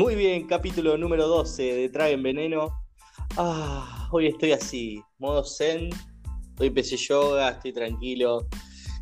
Muy 0.00 0.14
bien, 0.14 0.46
capítulo 0.46 0.96
número 0.96 1.28
12 1.28 1.62
de 1.62 1.88
Tragen 1.90 2.22
Veneno. 2.22 2.70
Ah, 3.36 4.08
hoy 4.10 4.28
estoy 4.28 4.52
así, 4.52 5.04
modo 5.18 5.44
zen. 5.44 5.90
Hoy 6.58 6.68
empecé 6.68 6.96
yoga, 6.96 7.50
estoy 7.50 7.74
tranquilo 7.74 8.46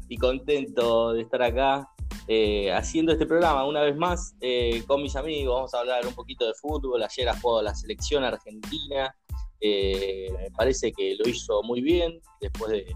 y 0.08 0.16
contento 0.16 1.12
de 1.12 1.22
estar 1.22 1.40
acá 1.40 1.88
eh, 2.26 2.72
haciendo 2.72 3.12
este 3.12 3.26
programa 3.26 3.64
una 3.64 3.82
vez 3.82 3.96
más 3.96 4.34
eh, 4.40 4.82
con 4.88 5.00
mis 5.00 5.14
amigos. 5.14 5.54
Vamos 5.54 5.74
a 5.74 5.78
hablar 5.78 6.04
un 6.04 6.14
poquito 6.14 6.44
de 6.44 6.54
fútbol. 6.54 7.00
Ayer 7.00 7.28
ha 7.28 7.38
jugado 7.38 7.62
la 7.62 7.76
selección 7.76 8.24
argentina. 8.24 9.14
Eh, 9.60 10.26
me 10.36 10.50
parece 10.50 10.90
que 10.90 11.14
lo 11.14 11.30
hizo 11.30 11.62
muy 11.62 11.80
bien 11.80 12.20
después 12.40 12.72
de, 12.72 12.92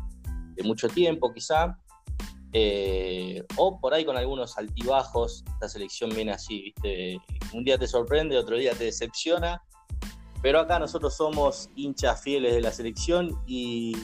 de 0.57 0.63
mucho 0.65 0.89
tiempo, 0.89 1.33
quizá. 1.33 1.79
Eh, 2.55 3.43
o 3.57 3.81
por 3.81 3.95
ahí 3.95 4.05
con 4.05 4.17
algunos 4.17 4.59
altibajos, 4.59 5.43
esta 5.55 5.69
selección 5.69 6.11
viene 6.11 6.33
así, 6.33 6.63
¿viste? 6.63 7.19
Un 7.55 7.65
día 7.65 7.79
te 7.79 7.87
sorprende, 7.87 8.37
otro 8.37 8.57
día 8.57 8.75
te 8.75 8.85
decepciona, 8.85 9.63
pero 10.43 10.61
acá 10.61 10.79
nosotros 10.79 11.17
somos 11.17 11.71
hinchas 11.77 12.23
fieles 12.23 12.55
de 12.55 12.61
la 12.61 12.73
selección 12.73 13.43
y 13.47 13.97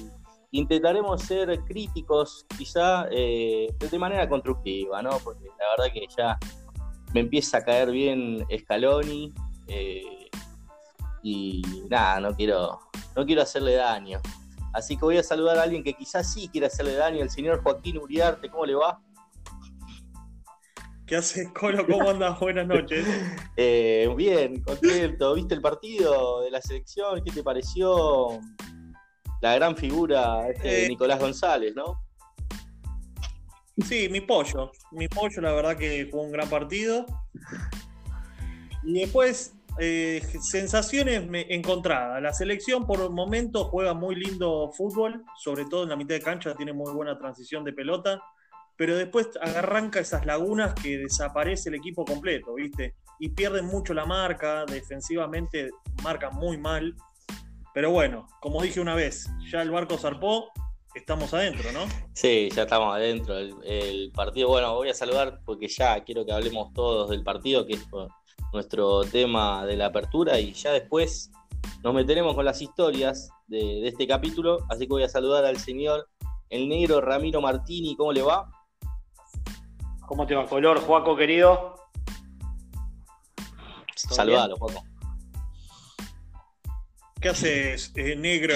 intentaremos 0.51 1.23
ser 1.23 1.61
críticos, 1.65 2.47
quizá 2.57 3.07
eh, 3.11 3.69
de 3.79 3.99
manera 3.99 4.29
constructiva, 4.29 5.03
¿no? 5.03 5.11
Porque 5.23 5.45
la 5.59 5.71
verdad 5.77 5.93
que 5.93 6.07
ya 6.17 6.39
me 7.13 7.21
empieza 7.21 7.59
a 7.59 7.65
caer 7.65 7.91
bien 7.91 8.47
Scaloni 8.57 9.33
eh, 9.67 10.31
y 11.23 11.63
nada, 11.91 12.21
no 12.21 12.35
quiero, 12.35 12.79
no 13.15 13.27
quiero 13.27 13.43
hacerle 13.43 13.75
daño. 13.75 14.21
Así 14.73 14.97
que 14.97 15.05
voy 15.05 15.19
a 15.19 15.23
saludar 15.23 15.59
a 15.59 15.63
alguien 15.63 15.83
que 15.83 15.95
quizás 15.95 16.33
sí 16.33 16.49
quiera 16.49 16.67
hacerle 16.67 16.95
daño, 16.95 17.23
el 17.23 17.31
señor 17.31 17.63
Joaquín 17.63 17.99
Uriarte. 17.99 18.51
¿Cómo 18.51 18.67
le 18.67 18.75
va? 18.75 19.01
¿Qué 21.07 21.17
haces, 21.17 21.49
Colo? 21.59 21.87
¿Cómo 21.87 22.11
andas? 22.11 22.39
Buenas 22.39 22.67
noches. 22.67 23.07
Eh, 23.61 24.09
bien, 24.17 24.63
contento. 24.63 25.35
¿Viste 25.35 25.55
el 25.55 25.61
partido 25.61 26.43
de 26.43 26.51
la 26.53 26.63
selección? 26.63 27.21
¿Qué 27.25 27.33
te 27.33 27.43
pareció? 27.43 28.39
La 29.41 29.55
gran 29.57 29.77
figura 29.77 30.49
este, 30.49 30.69
de 30.69 30.85
Eh. 30.85 30.89
Nicolás 30.89 31.19
González, 31.19 31.75
¿no? 31.75 32.05
Sí, 33.85 34.09
mi 34.09 34.21
pollo. 34.21 34.71
Mi 34.93 35.09
pollo, 35.09 35.41
la 35.41 35.53
verdad 35.53 35.77
que 35.77 36.09
jugó 36.09 36.23
un 36.23 36.31
gran 36.31 36.49
partido. 36.49 37.05
Y 38.85 39.01
después, 39.01 39.55
eh, 39.81 40.23
sensaciones 40.41 41.29
encontradas. 41.49 42.23
La 42.23 42.33
selección 42.33 42.87
por 42.87 43.11
momentos 43.11 43.69
juega 43.69 43.95
muy 43.95 44.15
lindo 44.15 44.71
fútbol, 44.73 45.25
sobre 45.37 45.65
todo 45.67 45.85
en 45.85 45.91
la 45.91 45.97
mitad 45.97 46.15
de 46.15 46.23
cancha, 46.23 46.55
tiene 46.55 46.73
muy 46.73 46.93
buena 46.93 47.19
transición 47.19 47.65
de 47.65 47.73
pelota. 47.73 48.21
Pero 48.77 48.97
después 48.97 49.31
arranca 49.41 49.99
esas 49.99 50.25
lagunas 50.25 50.75
que 50.75 50.99
desaparece 50.99 51.69
el 51.69 51.75
equipo 51.75 52.05
completo, 52.05 52.55
¿viste? 52.55 52.95
Y 53.19 53.31
pierden 53.31 53.67
mucho 53.67 53.93
la 53.93 54.05
marca, 54.05 54.65
defensivamente 54.67 55.71
marcan 56.05 56.35
muy 56.37 56.59
mal. 56.59 56.95
Pero 57.75 57.91
bueno, 57.91 58.29
como 58.41 58.63
dije 58.63 58.81
una 58.81 58.95
vez, 58.95 59.29
ya 59.51 59.63
el 59.63 59.73
barco 59.73 59.99
zarpó, 59.99 60.51
estamos 60.95 61.35
adentro, 61.35 61.73
¿no? 61.73 61.87
Sí, 62.13 62.51
ya 62.55 62.63
estamos 62.63 62.95
adentro. 62.95 63.37
El, 63.37 63.55
el 63.65 64.13
partido, 64.13 64.49
bueno, 64.49 64.75
voy 64.75 64.91
a 64.91 64.95
saludar 64.95 65.41
porque 65.45 65.67
ya 65.67 66.05
quiero 66.05 66.25
que 66.25 66.33
hablemos 66.33 66.73
todos 66.73 67.11
del 67.11 67.25
partido, 67.25 67.67
que 67.67 67.75
es 67.75 67.87
nuestro 68.53 69.03
tema 69.03 69.67
de 69.67 69.77
la 69.77 69.87
apertura, 69.87 70.39
y 70.39 70.53
ya 70.53 70.73
después 70.73 71.31
nos 71.83 71.95
meteremos 71.95 72.35
con 72.35 72.45
las 72.45 72.61
historias 72.63 73.31
de, 73.47 73.59
de 73.59 73.89
este 73.89 74.07
capítulo. 74.07 74.59
Así 74.69 74.87
que 74.87 74.93
voy 74.93 75.03
a 75.03 75.09
saludar 75.09 75.45
al 75.45 75.59
señor 75.59 76.09
el 76.51 76.69
negro 76.69 77.01
Ramiro 77.01 77.41
Martini. 77.41 77.97
¿Cómo 77.97 78.13
le 78.13 78.23
va? 78.23 78.51
¿Cómo 80.07 80.27
te 80.27 80.35
va, 80.35 80.47
Color, 80.47 80.81
Juaco, 80.81 81.15
querido? 81.17 81.75
Saludalo, 83.95 84.57
Juaco. 84.57 84.83
¿Qué 87.21 87.29
haces, 87.31 87.93
eh, 87.97 88.15
negro? 88.17 88.55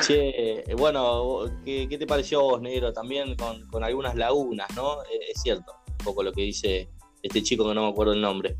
Che, 0.00 0.60
eh, 0.70 0.74
bueno, 0.76 1.40
¿qué, 1.64 1.88
qué 1.88 1.98
te 1.98 2.06
pareció 2.06 2.38
a 2.38 2.42
vos, 2.44 2.62
negro? 2.62 2.92
También 2.92 3.34
con, 3.34 3.66
con 3.68 3.82
algunas 3.82 4.14
lagunas, 4.14 4.68
¿no? 4.76 5.02
Eh, 5.02 5.32
es 5.34 5.42
cierto, 5.42 5.74
un 5.86 6.04
poco 6.04 6.22
lo 6.22 6.32
que 6.32 6.42
dice 6.42 6.88
este 7.20 7.42
chico 7.42 7.66
que 7.68 7.74
no 7.74 7.82
me 7.82 7.88
acuerdo 7.88 8.12
el 8.12 8.20
nombre. 8.20 8.56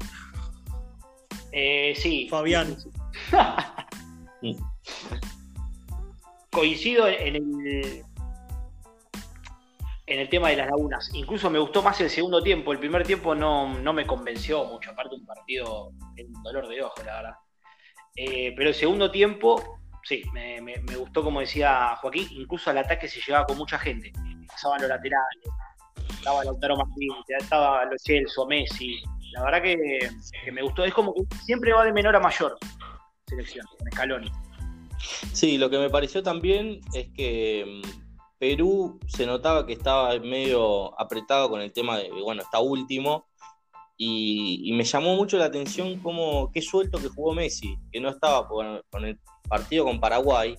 Eh, 1.58 1.94
sí. 1.96 2.28
Fabián. 2.28 2.76
Coincido 6.50 7.08
en 7.08 7.36
el, 7.36 8.02
en 10.06 10.20
el 10.20 10.28
tema 10.28 10.48
de 10.50 10.56
las 10.56 10.66
lagunas. 10.70 11.10
Incluso 11.14 11.48
me 11.50 11.58
gustó 11.58 11.82
más 11.82 12.00
el 12.00 12.10
segundo 12.10 12.42
tiempo. 12.42 12.72
El 12.72 12.78
primer 12.78 13.06
tiempo 13.06 13.34
no, 13.34 13.78
no 13.78 13.92
me 13.92 14.06
convenció 14.06 14.64
mucho. 14.66 14.90
Aparte, 14.90 15.14
un 15.16 15.24
partido 15.26 15.92
en 16.16 16.32
dolor 16.42 16.68
de 16.68 16.82
ojo, 16.82 17.02
la 17.04 17.14
verdad. 17.16 17.34
Eh, 18.16 18.52
pero 18.56 18.68
el 18.70 18.74
segundo 18.74 19.10
tiempo, 19.10 19.78
sí, 20.02 20.22
me, 20.32 20.60
me- 20.60 20.78
me 20.82 20.96
gustó, 20.96 21.22
como 21.22 21.40
decía 21.40 21.96
Joaquín. 22.00 22.26
Incluso 22.32 22.70
al 22.70 22.78
ataque 22.78 23.08
se 23.08 23.20
llevaba 23.20 23.46
con 23.46 23.58
mucha 23.58 23.78
gente. 23.78 24.12
Pasaban 24.48 24.80
los 24.80 24.88
laterales, 24.88 25.42
estaba 26.10 26.44
Lautaro 26.44 26.76
Martínez, 26.76 27.18
estaba 27.38 27.84
Lo 27.84 27.96
Celso, 27.98 28.46
Messi. 28.46 29.02
La 29.36 29.44
verdad 29.44 29.62
que, 29.62 30.10
me 30.50 30.62
gustó. 30.62 30.84
Es 30.84 30.94
como 30.94 31.12
que 31.14 31.22
siempre 31.44 31.72
va 31.72 31.84
de 31.84 31.92
menor 31.92 32.16
a 32.16 32.20
mayor 32.20 32.56
selección, 33.26 33.66
con 33.78 33.90
Scaloni. 33.92 34.32
Sí, 35.32 35.58
lo 35.58 35.68
que 35.68 35.78
me 35.78 35.90
pareció 35.90 36.22
también 36.22 36.80
es 36.94 37.08
que 37.14 37.82
mm, 37.84 38.38
Perú 38.38 38.98
se 39.06 39.26
notaba 39.26 39.66
que 39.66 39.74
estaba 39.74 40.18
medio 40.20 40.98
apretado 40.98 41.50
con 41.50 41.60
el 41.60 41.70
tema 41.72 41.98
de, 41.98 42.10
bueno, 42.10 42.42
está 42.42 42.60
último. 42.60 43.26
Y, 43.98 44.72
me 44.74 44.84
llamó 44.84 45.16
mucho 45.16 45.36
la 45.38 45.46
atención 45.46 45.98
cómo 46.00 46.50
qué 46.52 46.62
suelto 46.62 46.98
que 46.98 47.08
jugó 47.08 47.34
Messi, 47.34 47.78
que 47.92 48.00
no 48.00 48.08
estaba 48.08 48.46
con, 48.48 48.82
con 48.90 49.04
el 49.04 49.18
partido 49.48 49.84
con 49.84 50.00
Paraguay. 50.00 50.56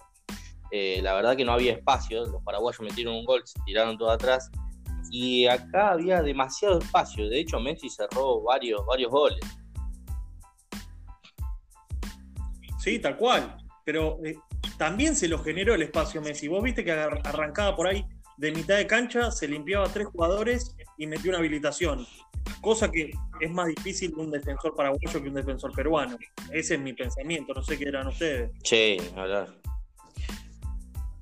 Eh, 0.70 1.00
la 1.02 1.14
verdad 1.14 1.36
que 1.36 1.46
no 1.46 1.54
había 1.54 1.74
espacio, 1.74 2.26
los 2.26 2.44
paraguayos 2.44 2.82
metieron 2.82 3.16
un 3.16 3.26
gol, 3.26 3.42
se 3.46 3.60
tiraron 3.66 3.98
todo 3.98 4.12
atrás. 4.12 4.52
Y 5.12 5.48
acá 5.48 5.92
había 5.92 6.22
demasiado 6.22 6.80
espacio. 6.80 7.30
De 7.30 7.40
hecho, 7.40 7.60
Messi 7.60 7.90
cerró 7.90 8.42
varios, 8.42 8.86
varios 8.86 9.12
goles. 9.12 9.40
Sí, 12.80 13.00
tal 13.00 13.18
cual. 13.18 13.58
Pero 13.86 14.20
eh, 14.24 14.38
también 14.78 15.16
se 15.16 15.28
lo 15.28 15.40
generó 15.40 15.76
el 15.76 15.82
espacio 15.82 16.22
Messi. 16.22 16.48
Vos 16.48 16.64
viste 16.64 16.84
que 16.84 16.92
arrancaba 16.92 17.76
por 17.76 17.88
ahí 17.88 18.06
de 18.38 18.52
mitad 18.52 18.78
de 18.78 18.88
cancha, 18.88 19.32
se 19.32 19.48
limpiaba 19.48 19.88
tres 19.90 20.08
jugadores 20.08 20.76
y 20.98 21.08
metió 21.08 21.32
una 21.32 21.40
habilitación. 21.40 22.06
Cosa 22.62 22.90
que 22.90 23.12
es 23.42 23.52
más 23.52 23.68
difícil 23.68 24.12
de 24.12 24.22
un 24.22 24.32
defensor 24.32 24.76
paraguayo 24.76 25.22
que 25.22 25.28
un 25.28 25.34
defensor 25.34 25.74
peruano. 25.74 26.18
Ese 26.52 26.76
es 26.76 26.82
mi 26.82 26.94
pensamiento, 26.94 27.54
no 27.54 27.62
sé 27.64 27.78
qué 27.78 27.86
eran 27.86 28.08
ustedes. 28.08 28.52
Ni 28.72 28.98
hablar. 29.20 29.50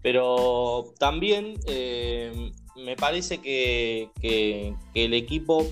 Pero 0.01 0.93
también 0.99 1.55
eh, 1.67 2.51
me 2.75 2.95
parece 2.95 3.39
que, 3.39 4.09
que- 4.21 4.73
el 4.93 5.13
equipo 5.13 5.65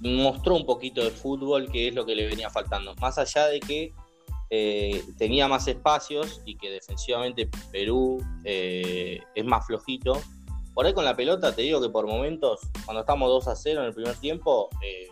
mostró 0.00 0.54
un 0.54 0.66
poquito 0.66 1.02
de 1.02 1.10
fútbol, 1.10 1.70
que 1.70 1.88
es 1.88 1.94
lo 1.94 2.04
que 2.06 2.14
le 2.14 2.26
venía 2.26 2.50
faltando. 2.50 2.94
Más 2.96 3.18
allá 3.18 3.46
de 3.46 3.60
que 3.60 3.92
eh, 4.50 5.02
tenía 5.18 5.48
más 5.48 5.66
espacios 5.66 6.40
y 6.44 6.56
que 6.56 6.70
defensivamente 6.70 7.48
Perú 7.72 8.22
eh, 8.44 9.20
es 9.34 9.44
más 9.44 9.66
flojito. 9.66 10.20
Por 10.74 10.86
ahí 10.86 10.92
con 10.92 11.04
la 11.04 11.16
pelota, 11.16 11.54
te 11.54 11.62
digo 11.62 11.80
que 11.80 11.88
por 11.88 12.06
momentos, 12.06 12.60
cuando 12.84 13.00
estamos 13.00 13.28
2 13.30 13.48
a 13.48 13.56
0 13.56 13.80
en 13.80 13.86
el 13.88 13.94
primer 13.94 14.14
tiempo, 14.16 14.68
eh, 14.82 15.08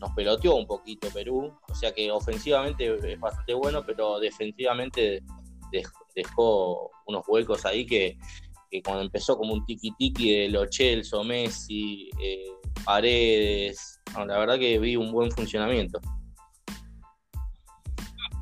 nos 0.00 0.10
peloteó 0.12 0.56
un 0.56 0.66
poquito 0.66 1.08
Perú. 1.10 1.52
O 1.68 1.74
sea 1.74 1.92
que 1.92 2.10
ofensivamente 2.10 3.12
es 3.12 3.20
bastante 3.20 3.54
bueno, 3.54 3.84
pero 3.86 4.18
defensivamente 4.18 5.22
dej- 5.70 5.92
dejó 6.16 6.90
unos 7.06 7.22
huecos 7.28 7.64
ahí 7.66 7.84
que, 7.86 8.16
que 8.72 8.82
cuando 8.82 9.02
empezó 9.02 9.36
como 9.36 9.52
un 9.52 9.66
tiki-tiki 9.66 10.30
de 10.34 10.48
Lo 10.48 10.64
Celso, 10.66 11.22
Messi, 11.22 12.08
eh, 12.18 12.46
Paredes, 12.86 14.00
la 14.16 14.38
verdad 14.38 14.58
que 14.58 14.78
vi 14.78 14.96
un 14.96 15.12
buen 15.12 15.30
funcionamiento. 15.30 16.00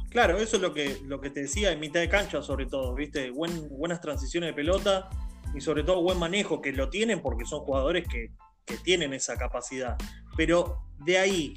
Claro, 0.09 0.39
eso 0.39 0.57
es 0.57 0.63
lo 0.63 0.73
que, 0.73 0.99
lo 1.05 1.21
que 1.21 1.31
te 1.31 1.43
decía 1.43 1.73
en 1.73 1.81
mitad 1.81 1.99
de 1.99 2.09
cancha, 2.09 2.43
sobre 2.43 2.67
todo, 2.67 2.95
¿viste? 2.95 3.31
Buen- 3.31 3.69
buenas 3.71 4.01
transiciones 4.01 4.51
de 4.51 4.55
pelota 4.55 5.11
y 5.53 5.61
sobre 5.61 5.83
todo 5.83 6.01
buen 6.01 6.19
manejo, 6.19 6.61
que 6.61 6.73
lo 6.73 6.89
tienen 6.91 7.21
porque 7.21 7.45
son 7.45 7.61
jugadores 7.61 8.07
que, 8.09 8.31
que 8.65 8.77
tienen 8.77 9.13
esa 9.13 9.37
capacidad. 9.37 9.97
Pero 10.37 10.83
de 11.05 11.19
ahí, 11.19 11.55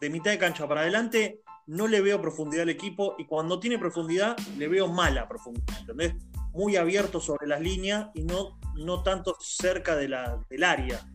de 0.00 0.08
mitad 0.08 0.30
de 0.30 0.38
cancha 0.38 0.66
para 0.66 0.80
adelante, 0.82 1.40
no 1.66 1.86
le 1.86 2.00
veo 2.00 2.20
profundidad 2.22 2.62
al 2.62 2.70
equipo 2.70 3.14
y 3.18 3.26
cuando 3.26 3.60
tiene 3.60 3.78
profundidad, 3.78 4.38
le 4.56 4.68
veo 4.68 4.88
mala 4.88 5.28
profundidad, 5.28 5.80
¿entendés? 5.80 6.14
Muy 6.56 6.76
abierto 6.76 7.20
sobre 7.20 7.46
las 7.46 7.60
líneas 7.60 8.08
y 8.14 8.22
no, 8.22 8.58
no 8.74 9.02
tanto 9.02 9.36
cerca 9.40 9.94
de 9.94 10.08
la, 10.08 10.40
del 10.48 10.64
área. 10.64 11.06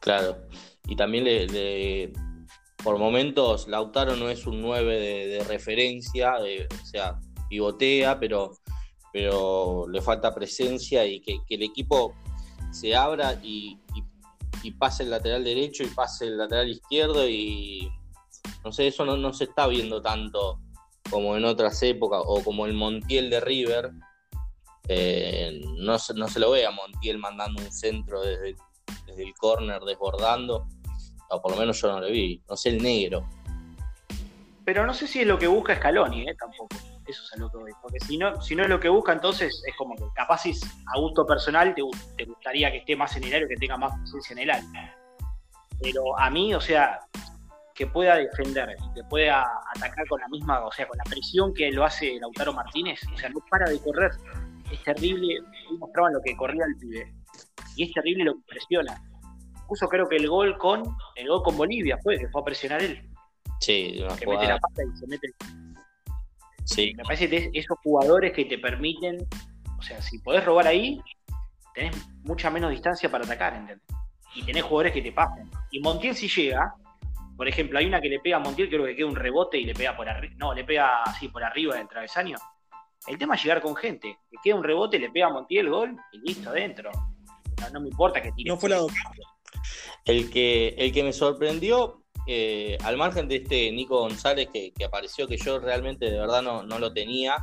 Claro. 0.00 0.36
Y 0.86 0.96
también 0.96 1.24
le, 1.24 2.12
por 2.82 2.98
momentos 2.98 3.66
Lautaro 3.68 4.16
no 4.16 4.28
es 4.28 4.46
un 4.46 4.60
9 4.60 5.00
de, 5.00 5.44
referencia, 5.44 6.34
o 6.38 6.86
sea, 6.86 7.18
pivotea, 7.48 8.20
pero, 8.20 8.52
pero 9.12 9.86
le 9.88 10.00
falta 10.00 10.34
presencia 10.34 11.04
y 11.06 11.20
que, 11.20 11.38
el 11.48 11.62
equipo 11.62 12.14
se 12.70 12.94
abra 12.94 13.38
y 13.42 13.78
pase 14.78 15.02
el 15.02 15.10
lateral 15.10 15.44
derecho 15.44 15.82
y 15.82 15.88
pase 15.88 16.26
el 16.26 16.38
lateral 16.38 16.68
izquierdo 16.68 17.28
y, 17.28 17.90
No 18.64 18.72
sé, 18.72 18.86
eso 18.86 19.04
no, 19.04 19.16
no 19.16 19.32
se 19.32 19.44
está 19.44 19.66
viendo 19.66 20.00
tanto 20.00 20.60
como 21.10 21.36
en 21.36 21.44
otras 21.44 21.82
épocas, 21.82 22.22
o 22.24 22.42
como 22.42 22.66
el 22.66 22.72
Montiel 22.72 23.30
de 23.30 23.40
River. 23.40 23.92
Eh, 24.88 25.60
no, 25.78 25.96
no 26.14 26.28
se 26.28 26.40
lo 26.40 26.50
ve 26.50 26.66
a 26.66 26.70
Montiel 26.70 27.18
mandando 27.18 27.62
un 27.62 27.72
centro 27.72 28.20
desde, 28.20 28.56
desde 29.06 29.22
el 29.22 29.34
córner 29.34 29.80
desbordando, 29.82 30.66
o 31.30 31.40
por 31.40 31.52
lo 31.52 31.56
menos 31.58 31.80
yo 31.80 31.88
no 31.88 32.00
lo 32.00 32.08
vi. 32.08 32.42
No 32.48 32.56
sé, 32.56 32.70
el 32.70 32.82
negro. 32.82 33.28
Pero 34.64 34.86
no 34.86 34.94
sé 34.94 35.06
si 35.06 35.20
es 35.20 35.26
lo 35.26 35.38
que 35.38 35.46
busca 35.46 35.76
Scaloni, 35.76 36.28
¿eh? 36.28 36.34
tampoco. 36.38 36.76
Eso 37.06 37.22
es 37.22 37.32
a 37.34 37.36
lo 37.36 37.50
que 37.50 37.58
voy. 37.58 37.72
Porque 37.82 38.00
si 38.00 38.16
no, 38.16 38.40
si 38.40 38.56
no 38.56 38.62
es 38.62 38.68
lo 38.68 38.80
que 38.80 38.88
busca, 38.88 39.12
entonces 39.12 39.62
es 39.66 39.76
como 39.76 39.94
que 39.94 40.04
capaz 40.14 40.44
a 40.46 40.98
gusto 40.98 41.26
personal 41.26 41.74
te, 41.74 41.82
te 42.16 42.24
gustaría 42.24 42.70
que 42.70 42.78
esté 42.78 42.96
más 42.96 43.14
en 43.16 43.24
el 43.24 43.34
área, 43.34 43.48
que 43.48 43.56
tenga 43.56 43.76
más 43.76 43.92
presencia 43.98 44.32
en 44.32 44.38
el 44.38 44.50
área. 44.50 44.96
Pero 45.82 46.18
a 46.18 46.30
mí, 46.30 46.54
o 46.54 46.60
sea, 46.60 47.00
que 47.74 47.86
pueda 47.86 48.16
defender, 48.16 48.74
que 48.94 49.02
pueda 49.04 49.44
atacar 49.74 50.06
con 50.08 50.20
la 50.20 50.28
misma, 50.28 50.64
o 50.64 50.72
sea, 50.72 50.86
con 50.86 50.96
la 50.96 51.04
presión 51.04 51.52
que 51.52 51.70
lo 51.72 51.84
hace 51.84 52.18
Lautaro 52.20 52.52
Martínez, 52.52 53.00
o 53.12 53.18
sea, 53.18 53.28
no 53.30 53.40
para 53.50 53.68
de 53.68 53.78
correr. 53.80 54.12
Es 54.70 54.82
terrible, 54.82 55.36
mostraban 55.78 56.14
lo 56.14 56.20
que 56.20 56.36
corría 56.36 56.64
el 56.66 56.76
pibe. 56.78 57.14
Y 57.76 57.84
es 57.84 57.92
terrible 57.92 58.24
lo 58.24 58.34
que 58.34 58.42
presiona. 58.46 59.00
Incluso 59.62 59.88
creo 59.88 60.08
que 60.08 60.16
el 60.16 60.28
gol 60.28 60.58
con 60.58 60.82
el 61.16 61.28
gol 61.28 61.42
con 61.42 61.56
Bolivia 61.56 61.98
fue, 62.02 62.18
que 62.18 62.28
fue 62.28 62.40
a 62.40 62.44
presionar 62.44 62.82
él. 62.82 63.08
Sí, 63.60 64.00
una 64.02 64.16
que 64.16 64.24
jugada. 64.24 64.42
mete 64.42 64.52
la 64.52 64.58
pata 64.58 64.82
y 64.82 64.96
se 64.96 65.06
mete 65.06 65.28
Sí, 66.64 66.94
me 66.96 67.02
parece 67.02 67.28
que 67.28 67.36
es 67.36 67.50
esos 67.52 67.78
jugadores 67.82 68.32
que 68.32 68.46
te 68.46 68.58
permiten, 68.58 69.18
o 69.78 69.82
sea, 69.82 70.00
si 70.00 70.18
podés 70.18 70.44
robar 70.44 70.66
ahí, 70.66 71.00
tenés 71.74 71.94
mucha 72.22 72.50
menos 72.50 72.70
distancia 72.70 73.10
para 73.10 73.24
atacar, 73.24 73.54
¿entendés? 73.54 73.84
Y 74.34 74.42
tenés 74.42 74.62
jugadores 74.62 74.92
que 74.92 75.02
te 75.02 75.12
pasen. 75.12 75.50
Y 75.70 75.80
Montiel 75.80 76.14
si 76.14 76.26
llega, 76.28 76.74
por 77.36 77.46
ejemplo, 77.46 77.78
hay 77.78 77.86
una 77.86 78.00
que 78.00 78.08
le 78.08 78.18
pega 78.18 78.38
a 78.38 78.40
Montiel, 78.40 78.68
creo 78.68 78.84
que 78.86 78.96
queda 78.96 79.06
un 79.06 79.14
rebote 79.14 79.58
y 79.58 79.64
le 79.64 79.74
pega 79.74 79.94
por 79.94 80.08
arriba, 80.08 80.34
no, 80.38 80.54
le 80.54 80.64
pega 80.64 81.02
así 81.02 81.28
por 81.28 81.44
arriba 81.44 81.76
del 81.76 81.86
travesaño. 81.86 82.38
El 83.06 83.18
tema 83.18 83.34
es 83.34 83.42
llegar 83.42 83.60
con 83.60 83.76
gente, 83.76 84.18
que 84.30 84.36
queda 84.42 84.56
un 84.56 84.64
rebote, 84.64 84.98
le 84.98 85.10
pega 85.10 85.26
a 85.26 85.30
Montiel 85.30 85.66
el 85.66 85.72
gol 85.72 85.96
y 86.12 86.18
listo, 86.20 86.50
adentro. 86.50 86.90
No, 87.60 87.70
no 87.70 87.80
me 87.80 87.88
importa 87.88 88.22
que 88.22 88.32
tire. 88.32 88.48
No 88.48 88.56
fue 88.56 88.70
la 88.70 88.84
El 90.04 90.30
que, 90.30 90.68
el 90.78 90.92
que 90.92 91.02
me 91.02 91.12
sorprendió, 91.12 92.02
eh, 92.26 92.78
al 92.82 92.96
margen 92.96 93.28
de 93.28 93.36
este 93.36 93.70
Nico 93.72 94.00
González 94.00 94.48
que, 94.52 94.72
que 94.72 94.84
apareció, 94.84 95.26
que 95.28 95.36
yo 95.36 95.58
realmente 95.58 96.10
de 96.10 96.18
verdad 96.18 96.42
no, 96.42 96.62
no 96.62 96.78
lo 96.78 96.92
tenía, 96.92 97.36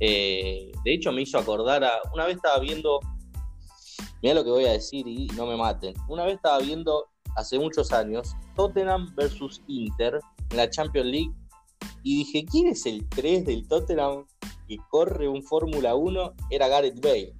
eh, 0.00 0.72
de 0.82 0.94
hecho 0.94 1.12
me 1.12 1.22
hizo 1.22 1.38
acordar 1.38 1.84
a. 1.84 1.92
Una 2.12 2.26
vez 2.26 2.36
estaba 2.36 2.58
viendo. 2.58 3.00
Mira 4.22 4.34
lo 4.34 4.44
que 4.44 4.50
voy 4.50 4.64
a 4.64 4.72
decir 4.72 5.06
y 5.06 5.26
no 5.28 5.46
me 5.46 5.56
maten. 5.56 5.94
Una 6.08 6.24
vez 6.24 6.36
estaba 6.36 6.58
viendo 6.58 7.06
hace 7.36 7.58
muchos 7.58 7.92
años 7.92 8.34
Tottenham 8.56 9.14
versus 9.14 9.62
Inter 9.68 10.18
en 10.50 10.56
la 10.56 10.68
Champions 10.68 11.06
League 11.06 11.30
y 12.02 12.18
dije: 12.24 12.44
¿Quién 12.50 12.68
es 12.68 12.86
el 12.86 13.08
3 13.08 13.46
del 13.46 13.66
Tottenham 13.68 14.26
que 14.68 14.76
corre 14.88 15.28
un 15.28 15.42
Fórmula 15.42 15.94
1? 15.94 16.34
Era 16.50 16.68
Gareth 16.68 17.00
Bale. 17.00 17.34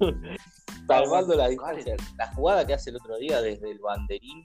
Salvando 0.86 1.34
la 1.34 1.48
distancia. 1.48 1.96
La 2.18 2.32
jugada 2.34 2.66
que 2.66 2.74
hace 2.74 2.90
el 2.90 2.96
otro 2.96 3.16
día 3.16 3.40
desde 3.40 3.70
el 3.70 3.78
banderín 3.78 4.44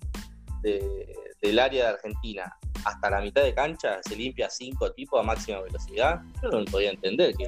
de- 0.61 1.15
del 1.41 1.59
área 1.59 1.85
de 1.85 1.89
Argentina 1.91 2.53
hasta 2.85 3.09
la 3.09 3.21
mitad 3.21 3.43
de 3.43 3.53
cancha 3.53 3.99
se 4.03 4.15
limpia 4.15 4.49
cinco 4.49 4.91
tipos 4.93 5.19
a 5.19 5.23
máxima 5.23 5.59
velocidad. 5.61 6.21
Yo 6.41 6.49
no 6.49 6.59
lo 6.59 6.65
podía 6.65 6.91
entender. 6.91 7.35
que- 7.35 7.45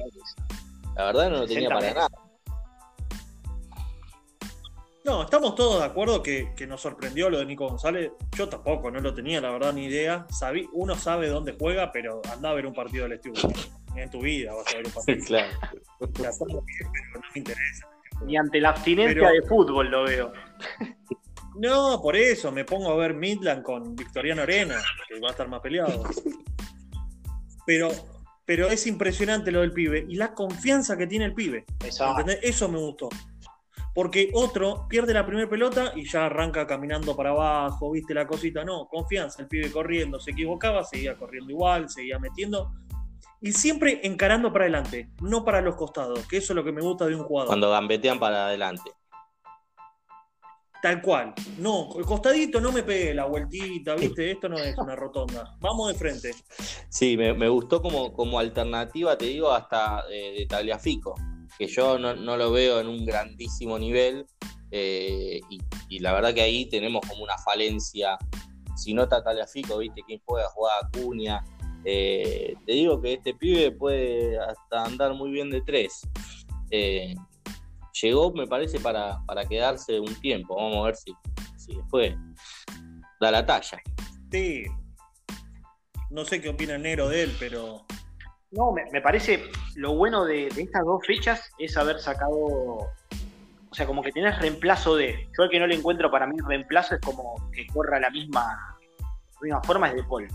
la 0.94 1.04
verdad 1.06 1.30
no 1.30 1.38
lo 1.38 1.46
tenía 1.46 1.68
60 1.70 1.74
para 1.74 1.94
nada. 1.94 2.08
No, 5.04 5.22
estamos 5.24 5.56
todos 5.56 5.80
de 5.80 5.86
acuerdo 5.86 6.22
que, 6.22 6.52
que 6.54 6.66
nos 6.66 6.80
sorprendió 6.80 7.28
lo 7.28 7.38
de 7.38 7.46
Nico 7.46 7.68
González. 7.68 8.12
Yo 8.36 8.48
tampoco, 8.48 8.90
no 8.90 9.00
lo 9.00 9.12
tenía, 9.12 9.40
la 9.40 9.50
verdad, 9.50 9.72
ni 9.72 9.86
idea. 9.86 10.26
Sabí, 10.30 10.68
uno 10.72 10.94
sabe 10.94 11.28
dónde 11.28 11.56
juega, 11.58 11.90
pero 11.90 12.22
anda 12.32 12.50
a 12.50 12.54
ver 12.54 12.66
un 12.66 12.74
partido 12.74 13.04
del 13.04 13.14
Estilo. 13.14 13.34
En 13.96 14.10
tu 14.10 14.20
vida 14.20 14.54
vas 14.54 14.72
a 14.72 14.76
ver 14.76 14.86
un 14.86 14.92
partido. 14.92 15.18
claro. 15.26 15.52
La 16.00 16.06
verdad, 16.08 16.30
pero 16.48 16.90
no 17.14 17.20
me 17.34 17.38
interesa. 17.38 17.88
Ni 18.24 18.36
ante 18.36 18.60
la 18.60 18.70
abstinencia 18.70 19.14
Pero- 19.14 19.32
de 19.32 19.42
fútbol 19.42 19.90
lo 19.90 20.04
veo. 20.04 20.32
No, 21.56 22.00
por 22.00 22.16
eso 22.16 22.50
me 22.52 22.64
pongo 22.64 22.92
a 22.92 22.96
ver 22.96 23.14
Midland 23.14 23.62
con 23.62 23.94
Victoriano 23.96 24.42
Arena, 24.42 24.80
que 25.08 25.20
va 25.20 25.28
a 25.28 25.30
estar 25.32 25.48
más 25.48 25.60
peleado. 25.60 26.04
Pero, 27.66 27.90
pero 28.46 28.68
es 28.68 28.86
impresionante 28.86 29.50
lo 29.50 29.60
del 29.60 29.72
pibe 29.72 30.06
y 30.08 30.14
la 30.14 30.32
confianza 30.32 30.96
que 30.96 31.06
tiene 31.06 31.26
el 31.26 31.34
pibe. 31.34 31.64
Eso 32.42 32.68
me 32.68 32.78
gustó. 32.78 33.08
Porque 33.94 34.30
otro 34.32 34.86
pierde 34.88 35.12
la 35.12 35.26
primera 35.26 35.48
pelota 35.48 35.92
y 35.94 36.08
ya 36.08 36.26
arranca 36.26 36.66
caminando 36.66 37.14
para 37.14 37.30
abajo, 37.30 37.90
viste 37.90 38.14
la 38.14 38.26
cosita. 38.26 38.64
No, 38.64 38.86
confianza, 38.88 39.42
el 39.42 39.48
pibe 39.48 39.70
corriendo, 39.70 40.18
se 40.18 40.30
equivocaba, 40.30 40.82
seguía 40.84 41.16
corriendo 41.16 41.50
igual, 41.50 41.90
seguía 41.90 42.18
metiendo. 42.18 42.72
Y 43.40 43.52
siempre 43.52 44.00
encarando 44.04 44.52
para 44.52 44.64
adelante, 44.64 45.10
no 45.20 45.44
para 45.44 45.60
los 45.60 45.74
costados, 45.74 46.26
que 46.26 46.38
eso 46.38 46.52
es 46.52 46.56
lo 46.56 46.64
que 46.64 46.72
me 46.72 46.80
gusta 46.80 47.06
de 47.06 47.16
un 47.16 47.24
jugador. 47.24 47.48
Cuando 47.48 47.70
gambetean 47.70 48.18
para 48.18 48.46
adelante. 48.46 48.90
Tal 50.82 51.00
cual. 51.00 51.32
No, 51.58 51.90
el 51.96 52.04
costadito 52.04 52.60
no 52.60 52.72
me 52.72 52.82
pegue 52.82 53.14
la 53.14 53.26
vueltita, 53.26 53.94
¿viste? 53.94 54.32
Esto 54.32 54.48
no 54.48 54.58
es 54.58 54.76
una 54.76 54.96
rotonda. 54.96 55.56
Vamos 55.60 55.92
de 55.92 55.94
frente. 55.94 56.34
Sí, 56.88 57.16
me, 57.16 57.34
me 57.34 57.48
gustó 57.48 57.80
como, 57.80 58.12
como 58.12 58.38
alternativa, 58.38 59.16
te 59.16 59.26
digo, 59.26 59.52
hasta 59.52 60.02
eh, 60.10 60.34
de 60.38 60.46
Tagliafico, 60.46 61.14
que 61.62 61.68
yo 61.68 61.96
no, 61.96 62.14
lo 62.14 62.50
veo 62.50 62.80
en 62.80 62.88
un 62.88 63.06
grandísimo 63.06 63.78
nivel. 63.78 64.26
eh, 64.72 65.40
y, 65.88 65.98
la 66.00 66.12
verdad 66.12 66.34
que 66.34 66.40
ahí 66.40 66.68
tenemos 66.68 67.02
como 67.06 67.22
una 67.22 67.38
falencia. 67.38 68.18
Si 68.76 68.92
no 68.94 69.04
está 69.04 69.22
Tagliafico, 69.22 69.78
¿viste? 69.78 70.02
¿Quién 70.04 70.20
juega? 70.24 70.48
Juega 70.48 70.74
Acuña. 70.82 71.44
Eh, 71.84 72.54
te 72.66 72.72
digo 72.72 73.00
que 73.00 73.14
este 73.14 73.34
pibe 73.34 73.70
puede 73.70 74.38
hasta 74.38 74.84
andar 74.84 75.14
muy 75.14 75.30
bien 75.30 75.50
de 75.50 75.60
tres. 75.60 76.00
Eh, 76.70 77.14
llegó, 78.00 78.32
me 78.32 78.48
parece, 78.48 78.80
para, 78.80 79.20
para 79.26 79.44
quedarse 79.44 80.00
un 80.00 80.14
tiempo. 80.16 80.56
Vamos 80.56 80.78
a 80.78 80.86
ver 80.86 80.96
si, 80.96 81.14
si 81.56 81.76
después 81.76 82.16
da 83.20 83.30
la 83.30 83.46
talla. 83.46 83.80
Sí. 84.32 84.64
No 86.10 86.24
sé 86.24 86.40
qué 86.40 86.48
opina 86.48 86.74
el 86.74 86.82
negro 86.82 87.08
de 87.08 87.22
él, 87.22 87.36
pero. 87.38 87.86
No, 88.52 88.70
me, 88.70 89.00
parece 89.00 89.50
lo 89.76 89.94
bueno 89.94 90.26
de, 90.26 90.48
estas 90.48 90.84
dos 90.84 91.04
fechas 91.06 91.50
es 91.58 91.76
haber 91.76 91.98
sacado. 91.98 92.36
O 92.36 93.74
sea, 93.74 93.86
como 93.86 94.02
que 94.02 94.12
tenés 94.12 94.38
reemplazo 94.38 94.94
de. 94.94 95.28
Yo 95.36 95.44
el 95.44 95.50
que 95.50 95.58
no 95.58 95.66
le 95.66 95.74
encuentro 95.74 96.10
para 96.10 96.26
mí 96.26 96.36
reemplazo 96.46 96.94
es 96.94 97.00
como 97.00 97.34
que 97.50 97.66
corra 97.68 97.98
la 97.98 98.10
misma, 98.10 98.76
la 99.40 99.62
forma 99.62 99.88
es 99.88 99.94
de 99.94 100.04
Paul. 100.04 100.28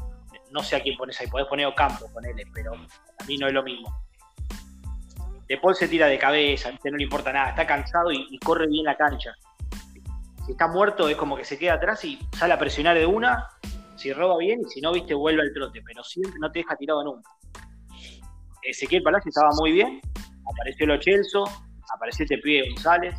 No 0.52 0.64
sé 0.64 0.78
a 0.78 0.82
quién 0.82 0.98
pones 0.98 1.20
ahí, 1.22 1.28
podés 1.28 1.46
poner 1.46 1.68
Ocampo, 1.68 2.12
ponele, 2.12 2.44
pero 2.54 2.74
a 2.74 3.24
mí 3.26 3.38
no 3.38 3.48
es 3.48 3.54
lo 3.54 3.62
mismo. 3.62 3.96
De 5.48 5.58
Paul 5.58 5.76
se 5.76 5.88
tira 5.88 6.08
de 6.08 6.18
cabeza, 6.18 6.72
no 6.72 6.98
le 6.98 7.04
importa 7.04 7.32
nada, 7.32 7.50
está 7.50 7.68
cansado 7.68 8.12
y, 8.12 8.28
y 8.32 8.40
corre 8.40 8.66
bien 8.68 8.86
la 8.86 8.98
cancha. 8.98 9.32
Si 10.46 10.54
está 10.54 10.68
muerto 10.68 11.08
es 11.08 11.16
como 11.18 11.38
que 11.38 11.46
se 11.46 11.60
queda 11.60 11.74
atrás 11.74 12.04
y 12.04 12.20
sale 12.36 12.54
a 12.54 12.60
presionar 12.60 12.98
de 12.98 13.06
una, 13.06 13.48
si 13.96 14.12
roba 14.12 14.38
bien 14.38 14.62
y 14.62 14.70
si 14.70 14.82
no, 14.82 14.92
viste, 14.92 15.14
vuelve 15.14 15.42
al 15.42 15.54
trote, 15.54 15.82
pero 15.86 16.04
siempre 16.04 16.40
no 16.40 16.52
te 16.52 16.60
deja 16.60 16.76
tirado 16.76 17.04
nunca. 17.04 17.30
Ezequiel 18.70 19.04
Palacio 19.04 19.30
estaba 19.30 19.50
muy 19.60 19.72
bien, 19.72 20.02
apareció 20.52 20.86
Lo 20.88 21.00
Chelso, 21.00 21.44
apareció 21.94 22.24
este 22.24 22.38
pibe 22.40 22.70
González. 22.70 23.16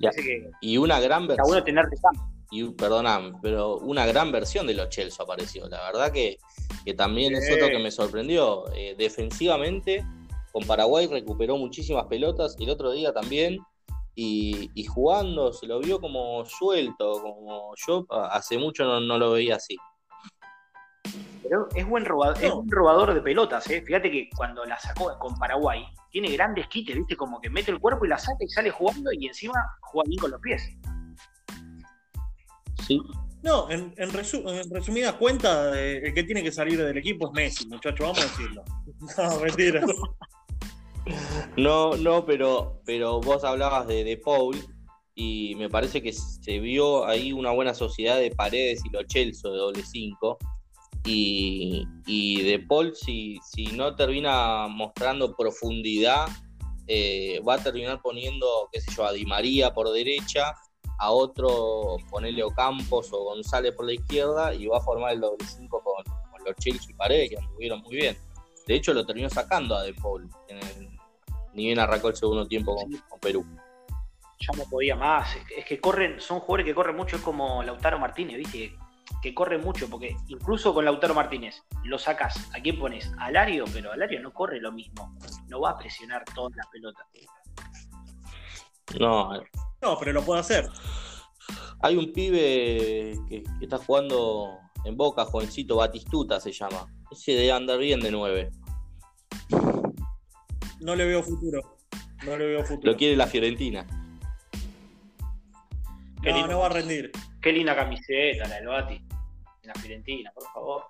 Ya. 0.00 0.10
Parece 0.10 0.22
que 0.22 0.50
Y 0.60 0.76
una 0.78 1.00
gran 1.00 1.22
está 1.22 1.34
versión. 1.34 1.46
bueno 1.48 1.64
tener 1.64 1.84
recambio. 1.84 2.22
y 2.50 2.64
perdóname, 2.70 3.32
pero 3.42 3.76
una 3.78 4.06
gran 4.06 4.32
versión 4.32 4.66
de 4.66 4.74
los 4.74 4.88
Chelsea 4.88 5.22
apareció. 5.22 5.68
La 5.68 5.82
verdad 5.84 6.12
que, 6.12 6.38
que 6.84 6.94
también 6.94 7.34
es 7.34 7.50
otro 7.52 7.68
que 7.68 7.78
me 7.78 7.90
sorprendió. 7.90 8.64
Eh, 8.74 8.94
defensivamente, 8.96 10.04
con 10.52 10.66
Paraguay 10.66 11.06
recuperó 11.06 11.56
muchísimas 11.58 12.06
pelotas 12.06 12.56
el 12.58 12.70
otro 12.70 12.92
día 12.92 13.12
también. 13.12 13.58
Y, 14.14 14.70
y 14.74 14.84
jugando 14.84 15.52
se 15.52 15.66
lo 15.66 15.78
vio 15.78 16.00
como 16.00 16.44
suelto, 16.44 17.20
como 17.22 17.72
yo 17.86 18.04
hace 18.30 18.58
mucho 18.58 18.84
no, 18.84 19.00
no 19.00 19.16
lo 19.18 19.30
veía 19.32 19.56
así. 19.56 19.76
Pero 21.48 21.68
es 21.74 21.86
buen 21.88 22.04
robador, 22.04 22.36
es 22.44 22.50
un 22.52 22.70
robador 22.70 23.14
de 23.14 23.20
pelotas, 23.22 23.68
¿eh? 23.70 23.82
Fíjate 23.86 24.10
que 24.10 24.28
cuando 24.36 24.64
la 24.64 24.78
sacó 24.78 25.18
con 25.18 25.34
Paraguay, 25.36 25.84
tiene 26.10 26.30
grandes 26.32 26.66
quites, 26.68 26.96
¿viste? 26.96 27.16
Como 27.16 27.40
que 27.40 27.48
mete 27.48 27.70
el 27.70 27.78
cuerpo 27.80 28.04
y 28.04 28.08
la 28.08 28.18
saca 28.18 28.38
y 28.44 28.48
sale 28.48 28.70
jugando 28.70 29.10
y 29.12 29.26
encima 29.26 29.54
juega 29.80 30.08
bien 30.08 30.20
con 30.20 30.30
los 30.32 30.40
pies. 30.40 30.62
Sí, 32.86 33.00
No, 33.42 33.70
en, 33.70 33.94
en, 33.96 34.10
resu- 34.10 34.42
en 34.48 34.70
resumidas 34.70 35.14
cuentas, 35.14 35.76
eh, 35.76 36.00
el 36.04 36.14
que 36.14 36.22
tiene 36.24 36.42
que 36.42 36.52
salir 36.52 36.78
del 36.82 36.96
equipo 36.98 37.28
es 37.28 37.32
Messi, 37.32 37.66
muchachos, 37.68 38.00
vamos 38.00 38.18
a 38.18 38.22
decirlo. 38.22 38.64
No, 39.16 39.40
mentira. 39.40 39.82
No, 41.56 41.96
no, 41.96 42.24
pero, 42.26 42.82
pero 42.84 43.20
vos 43.20 43.42
hablabas 43.44 43.86
de, 43.86 44.04
de 44.04 44.16
Paul 44.18 44.56
y 45.14 45.54
me 45.56 45.68
parece 45.70 46.02
que 46.02 46.12
se 46.12 46.58
vio 46.58 47.06
ahí 47.06 47.32
una 47.32 47.50
buena 47.52 47.72
sociedad 47.74 48.18
de 48.18 48.30
Paredes 48.30 48.84
y 48.84 48.90
los 48.90 49.06
Chelsea 49.06 49.50
de 49.50 49.56
doble 49.56 49.82
5 49.82 50.38
y, 51.04 51.86
y 52.06 52.42
de 52.42 52.58
Paul 52.60 52.94
si, 52.94 53.38
si 53.52 53.66
no 53.66 53.94
termina 53.94 54.66
mostrando 54.68 55.34
profundidad 55.36 56.26
eh, 56.86 57.40
va 57.46 57.54
a 57.54 57.58
terminar 57.62 58.00
poniendo, 58.02 58.46
qué 58.72 58.80
sé 58.80 58.90
yo, 58.94 59.04
a 59.04 59.12
Di 59.12 59.24
María 59.26 59.72
por 59.74 59.90
derecha 59.90 60.54
a 61.00 61.10
otro, 61.12 61.96
ponerle 62.10 62.42
Ocampos 62.42 63.12
o 63.12 63.24
González 63.24 63.72
por 63.74 63.84
la 63.86 63.92
izquierda 63.92 64.54
y 64.54 64.66
va 64.66 64.78
a 64.78 64.80
formar 64.80 65.12
el 65.12 65.20
doble 65.20 65.44
5 65.46 65.82
con, 65.82 66.02
con 66.30 66.44
los 66.44 66.56
Chelsea 66.56 66.90
y 66.90 66.94
Paredes, 66.94 67.30
que 67.30 67.36
anduvieron 67.38 67.80
muy 67.82 67.94
bien. 67.96 68.16
De 68.66 68.74
hecho, 68.74 68.92
lo 68.92 69.06
terminó 69.06 69.30
sacando 69.30 69.76
a 69.76 69.82
De 69.82 69.94
Paul, 69.94 70.28
en 70.48 70.56
el- 70.58 70.98
ni 71.54 71.66
bien 71.66 71.78
arrancó 71.78 72.08
el 72.08 72.16
segundo 72.16 72.46
tiempo 72.48 72.74
con, 72.74 72.90
con 73.08 73.20
Perú. 73.20 73.44
Ya 74.40 74.56
no 74.56 74.64
podía 74.70 74.96
más. 74.96 75.36
Es 75.36 75.44
que- 75.46 75.54
Es 75.60 75.64
que 75.66 75.80
corren, 75.80 76.20
son 76.20 76.40
jugadores 76.40 76.66
que 76.66 76.74
corren 76.74 76.96
mucho, 76.96 77.16
es 77.16 77.22
como 77.22 77.62
Lautaro 77.62 77.98
Martínez, 77.98 78.36
¿viste? 78.38 78.76
Que 79.22 79.34
corren 79.34 79.60
mucho, 79.62 79.88
porque 79.88 80.16
incluso 80.28 80.72
con 80.72 80.84
Lautaro 80.84 81.14
Martínez 81.14 81.62
lo 81.84 81.98
sacas, 81.98 82.50
¿a 82.54 82.60
quién 82.60 82.78
pones? 82.78 83.10
A 83.18 83.26
Alario, 83.26 83.64
pero 83.72 83.92
Alario 83.92 84.20
no 84.20 84.32
corre 84.32 84.60
lo 84.60 84.70
mismo. 84.72 85.16
No 85.48 85.60
va 85.60 85.70
a 85.70 85.78
presionar 85.78 86.24
todas 86.34 86.54
las 86.56 86.66
pelotas. 86.68 87.06
No, 88.98 89.32
No, 89.82 89.98
pero 89.98 90.12
lo 90.12 90.22
puedo 90.22 90.40
hacer. 90.40 90.68
hay 91.82 91.96
un 91.96 92.12
pibe 92.12 93.14
que, 93.28 93.42
que 93.42 93.64
está 93.64 93.78
jugando 93.78 94.58
en 94.84 94.96
Boca, 94.96 95.24
jovencito, 95.24 95.76
Batistuta 95.76 96.40
se 96.40 96.52
llama. 96.52 96.86
Ese 97.10 97.32
de 97.32 97.52
andar 97.52 97.78
bien 97.78 98.00
de 98.00 98.10
9. 98.10 98.50
No 100.80 100.94
le 100.94 101.04
veo 101.04 101.22
futuro. 101.22 101.76
No 102.24 102.36
le 102.36 102.46
veo 102.46 102.64
futuro. 102.64 102.92
Lo 102.92 102.96
quiere 102.96 103.16
la 103.16 103.26
Fiorentina. 103.26 103.86
No, 106.22 106.46
no 106.46 106.58
va 106.60 106.66
a 106.66 106.70
rendir. 106.70 107.10
Qué 107.40 107.52
linda 107.52 107.74
camiseta 107.76 108.48
la 108.48 108.56
del 108.56 108.66
Bati. 108.66 108.94
En 108.96 109.68
la 109.68 109.74
Fiorentina, 109.74 110.32
por 110.32 110.44
favor. 110.52 110.84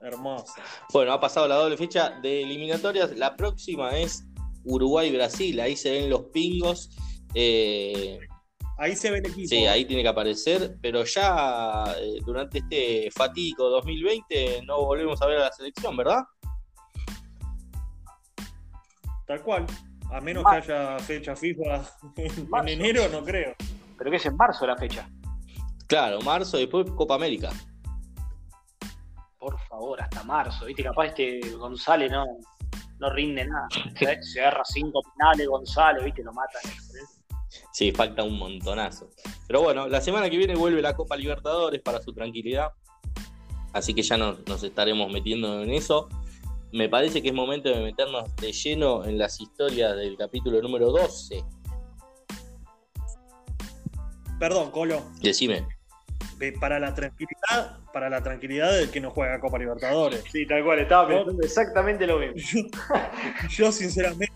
Hermosa. 0.00 0.62
Bueno, 0.92 1.12
ha 1.12 1.20
pasado 1.20 1.48
la 1.48 1.54
doble 1.56 1.76
fecha 1.76 2.10
de 2.20 2.42
eliminatorias. 2.42 3.16
La 3.16 3.36
próxima 3.36 3.96
es 3.96 4.24
Uruguay-Brasil. 4.64 5.58
Ahí 5.60 5.76
se 5.76 5.90
ven 5.92 6.10
los 6.10 6.24
pingos. 6.24 6.90
Eh, 7.34 8.18
Ahí 8.76 8.96
se 8.96 9.10
ve 9.10 9.18
el 9.18 9.26
equipo. 9.26 9.48
sí, 9.48 9.66
ahí 9.66 9.84
tiene 9.84 10.02
que 10.02 10.08
aparecer. 10.08 10.76
Pero 10.82 11.04
ya 11.04 11.84
eh, 11.98 12.18
durante 12.26 12.58
este 12.58 13.08
fatídico 13.12 13.68
2020 13.70 14.62
no 14.66 14.84
volvemos 14.84 15.20
a 15.22 15.26
ver 15.26 15.38
a 15.38 15.42
la 15.44 15.52
selección, 15.52 15.96
¿verdad? 15.96 16.22
Tal 19.26 19.42
cual. 19.42 19.66
A 20.12 20.20
menos 20.20 20.42
Ma- 20.44 20.60
que 20.60 20.72
haya 20.72 20.98
fecha 20.98 21.34
FIFA 21.34 21.82
en 22.16 22.68
enero, 22.68 23.08
no 23.08 23.24
creo. 23.24 23.54
Pero 23.96 24.10
que 24.10 24.16
es 24.16 24.26
en 24.26 24.36
marzo 24.36 24.66
la 24.66 24.76
fecha. 24.76 25.08
Claro, 25.86 26.20
marzo, 26.22 26.56
después 26.56 26.90
Copa 26.92 27.14
América. 27.14 27.50
Por 29.38 29.58
favor, 29.68 30.00
hasta 30.00 30.22
marzo. 30.24 30.64
Viste, 30.64 30.82
capaz 30.82 31.06
este 31.06 31.40
González 31.56 32.10
no, 32.10 32.24
no 32.98 33.10
rinde 33.10 33.46
nada. 33.46 33.68
Se, 34.22 34.40
agarra 34.40 34.62
cinco 34.64 35.00
penales 35.16 35.46
González, 35.46 36.04
viste, 36.04 36.22
lo 36.22 36.32
mata. 36.32 36.58
Sí, 37.72 37.92
falta 37.92 38.22
un 38.22 38.38
montonazo. 38.38 39.10
Pero 39.46 39.62
bueno, 39.62 39.86
la 39.88 40.00
semana 40.00 40.30
que 40.30 40.36
viene 40.36 40.56
vuelve 40.56 40.80
la 40.80 40.94
Copa 40.94 41.16
Libertadores 41.16 41.80
para 41.82 42.00
su 42.00 42.12
tranquilidad. 42.12 42.72
Así 43.72 43.92
que 43.94 44.02
ya 44.02 44.16
nos, 44.16 44.46
nos 44.46 44.62
estaremos 44.62 45.12
metiendo 45.12 45.62
en 45.62 45.70
eso. 45.70 46.08
Me 46.72 46.88
parece 46.88 47.22
que 47.22 47.28
es 47.28 47.34
momento 47.34 47.68
de 47.68 47.80
meternos 47.80 48.34
de 48.36 48.52
lleno 48.52 49.04
en 49.04 49.18
las 49.18 49.40
historias 49.40 49.94
del 49.96 50.16
capítulo 50.16 50.60
número 50.60 50.90
12. 50.90 51.44
Perdón, 54.38 54.70
Colo. 54.70 55.02
Decime. 55.20 55.66
eh, 56.40 56.52
Para 56.60 56.78
la 56.80 56.94
tranquilidad, 56.94 57.78
para 57.92 58.10
la 58.10 58.22
tranquilidad 58.22 58.72
del 58.72 58.90
que 58.90 59.00
no 59.00 59.10
juega 59.10 59.40
Copa 59.40 59.58
Libertadores. 59.58 60.24
Sí, 60.30 60.46
tal 60.46 60.64
cual, 60.64 60.80
estaba 60.80 61.08
pensando 61.08 61.42
exactamente 61.42 62.06
lo 62.06 62.18
mismo. 62.18 62.34
Yo, 62.36 62.60
yo, 63.48 63.72
sinceramente, 63.72 64.32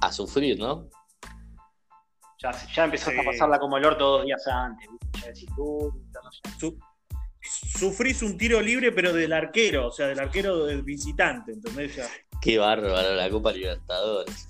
A 0.00 0.10
sufrir, 0.10 0.58
¿no? 0.58 0.88
Ya, 2.42 2.50
ya 2.74 2.84
empezaste 2.84 3.14
Sí. 3.14 3.20
a 3.20 3.24
pasarla 3.24 3.58
como 3.60 3.76
el 3.76 3.84
orto 3.84 4.04
dos 4.18 4.24
días 4.24 4.44
antes. 4.48 4.88
sufrís 7.78 8.22
un 8.22 8.36
tiro 8.36 8.60
libre, 8.60 8.90
pero 8.92 9.12
del 9.12 9.32
arquero, 9.32 9.88
o 9.88 9.92
sea, 9.92 10.08
del 10.08 10.18
arquero 10.18 10.66
del 10.66 10.82
visitante, 10.82 11.52
¿entendés? 11.52 11.94
Ya. 11.96 12.08
Qué 12.40 12.58
bárbaro 12.58 13.14
la 13.14 13.30
Copa 13.30 13.52
Libertadores. 13.52 14.48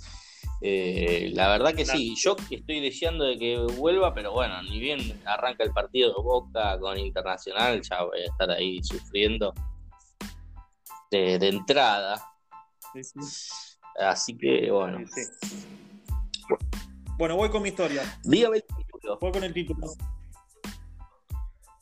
Eh, 0.65 1.31
la 1.35 1.49
verdad 1.49 1.75
que 1.75 1.85
sí, 1.85 2.15
yo 2.17 2.37
estoy 2.49 2.79
deseando 2.81 3.25
de 3.25 3.37
que 3.37 3.59
vuelva, 3.77 4.15
pero 4.15 4.33
bueno, 4.33 4.63
ni 4.63 4.79
bien 4.79 5.21
arranca 5.25 5.65
el 5.65 5.73
partido 5.73 6.11
de 6.11 6.23
Boca 6.23 6.79
con 6.79 6.97
Internacional, 6.99 7.83
ya 7.83 8.05
voy 8.05 8.21
a 8.21 8.27
estar 8.27 8.49
ahí 8.51 8.81
sufriendo 8.83 9.53
de, 11.11 11.39
de 11.41 11.49
entrada. 11.49 12.25
Sí, 12.95 13.03
sí, 13.03 13.21
Así 13.99 14.39
que 14.39 14.71
bueno, 14.71 15.01
sí. 15.09 15.23
Bueno, 17.19 17.37
voy 17.37 17.51
con 17.51 17.63
mi 17.63 17.71
historia. 17.71 18.03
dígame 18.23 18.59
el 18.59 18.65
título. 18.65 19.19
Voy 19.21 19.33
con 19.33 19.45
el 19.45 19.53
título. 19.53 19.87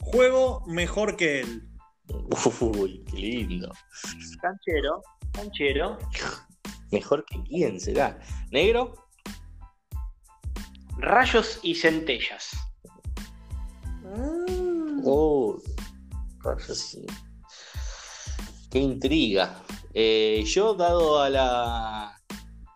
Juego 0.01 0.63
mejor 0.67 1.17
que 1.17 1.41
él. 1.41 1.69
Uy, 2.61 3.05
qué 3.11 3.17
lindo. 3.17 3.73
Canchero, 4.41 5.03
canchero. 5.33 5.99
Mejor 6.91 7.25
que 7.25 7.43
quién 7.45 7.81
será. 7.81 8.19
¿Negro? 8.51 8.95
Rayos 10.99 11.61
y 11.63 11.75
centellas. 11.75 12.51
Oh, 15.05 15.57
rayos, 16.41 16.79
sí. 16.79 17.07
Qué 18.71 18.79
intriga. 18.79 19.63
Eh, 19.95 20.45
yo, 20.47 20.75
dado 20.75 21.21
a 21.21 21.31
la, 21.31 22.21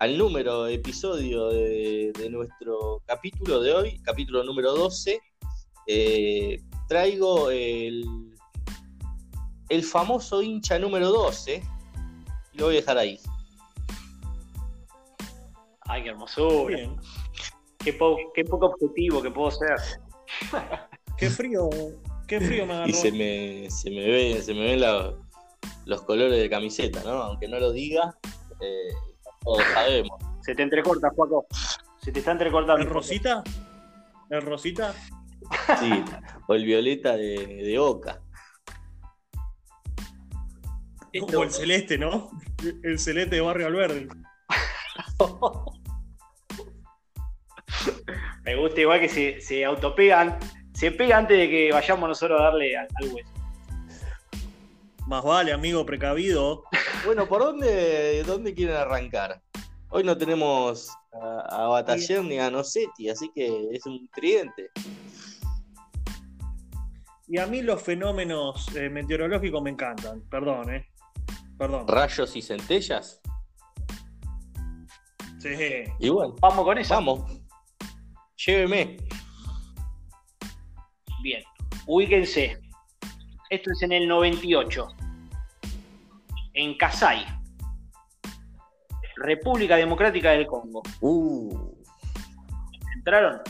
al 0.01 0.19
número 0.19 0.67
episodio 0.67 1.49
de, 1.49 2.13
de 2.19 2.31
nuestro 2.31 3.03
capítulo 3.07 3.61
de 3.61 3.73
hoy, 3.73 4.01
capítulo 4.03 4.43
número 4.43 4.75
12, 4.75 5.21
eh, 5.87 6.63
traigo 6.89 7.51
el, 7.51 8.05
el 9.69 9.83
famoso 9.83 10.43
hincha 10.43 10.79
número 10.79 11.11
12. 11.11 11.63
Y 12.53 12.59
lo 12.59 12.67
voy 12.67 12.77
a 12.77 12.81
dejar 12.81 12.99
ahí. 12.99 13.19
Ay, 15.87 16.03
qué 16.03 16.09
hermosura. 16.11 16.77
Bien. 16.77 16.97
Qué, 17.79 17.93
po- 17.93 18.17
qué 18.35 18.45
poco 18.45 18.67
objetivo 18.67 19.23
que 19.23 19.31
puedo 19.31 19.51
ser. 19.51 19.77
Qué 21.19 21.29
frío, 21.31 21.69
qué 22.27 22.41
frío 22.41 22.67
me 22.67 22.73
agarró. 22.75 22.91
Y 22.91 22.93
se 22.95 23.13
me, 23.13 23.71
se 23.71 23.91
me, 23.91 24.07
ve, 24.07 24.43
se 24.43 24.55
me 24.55 24.61
ven 24.63 24.81
la- 24.81 25.15
los 25.87 26.03
colores 26.03 26.39
de 26.41 26.49
camiseta, 26.49 27.03
¿no? 27.05 27.11
Aunque 27.13 27.47
no 27.47 27.59
lo 27.59 27.73
diga, 27.73 28.17
eh, 28.61 28.95
todos 29.43 29.63
sabemos. 29.75 30.19
Se 30.41 30.55
te 30.55 30.63
entrecorta, 30.63 31.11
Juaco. 31.15 31.47
Se 32.01 32.11
te 32.13 32.19
está 32.21 32.33
entrecortando. 32.33 32.83
¿El 32.83 32.89
Rosita? 32.91 33.43
¿El 34.31 34.43
Rosita? 34.43 34.95
Sí, 35.79 36.03
o 36.49 36.55
el 36.55 36.65
violeta 36.65 37.17
de, 37.17 37.37
de 37.47 37.79
Oca. 37.79 38.23
Como 41.21 41.43
el 41.45 41.51
celeste, 41.51 41.97
¿no? 41.99 42.31
El 42.83 42.99
celeste 42.99 43.37
de 43.37 43.41
Barrio 43.43 43.67
Alverde. 43.67 44.09
Me 48.45 48.57
gusta 48.57 48.81
igual 48.81 49.01
que 49.01 49.09
se, 49.09 49.41
se 49.41 49.65
autopegan. 49.65 50.39
Se 50.75 50.91
pega 50.91 51.19
antes 51.19 51.39
de 51.39 51.49
que 51.49 51.73
vayamos 51.73 52.09
nosotros 52.09 52.41
a 52.41 52.45
darle 52.45 52.77
al, 52.77 52.89
al 52.95 53.09
hueso. 53.09 53.31
Más 55.07 55.23
vale, 55.23 55.53
amigo 55.53 55.85
precavido. 55.85 56.65
Bueno, 57.05 57.27
¿por 57.29 57.43
dónde, 57.43 58.23
dónde 58.25 58.55
quieren 58.55 58.77
arrancar? 58.77 59.41
Hoy 59.91 60.03
no 60.03 60.17
tenemos 60.17 60.91
a, 61.13 61.65
a 61.65 61.69
Bataller 61.69 62.25
ni 62.25 62.39
a 62.39 62.51
Nocetti, 62.51 63.09
así 63.09 63.31
que 63.35 63.69
es 63.71 63.87
un 63.87 64.09
tridente. 64.09 64.71
Y 67.29 67.39
a 67.39 67.47
mí 67.47 67.63
los 67.63 67.83
fenómenos 67.83 68.75
eh, 68.77 68.89
meteorológicos 68.91 69.63
me 69.63 69.71
encantan. 69.71 70.23
Perdón, 70.29 70.75
¿eh? 70.75 70.87
Perdón. 71.59 71.87
Rayos 71.87 72.35
y 72.37 72.43
centellas. 72.43 73.21
Sí. 75.45 75.85
Y 75.99 76.09
bueno, 76.09 76.35
Vamos 76.41 76.65
con 76.65 76.79
eso. 76.79 76.95
vamos. 76.95 77.31
Lléveme. 78.47 78.97
Bien. 81.23 81.43
Ubíquense. 81.87 82.59
Esto 83.51 83.71
es 83.73 83.83
en 83.83 83.93
el 83.93 84.09
98. 84.09 84.89
En 86.55 86.79
Kasai. 86.79 87.27
República 89.17 89.77
Democrática 89.77 90.31
del 90.31 90.47
Congo. 90.47 90.83
Uh, 91.01 91.75
¿Entraron? 92.97 93.41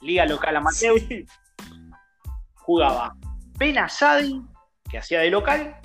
Liga 0.00 0.24
local 0.24 0.56
amateur. 0.56 0.98
Sí. 1.00 1.26
Jugaba 2.54 3.14
Benazadi, 3.58 4.42
que 4.90 4.98
hacía 4.98 5.20
de 5.20 5.30
local, 5.30 5.78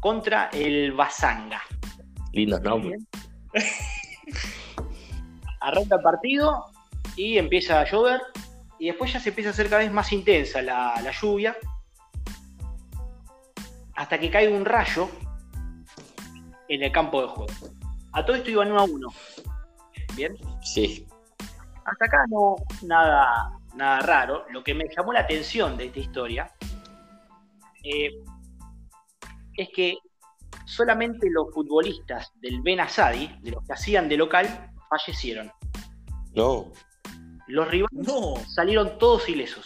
contra 0.00 0.50
el 0.52 0.92
Basanga. 0.92 1.62
lindos 2.32 2.60
nombres. 2.60 3.02
Arranca 5.60 5.96
el 5.96 6.02
partido 6.02 6.66
y 7.16 7.38
empieza 7.38 7.80
a 7.80 7.84
llover. 7.84 8.20
Y 8.78 8.86
después 8.86 9.12
ya 9.12 9.20
se 9.20 9.30
empieza 9.30 9.50
a 9.50 9.52
hacer 9.52 9.68
cada 9.68 9.82
vez 9.82 9.92
más 9.92 10.12
intensa 10.12 10.62
la, 10.62 11.00
la 11.02 11.10
lluvia. 11.10 11.56
Hasta 13.94 14.18
que 14.18 14.30
cae 14.30 14.52
un 14.52 14.64
rayo 14.64 15.08
en 16.68 16.82
el 16.82 16.92
campo 16.92 17.22
de 17.22 17.28
juego. 17.28 17.52
A 18.12 18.24
todo 18.24 18.36
esto 18.36 18.50
iban 18.50 18.70
1 18.70 18.80
a 18.80 18.84
1. 18.84 19.08
Bien. 20.14 20.36
Sí. 20.62 21.06
hasta 21.84 22.04
acá 22.04 22.24
no 22.28 22.56
nada, 22.82 23.52
nada 23.74 24.00
raro. 24.00 24.46
Lo 24.50 24.62
que 24.62 24.74
me 24.74 24.84
llamó 24.94 25.12
la 25.12 25.20
atención 25.20 25.76
de 25.76 25.86
esta 25.86 26.00
historia 26.00 26.52
eh, 27.84 28.10
es 29.54 29.68
que 29.74 29.98
solamente 30.66 31.28
los 31.30 31.52
futbolistas 31.52 32.32
del 32.40 32.60
Ben 32.62 32.80
Asadi, 32.80 33.38
de 33.40 33.52
los 33.52 33.64
que 33.64 33.72
hacían 33.72 34.08
de 34.08 34.16
local, 34.16 34.72
fallecieron. 34.88 35.52
No. 36.34 36.72
Los 37.46 37.68
rivales 37.68 38.06
salieron 38.54 38.98
todos 38.98 39.28
ilesos. 39.28 39.64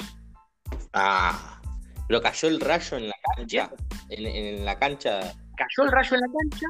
Ah, 0.93 1.61
pero 2.07 2.21
cayó 2.21 2.49
el 2.49 2.61
rayo 2.61 2.97
en 2.97 3.09
la 3.09 3.15
cancha. 3.37 3.71
En, 4.11 4.65
la 4.65 4.79
cancha. 4.79 5.35
Cayó 5.57 5.85
el 5.85 5.93
rayo 5.93 6.17
en 6.17 6.21
la 6.21 6.27
cancha, 6.27 6.67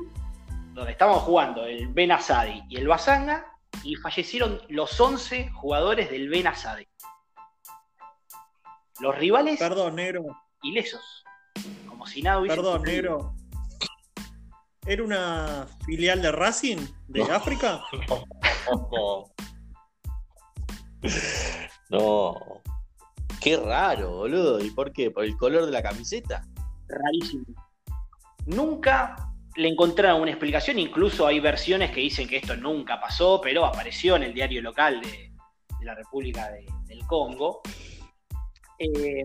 donde 0.74 0.92
estábamos 0.92 1.22
jugando 1.24 1.66
el 1.66 1.88
Ben 1.88 2.12
Asadi 2.12 2.62
y 2.68 2.76
el 2.76 2.88
Basanga, 2.88 3.46
y 3.82 3.96
fallecieron 3.96 4.62
los 4.68 4.98
11 5.00 5.50
jugadores 5.50 6.10
del 6.10 6.28
Ben 6.28 6.46
Asadi. 6.46 6.86
Los 9.00 9.18
rivales. 9.18 9.58
Perdón, 9.58 9.96
negro. 9.96 10.24
Ilesos. 10.62 11.24
Como 11.88 12.06
si 12.06 12.22
nada 12.22 12.38
hubiese. 12.38 12.56
Perdón, 12.56 12.82
negro. 12.82 13.34
¿Era 14.86 15.02
una 15.02 15.66
filial 15.84 16.22
de 16.22 16.32
Racing 16.32 16.78
de 17.08 17.22
África? 17.22 17.82
No. 18.08 18.24
Qué 23.42 23.56
raro, 23.56 24.18
boludo. 24.18 24.64
¿Y 24.64 24.70
por 24.70 24.92
qué? 24.92 25.10
¿Por 25.10 25.24
el 25.24 25.36
color 25.36 25.66
de 25.66 25.72
la 25.72 25.82
camiseta? 25.82 26.46
Rarísimo. 26.88 27.44
Nunca 28.46 29.16
le 29.56 29.68
encontraron 29.68 30.22
una 30.22 30.30
explicación, 30.30 30.78
incluso 30.78 31.26
hay 31.26 31.40
versiones 31.40 31.90
que 31.90 32.00
dicen 32.00 32.28
que 32.28 32.38
esto 32.38 32.56
nunca 32.56 33.00
pasó, 33.00 33.40
pero 33.42 33.64
apareció 33.64 34.16
en 34.16 34.22
el 34.22 34.34
diario 34.34 34.62
local 34.62 35.00
de, 35.00 35.32
la 35.82 35.94
República 35.94 36.50
del 36.86 37.04
Congo. 37.06 37.60
Eh, 38.78 39.24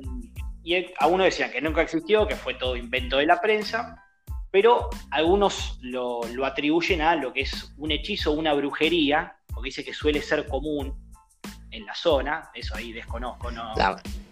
y 0.64 0.86
algunos 1.00 1.26
decían 1.26 1.52
que 1.52 1.62
nunca 1.62 1.84
existió, 1.84 2.28
que 2.28 2.36
fue 2.36 2.56
todo 2.56 2.76
invento 2.76 3.18
de 3.18 3.28
la 3.28 3.40
prensa, 3.40 4.04
pero 4.52 4.90
algunos 5.12 5.78
lo, 5.82 6.22
atribuyen 6.46 7.02
a 7.02 7.16
lo 7.16 7.34
que 7.34 7.42
es 7.42 7.74
un 7.78 7.92
hechizo, 7.92 8.32
una 8.32 8.54
brujería, 8.54 9.36
porque 9.54 9.68
dice 9.68 9.84
que 9.84 9.94
suele 9.94 10.22
ser 10.22 10.48
común 10.48 10.96
en 11.72 11.86
la 11.86 11.94
zona, 11.94 12.50
eso 12.54 12.76
ahí 12.76 12.94
desconozco, 12.94 13.52
no, 13.52 13.74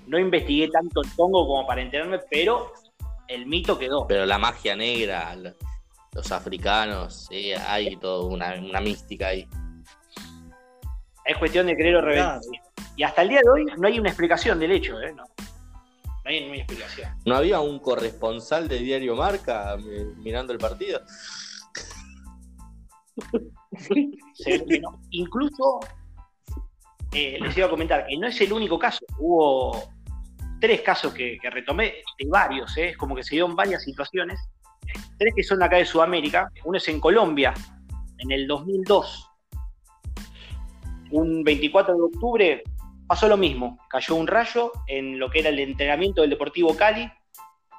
no 0.07 0.19
investigué 0.19 0.69
tanto 0.69 1.01
el 1.01 1.09
Congo 1.15 1.45
como 1.45 1.67
para 1.67 1.81
enterarme, 1.81 2.19
pero 2.29 2.73
el 3.27 3.45
mito 3.45 3.77
quedó. 3.77 4.07
Pero 4.07 4.25
la 4.25 4.37
magia 4.37 4.75
negra, 4.75 5.35
los 6.13 6.31
africanos, 6.31 7.29
hay 7.67 7.95
toda 7.97 8.25
una, 8.25 8.81
mística 8.81 9.27
ahí. 9.27 9.47
Es 11.25 11.37
cuestión 11.37 11.67
de 11.67 11.75
creer 11.75 11.95
o 11.95 12.01
reventar. 12.01 12.39
Y 12.95 13.03
hasta 13.03 13.23
el 13.23 13.29
día 13.29 13.41
de 13.43 13.49
hoy 13.49 13.65
no 13.77 13.87
hay 13.87 13.99
una 13.99 14.09
explicación 14.09 14.59
del 14.59 14.71
hecho, 14.71 15.01
¿eh? 15.01 15.13
No, 15.13 15.23
hay 16.25 16.47
una 16.47 16.57
explicación. 16.57 17.09
¿No 17.25 17.35
había 17.35 17.59
un 17.59 17.79
corresponsal 17.79 18.67
de 18.67 18.79
Diario 18.79 19.15
Marca 19.15 19.77
mirando 20.17 20.51
el 20.53 20.59
partido? 20.59 21.01
Incluso 25.11 25.79
eh, 27.13 27.37
les 27.39 27.55
iba 27.57 27.67
a 27.67 27.69
comentar 27.69 28.07
que 28.07 28.17
no 28.17 28.27
es 28.27 28.41
el 28.41 28.51
único 28.51 28.79
caso. 28.79 29.05
Hubo 29.19 29.83
tres 30.59 30.81
casos 30.81 31.13
que, 31.13 31.37
retomé, 31.43 31.95
de 32.17 32.27
varios, 32.27 32.75
¿eh? 32.77 32.89
es 32.89 32.97
como 32.97 33.15
que 33.15 33.23
se 33.23 33.35
dieron 33.35 33.55
varias 33.55 33.83
situaciones. 33.83 34.39
Tres 35.17 35.33
que 35.35 35.43
son 35.43 35.61
acá 35.61 35.77
de 35.77 35.85
Sudamérica. 35.85 36.49
Uno 36.63 36.77
es 36.77 36.87
en 36.87 36.99
Colombia, 36.99 37.53
en 38.17 38.31
el 38.31 38.47
2002. 38.47 39.31
Un 41.11 41.43
24 41.43 41.95
de 41.95 42.01
octubre 42.01 42.63
pasó 43.07 43.27
lo 43.27 43.37
mismo. 43.37 43.79
Cayó 43.89 44.15
un 44.15 44.27
rayo 44.27 44.71
en 44.87 45.19
lo 45.19 45.29
que 45.29 45.39
era 45.39 45.49
el 45.49 45.59
entrenamiento 45.59 46.21
del 46.21 46.31
Deportivo 46.31 46.75
Cali 46.75 47.09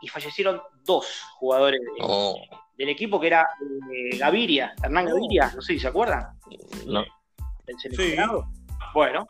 y 0.01 0.09
fallecieron 0.09 0.61
dos 0.85 1.07
jugadores 1.39 1.81
oh. 2.01 2.41
del 2.77 2.89
equipo 2.91 3.21
que 3.21 3.29
era 3.29 3.49
eh, 3.93 4.17
Gaviria, 4.19 4.75
Hernán 4.83 5.07
Gaviria, 5.07 5.53
no 5.55 5.61
sé 5.61 5.75
si 5.75 5.81
se 5.81 5.89
acuerdan. 5.89 6.39
No. 6.87 7.05
Bueno. 8.95 9.29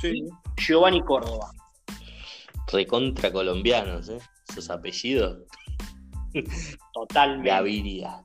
Sí. 0.00 0.24
Giovanni 0.56 1.02
Córdoba. 1.02 1.50
Recontra 2.72 3.32
colombianos, 3.32 4.08
¿eh? 4.08 4.18
Esos 4.48 4.70
apellidos. 4.70 5.38
Totalmente. 6.92 7.50
Gaviria. 7.50 8.24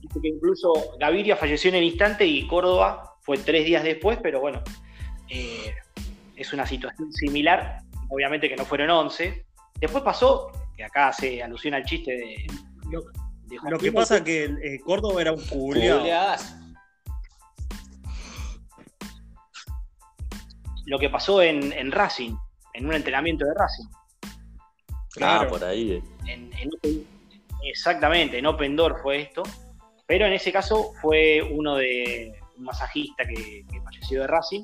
Dice 0.00 0.20
que 0.20 0.28
incluso 0.28 0.72
Gaviria 0.98 1.36
falleció 1.36 1.70
en 1.70 1.76
el 1.76 1.84
instante 1.84 2.26
y 2.26 2.46
Córdoba 2.46 3.16
fue 3.22 3.38
tres 3.38 3.64
días 3.64 3.82
después, 3.82 4.18
pero 4.22 4.40
bueno, 4.40 4.62
eh, 5.28 5.74
es 6.36 6.52
una 6.52 6.66
situación 6.66 7.12
similar. 7.12 7.78
Obviamente 8.10 8.48
que 8.48 8.56
no 8.56 8.64
fueron 8.64 8.90
11. 8.90 9.44
Después 9.80 10.04
pasó, 10.04 10.52
que 10.76 10.84
acá 10.84 11.12
se 11.12 11.42
alusiona 11.42 11.78
al 11.78 11.84
chiste 11.84 12.12
de. 12.12 12.46
Lo, 13.70 13.78
que 13.78 13.92
pasa 13.92 14.16
es 14.18 14.22
que 14.22 14.44
eh, 14.44 14.80
Córdoba 14.84 15.20
era 15.20 15.32
un 15.32 15.44
culiado 15.46 16.04
lo 20.86 20.98
que 20.98 21.10
pasó 21.10 21.42
en, 21.42 21.92
Racing, 21.92 22.36
en 22.74 22.86
un 22.86 22.94
entrenamiento 22.94 23.44
de 23.44 23.54
Racing. 23.54 23.86
Claro, 25.10 25.48
por 25.48 25.64
ahí. 25.64 26.02
exactamente, 27.62 28.38
en 28.38 28.46
Open 28.46 28.76
Door 28.76 29.00
fue 29.02 29.22
esto. 29.22 29.42
Pero 30.06 30.26
en 30.26 30.34
ese 30.34 30.52
caso 30.52 30.92
fue 31.00 31.40
uno 31.42 31.76
de 31.76 32.34
un 32.58 32.64
masajista 32.64 33.24
que, 33.26 33.64
falleció 33.82 34.20
de 34.20 34.26
Racing 34.26 34.62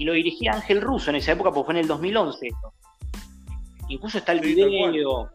y 0.00 0.04
lo 0.04 0.14
dirigía 0.14 0.52
Ángel 0.54 0.80
Russo 0.80 1.10
en 1.10 1.16
esa 1.16 1.32
época, 1.32 1.52
porque 1.52 1.66
fue 1.66 1.74
en 1.74 1.80
el 1.80 1.86
2011 1.86 2.46
esto. 2.46 2.72
Incluso 3.88 4.16
está 4.16 4.32
el 4.32 4.40
video, 4.40 5.30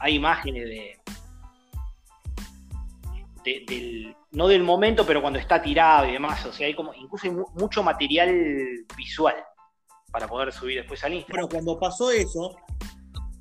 hay 0.00 0.16
imágenes 0.16 0.64
de, 3.44 3.64
del, 3.64 4.16
no 4.32 4.48
del 4.48 4.64
momento, 4.64 5.06
pero 5.06 5.20
cuando 5.20 5.38
está 5.38 5.62
tirado 5.62 6.08
y 6.08 6.12
demás. 6.14 6.44
O 6.46 6.52
sea, 6.52 6.66
hay 6.66 6.74
como, 6.74 6.92
incluso 6.94 7.28
hay 7.28 7.36
mucho 7.54 7.84
material 7.84 8.34
visual 8.96 9.36
para 10.10 10.26
poder 10.26 10.52
subir 10.52 10.78
después 10.78 11.04
al 11.04 11.14
Instagram. 11.14 11.46
Bueno, 11.46 11.48
cuando 11.48 11.78
pasó 11.78 12.10
eso, 12.10 12.56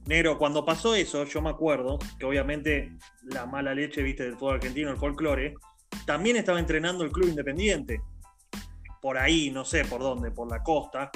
Negro, 0.06 0.38
cuando 0.38 0.64
pasó 0.64 0.94
eso, 0.94 1.24
yo 1.26 1.42
me 1.42 1.50
acuerdo 1.50 1.98
que 2.20 2.26
obviamente 2.28 2.92
la 3.24 3.48
mala 3.48 3.74
leche, 3.74 4.04
viste, 4.04 4.26
del 4.26 4.38
fútbol 4.38 4.58
argentino, 4.58 4.92
el 4.92 4.98
folclore, 4.98 5.56
también 6.06 6.36
estaba 6.36 6.60
entrenando 6.60 7.04
el 7.04 7.12
club 7.12 7.30
independiente. 7.30 8.00
Por 9.02 9.18
ahí, 9.18 9.50
no 9.50 9.66
sé 9.66 9.84
por 9.86 10.02
dónde, 10.02 10.32
por 10.32 10.50
la 10.50 10.62
costa 10.62 11.12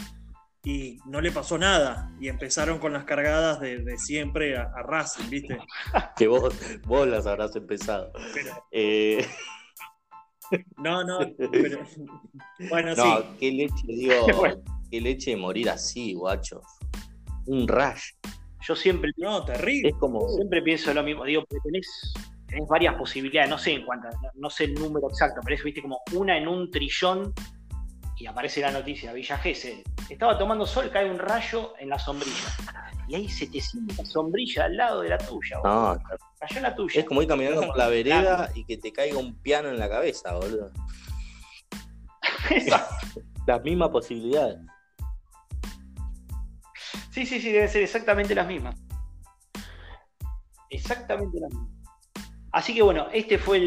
y 0.66 0.98
no 1.06 1.22
le 1.22 1.32
pasó 1.32 1.58
nada. 1.58 2.12
Y 2.20 2.28
empezaron 2.28 2.80
con 2.80 2.92
las 2.92 3.06
cargadas 3.06 3.60
de, 3.62 3.98
siempre 3.98 4.58
a, 4.58 4.82
Racing, 4.82 5.30
¿viste? 5.30 5.60
que 6.18 6.28
vos, 6.28 6.54
vos 6.86 7.08
las 7.08 7.28
habrás 7.28 7.56
empezado. 7.56 8.12
Eh, 8.72 9.26
no, 10.78 11.04
no, 11.04 11.20
pero... 11.52 11.80
bueno, 12.70 12.96
no, 12.96 13.38
qué 13.38 13.52
leche, 13.52 13.84
digo, 13.88 14.14
qué 14.92 15.02
leche 15.02 15.32
de 15.32 15.38
morir 15.38 15.70
así, 15.70 16.14
guacho. 16.16 16.62
Un 17.46 17.68
rush. 17.68 18.14
Yo 18.68 18.76
siempre. 18.76 19.12
No, 19.18 19.46
terrible. 19.46 19.90
Es 19.90 19.96
como. 19.98 20.28
Siempre 20.30 20.64
pienso 20.64 20.92
lo 20.96 21.04
mismo. 21.04 21.24
Digo, 21.26 21.44
tenés, 21.64 22.14
tenés 22.48 22.68
varias 22.68 22.96
posibilidades. 22.96 23.52
No 23.52 23.60
sé 23.60 23.74
en 23.74 23.86
cuántas, 23.86 24.16
no, 24.34 24.50
sé 24.50 24.64
el 24.64 24.74
número 24.74 25.08
exacto, 25.10 25.42
pero 25.44 25.56
es, 25.56 25.64
viste, 25.64 25.84
como 25.84 26.00
una 26.14 26.36
en 26.36 26.48
un 26.48 26.72
trillón 26.72 27.32
y 28.18 28.28
aparece 28.28 28.62
la 28.62 28.72
noticia, 28.72 29.12
Villa 29.14 29.38
Gesell, 29.38 29.84
estaba 30.10 30.38
tomando 30.38 30.66
sol, 30.66 30.90
cae 30.92 31.10
un 31.10 31.20
rayo 31.20 31.74
en 31.80 31.90
la 31.90 32.00
sombrilla. 32.00 32.48
Y 33.08 33.16
hay 33.16 33.30
700 33.30 34.08
sombrillas 34.08 34.66
al 34.66 34.78
lado 34.78 35.02
de 35.02 35.10
la 35.10 35.18
tuya. 35.18 35.58
No, 35.64 35.98
cayó 36.40 36.58
en 36.58 36.64
la 36.64 36.76
tuya. 36.76 37.02
Es 37.02 37.06
como 37.06 37.22
ir 37.22 37.28
caminando 37.28 37.62
por 37.68 37.78
la 37.78 37.88
vereda 37.88 38.50
y 38.56 38.64
que 38.66 38.78
te 38.78 38.92
caiga 38.92 39.18
un 39.18 39.36
piano 39.42 39.70
en 39.70 39.78
la 39.78 39.90
cabeza, 39.90 40.34
boludo. 40.34 40.72
las 43.48 43.64
mismas 43.64 43.90
posibilidades. 43.90 44.60
Sí, 47.12 47.26
sí, 47.26 47.40
sí, 47.40 47.52
deben 47.52 47.70
ser 47.70 47.84
exactamente 47.84 48.34
las 48.34 48.48
mismas. 48.48 48.76
Exactamente 50.70 51.40
las 51.40 51.50
mismas. 51.54 51.75
Así 52.56 52.74
que 52.74 52.82
bueno, 52.82 53.08
este 53.12 53.38
fue 53.38 53.60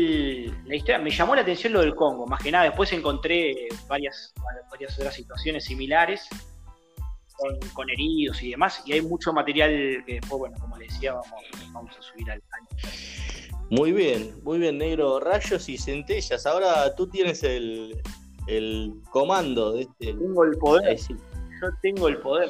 la 0.64 0.74
historia. 0.74 0.98
Me 0.98 1.10
llamó 1.10 1.34
la 1.34 1.42
atención 1.42 1.74
lo 1.74 1.82
del 1.82 1.94
Congo, 1.94 2.26
más 2.26 2.42
que 2.42 2.50
nada. 2.50 2.64
Después 2.64 2.90
encontré 2.94 3.68
varias, 3.86 4.32
varias 4.70 4.98
otras 4.98 5.14
situaciones 5.14 5.66
similares 5.66 6.26
con, 7.74 7.90
heridos 7.90 8.42
y 8.42 8.52
demás. 8.52 8.82
Y 8.86 8.94
hay 8.94 9.02
mucho 9.02 9.30
material 9.34 10.02
que 10.06 10.14
después, 10.14 10.38
bueno, 10.38 10.56
como 10.58 10.78
le 10.78 10.86
decía, 10.86 11.12
vamos, 11.70 11.98
a 11.98 12.00
subir 12.00 12.30
al 12.30 12.42
año. 12.50 12.68
Muy 13.68 13.92
bien, 13.92 14.40
muy 14.42 14.58
bien, 14.58 14.78
negro. 14.78 15.20
Rayos 15.20 15.68
y 15.68 15.76
centellas. 15.76 16.46
Ahora 16.46 16.94
tú 16.94 17.10
tienes 17.10 17.42
el, 17.42 18.00
comando 19.10 19.74
de 19.74 19.82
este. 19.82 20.14
Tengo 20.14 20.44
el 20.44 20.56
poder. 20.56 20.96
Yo 20.96 21.68
tengo 21.82 22.08
el 22.08 22.16
poder. 22.20 22.48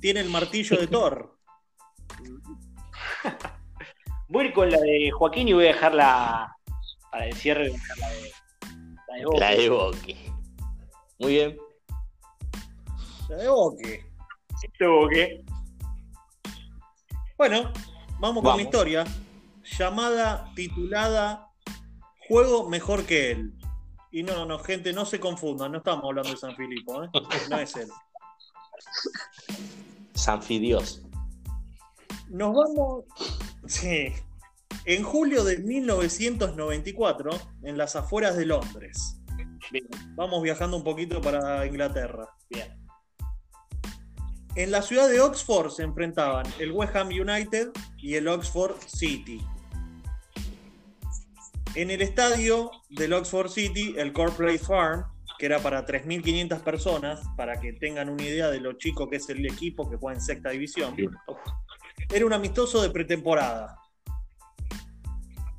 Tiene 0.00 0.20
el 0.20 0.30
martillo 0.30 0.76
de 0.76 0.86
Thor. 0.86 1.39
Voy 4.30 4.44
a 4.44 4.48
ir 4.48 4.54
con 4.54 4.70
la 4.70 4.78
de 4.78 5.10
Joaquín 5.10 5.48
y 5.48 5.52
voy 5.52 5.64
a 5.64 5.72
dejarla 5.72 6.56
para 7.10 7.26
el 7.26 7.34
cierre, 7.34 7.72
la 7.98 8.08
de, 8.08 9.40
la 9.40 9.50
de 9.50 9.68
Boque. 9.68 10.16
Muy 11.18 11.32
bien. 11.32 11.58
De 13.28 13.48
Boque. 13.48 14.06
Este 14.62 14.86
boque. 14.86 15.44
Bueno, 17.36 17.72
vamos 18.20 18.44
con 18.44 18.56
la 18.56 18.62
historia. 18.62 19.04
Llamada, 19.78 20.52
titulada 20.54 21.48
Juego 22.28 22.68
mejor 22.68 23.04
que 23.06 23.32
él. 23.32 23.52
Y 24.12 24.22
no, 24.22 24.46
no, 24.46 24.60
gente, 24.60 24.92
no 24.92 25.06
se 25.06 25.18
confundan, 25.18 25.72
no 25.72 25.78
estamos 25.78 26.04
hablando 26.04 26.30
de 26.30 26.36
San 26.36 26.54
Filipo, 26.54 27.02
¿eh? 27.02 27.08
No 27.48 27.58
es 27.58 27.74
él. 27.74 27.88
Sanfidios. 30.14 31.02
Nos 32.28 32.54
vamos. 32.54 33.04
Sí. 33.70 34.12
En 34.84 35.04
julio 35.04 35.44
de 35.44 35.58
1994, 35.58 37.30
en 37.62 37.78
las 37.78 37.94
afueras 37.94 38.36
de 38.36 38.46
Londres. 38.46 39.16
Bien, 39.70 39.86
Vamos 40.16 40.42
viajando 40.42 40.76
un 40.76 40.84
poquito 40.84 41.20
para 41.20 41.64
Inglaterra. 41.66 42.28
bien. 42.48 42.76
En 44.56 44.72
la 44.72 44.82
ciudad 44.82 45.08
de 45.08 45.20
Oxford 45.20 45.70
se 45.70 45.84
enfrentaban 45.84 46.44
el 46.58 46.72
West 46.72 46.96
Ham 46.96 47.08
United 47.08 47.68
y 47.98 48.16
el 48.16 48.26
Oxford 48.26 48.76
City. 48.84 49.40
En 51.76 51.92
el 51.92 52.02
estadio 52.02 52.72
del 52.88 53.12
Oxford 53.12 53.48
City, 53.48 53.94
el 53.96 54.12
Corporate 54.12 54.58
Farm, 54.58 55.04
que 55.38 55.46
era 55.46 55.60
para 55.60 55.86
3.500 55.86 56.60
personas, 56.62 57.20
para 57.36 57.60
que 57.60 57.74
tengan 57.74 58.08
una 58.08 58.24
idea 58.24 58.50
de 58.50 58.58
lo 58.58 58.72
chico 58.72 59.08
que 59.08 59.16
es 59.16 59.28
el 59.28 59.46
equipo 59.46 59.88
que 59.88 59.96
juega 59.96 60.18
en 60.18 60.24
sexta 60.24 60.50
división. 60.50 60.96
Era 62.08 62.26
un 62.26 62.32
amistoso 62.32 62.82
de 62.82 62.90
pretemporada. 62.90 63.76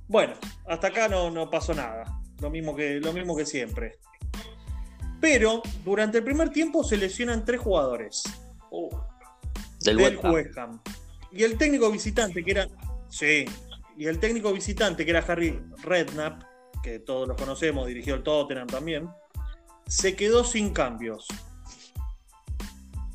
Bueno, 0.08 0.34
hasta 0.68 0.88
acá 0.88 1.08
no, 1.08 1.32
no 1.32 1.50
pasó 1.50 1.74
nada, 1.74 2.22
lo 2.40 2.50
mismo, 2.50 2.76
que, 2.76 3.00
lo 3.00 3.14
mismo 3.14 3.36
que 3.36 3.46
siempre. 3.46 4.00
Pero 5.20 5.62
durante 5.86 6.18
el 6.18 6.24
primer 6.24 6.50
tiempo 6.50 6.84
se 6.84 6.98
lesionan 6.98 7.46
tres 7.46 7.62
jugadores 7.62 8.24
Uh, 8.72 8.90
Del 9.82 9.98
del 9.98 10.06
West 10.06 10.26
Ham. 10.26 10.34
West 10.34 10.58
Ham. 10.58 10.82
Y 11.32 11.44
el 11.44 11.58
técnico 11.58 11.92
visitante, 11.92 12.44
que 12.44 12.52
era. 12.52 12.68
Sí. 13.10 13.46
Y 13.98 14.08
el 14.08 14.20
técnico 14.20 14.52
visitante, 14.54 15.06
que 15.06 15.12
era 15.12 15.20
Harry 15.20 15.62
Redknapp, 15.84 16.44
que 16.82 17.00
todos 17.00 17.28
los 17.28 17.38
conocemos, 17.38 17.86
dirigió 17.88 18.16
el 18.16 18.24
Tottenham 18.24 18.68
también, 18.68 19.10
se 19.88 20.16
quedó 20.16 20.44
sin 20.44 20.74
cambios. 20.74 21.28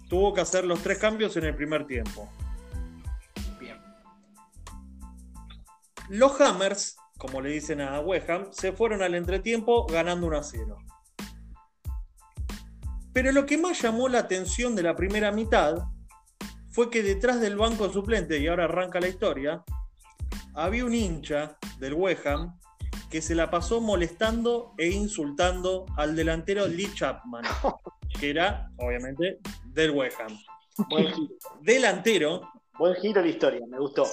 Tuvo 0.08 0.34
que 0.34 0.42
hacer 0.42 0.64
los 0.64 0.80
tres 0.82 0.98
cambios 0.98 1.36
en 1.36 1.46
el 1.46 1.56
primer 1.56 1.86
tiempo. 1.86 2.30
Los 6.08 6.40
Hammers, 6.40 6.96
como 7.18 7.40
le 7.40 7.50
dicen 7.50 7.80
a 7.80 8.00
West 8.00 8.30
Ham, 8.30 8.48
se 8.52 8.72
fueron 8.72 9.02
al 9.02 9.14
entretiempo 9.14 9.86
ganando 9.86 10.26
1 10.26 10.38
a 10.38 10.42
0. 10.42 10.78
Pero 13.12 13.32
lo 13.32 13.46
que 13.46 13.58
más 13.58 13.80
llamó 13.80 14.08
la 14.08 14.20
atención 14.20 14.74
de 14.76 14.82
la 14.82 14.94
primera 14.94 15.32
mitad 15.32 15.78
fue 16.70 16.90
que 16.90 17.02
detrás 17.02 17.40
del 17.40 17.56
banco 17.56 17.90
suplente, 17.90 18.38
y 18.38 18.46
ahora 18.46 18.64
arranca 18.64 19.00
la 19.00 19.08
historia, 19.08 19.64
había 20.54 20.84
un 20.84 20.94
hincha 20.94 21.56
del 21.78 21.94
West 21.94 22.26
Ham 22.26 22.58
que 23.10 23.22
se 23.22 23.34
la 23.34 23.50
pasó 23.50 23.80
molestando 23.80 24.74
e 24.76 24.88
insultando 24.88 25.86
al 25.96 26.14
delantero 26.14 26.66
Lee 26.66 26.92
Chapman, 26.94 27.44
que 28.20 28.30
era, 28.30 28.70
obviamente, 28.78 29.38
del 29.66 29.92
West 29.92 30.20
Ham. 30.20 30.38
Buen 30.88 31.12
giro. 31.14 31.34
Delantero 31.62 32.40
Buen 32.78 32.94
giro 32.96 33.22
la 33.22 33.28
historia, 33.28 33.60
me 33.66 33.78
gustó. 33.78 34.04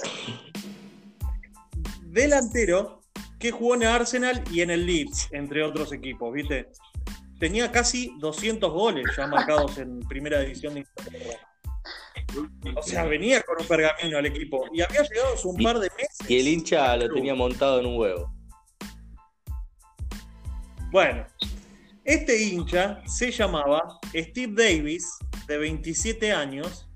Delantero 2.14 3.00
que 3.38 3.50
jugó 3.50 3.74
en 3.74 3.82
el 3.82 3.88
Arsenal 3.88 4.42
y 4.50 4.62
en 4.62 4.70
el 4.70 4.86
Leeds, 4.86 5.28
entre 5.32 5.62
otros 5.62 5.92
equipos, 5.92 6.32
¿viste? 6.32 6.68
Tenía 7.38 7.70
casi 7.70 8.14
200 8.20 8.72
goles 8.72 9.04
ya 9.16 9.26
marcados 9.26 9.76
en 9.78 10.00
primera 10.00 10.40
división 10.40 10.74
de 10.74 10.80
Inglaterra. 10.80 11.40
O 12.76 12.82
sea, 12.82 13.04
venía 13.04 13.42
con 13.42 13.60
un 13.60 13.66
pergamino 13.66 14.16
al 14.16 14.26
equipo 14.26 14.64
y 14.72 14.80
había 14.80 15.02
llegado 15.02 15.34
hace 15.34 15.48
un 15.48 15.56
par 15.56 15.78
de 15.78 15.90
meses. 15.90 16.30
Y 16.30 16.38
el 16.38 16.48
hincha 16.48 16.96
lo 16.96 17.12
tenía 17.12 17.34
montado 17.34 17.80
en 17.80 17.86
un 17.86 17.98
huevo. 17.98 18.32
Bueno, 20.90 21.26
este 22.04 22.40
hincha 22.40 23.02
se 23.06 23.30
llamaba 23.30 23.98
Steve 24.14 24.54
Davis, 24.56 25.18
de 25.48 25.58
27 25.58 26.32
años, 26.32 26.88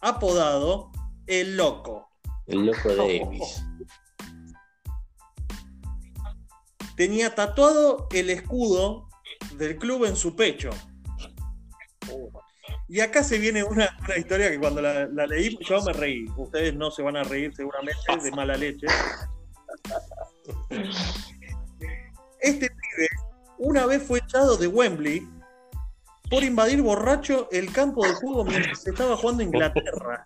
apodado 0.00 0.90
El 1.26 1.56
Loco. 1.56 2.08
El 2.46 2.66
loco 2.66 2.94
Davis. 2.96 3.62
Tenía 6.98 7.32
tatuado 7.32 8.08
el 8.10 8.28
escudo 8.28 9.08
del 9.56 9.76
club 9.76 10.04
en 10.04 10.16
su 10.16 10.34
pecho. 10.34 10.70
Y 12.88 12.98
acá 12.98 13.22
se 13.22 13.38
viene 13.38 13.62
una, 13.62 13.96
una 14.04 14.16
historia 14.16 14.50
que 14.50 14.58
cuando 14.58 14.82
la, 14.82 15.06
la 15.06 15.26
leí 15.28 15.56
yo 15.60 15.80
me 15.82 15.92
reí. 15.92 16.26
Ustedes 16.36 16.74
no 16.74 16.90
se 16.90 17.02
van 17.02 17.16
a 17.16 17.22
reír 17.22 17.54
seguramente 17.54 18.00
de 18.20 18.32
mala 18.32 18.56
leche. 18.56 18.88
Este 22.40 22.66
pibe 22.66 23.08
una 23.58 23.86
vez 23.86 24.02
fue 24.02 24.18
echado 24.18 24.56
de 24.56 24.66
Wembley 24.66 25.24
por 26.28 26.42
invadir 26.42 26.82
borracho 26.82 27.48
el 27.52 27.70
campo 27.70 28.04
de 28.04 28.14
juego 28.14 28.44
mientras 28.44 28.84
estaba 28.84 29.16
jugando 29.16 29.44
Inglaterra. 29.44 30.24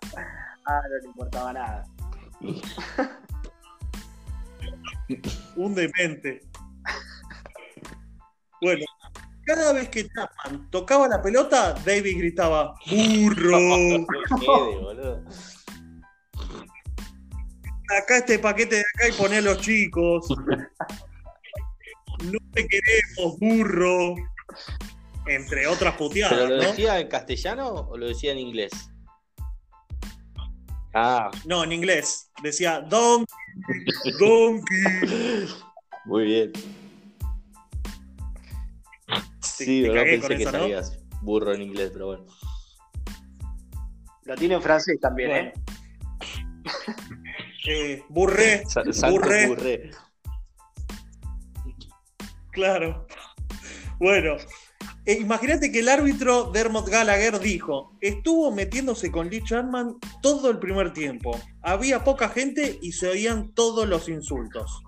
ah, 0.65 0.81
no 0.91 0.99
le 1.03 1.07
importaba 1.07 1.53
nada. 1.53 1.85
Un 5.57 5.75
demente. 5.75 6.52
Bueno, 8.63 8.85
cada 9.45 9.73
vez 9.73 9.89
que 9.89 10.07
Chapman 10.09 10.71
tocaba 10.71 11.09
la 11.09 11.21
pelota, 11.21 11.75
David 11.85 12.17
gritaba 12.19 12.75
¡Burro! 12.89 13.59
Acá 17.99 18.19
este 18.19 18.39
paquete 18.39 18.77
de 18.77 18.81
acá 18.83 19.09
y 19.09 19.13
poné 19.13 19.39
a 19.39 19.41
los 19.43 19.59
chicos. 19.61 20.27
No 22.25 22.39
te 22.53 22.67
queremos, 22.69 23.39
burro. 23.39 24.15
Entre 25.27 25.67
otras 25.67 25.95
¿Pero 25.95 26.09
puteadas, 26.09 26.49
lo 26.49 26.57
¿no? 26.57 26.63
decía 26.63 27.01
en 27.01 27.09
castellano 27.09 27.69
o 27.69 27.97
lo 27.99 28.07
decía 28.09 28.33
en 28.33 28.39
inglés? 28.39 28.73
Ah, 30.95 31.31
No, 31.45 31.65
en 31.65 31.73
inglés. 31.73 32.31
Decía 32.43 32.81
Donkey, 32.81 33.27
Donkey. 34.19 35.49
muy 36.05 36.25
bien. 36.25 36.53
Sí, 39.65 39.83
cagué 39.87 40.05
pensé 40.19 40.21
con 40.29 40.37
que 40.37 40.43
esa, 40.43 40.53
¿no? 40.53 40.59
sabías 40.61 40.99
burro 41.23 41.53
en 41.55 41.63
inglés, 41.63 41.91
pero 41.93 42.07
bueno. 42.07 42.27
Lo 44.25 44.35
tiene 44.37 44.55
en 44.55 44.63
francés 44.63 44.99
también, 45.01 45.31
Bueno. 45.31 45.49
¿eh? 45.49 45.53
Eh, 47.67 48.05
burré, 48.09 48.65
Burré. 49.11 49.47
burré. 49.49 49.91
claro. 52.51 53.07
Bueno, 53.99 54.37
eh, 55.07 55.19
imagínate 55.21 55.71
que 55.71 55.79
el 55.81 55.89
árbitro 55.89 56.51
Dermot 56.51 56.89
Gallagher 56.89 57.39
dijo: 57.39 57.97
estuvo 58.01 58.51
metiéndose 58.51 59.11
con 59.13 59.29
Lee 59.31 59.43
Chapman 59.45 59.97
todo 60.23 60.51
el 60.51 60.59
primer 60.59 60.93
tiempo. 60.93 61.39
Había 61.63 62.03
poca 62.03 62.29
gente 62.29 62.79
y 62.83 62.93
se 62.93 63.09
oían 63.09 63.53
todos 63.55 63.87
los 63.89 64.09
insultos. 64.09 64.83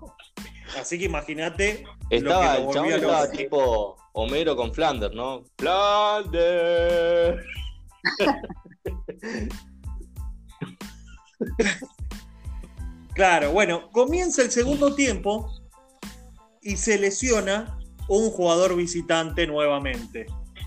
Así 0.79 0.99
que 0.99 1.05
imagínate 1.05 1.85
Estaba, 2.09 2.57
lo 2.59 2.59
el 2.59 2.59
que 2.59 2.63
lo 2.65 2.71
chabón 2.73 2.89
volvía 2.89 2.95
estaba 2.97 3.31
tipo 3.31 3.97
Homero 4.17 4.55
con 4.55 4.73
Flanders, 4.73 5.13
¿no? 5.13 5.43
Flanders. 5.57 7.43
Claro, 13.13 13.51
bueno, 13.51 13.89
comienza 13.91 14.41
el 14.41 14.51
segundo 14.51 14.93
tiempo 14.93 15.49
y 16.61 16.75
se 16.75 16.99
lesiona 16.99 17.79
un 18.09 18.29
jugador 18.29 18.75
visitante 18.75 19.47
nuevamente. 19.47 20.25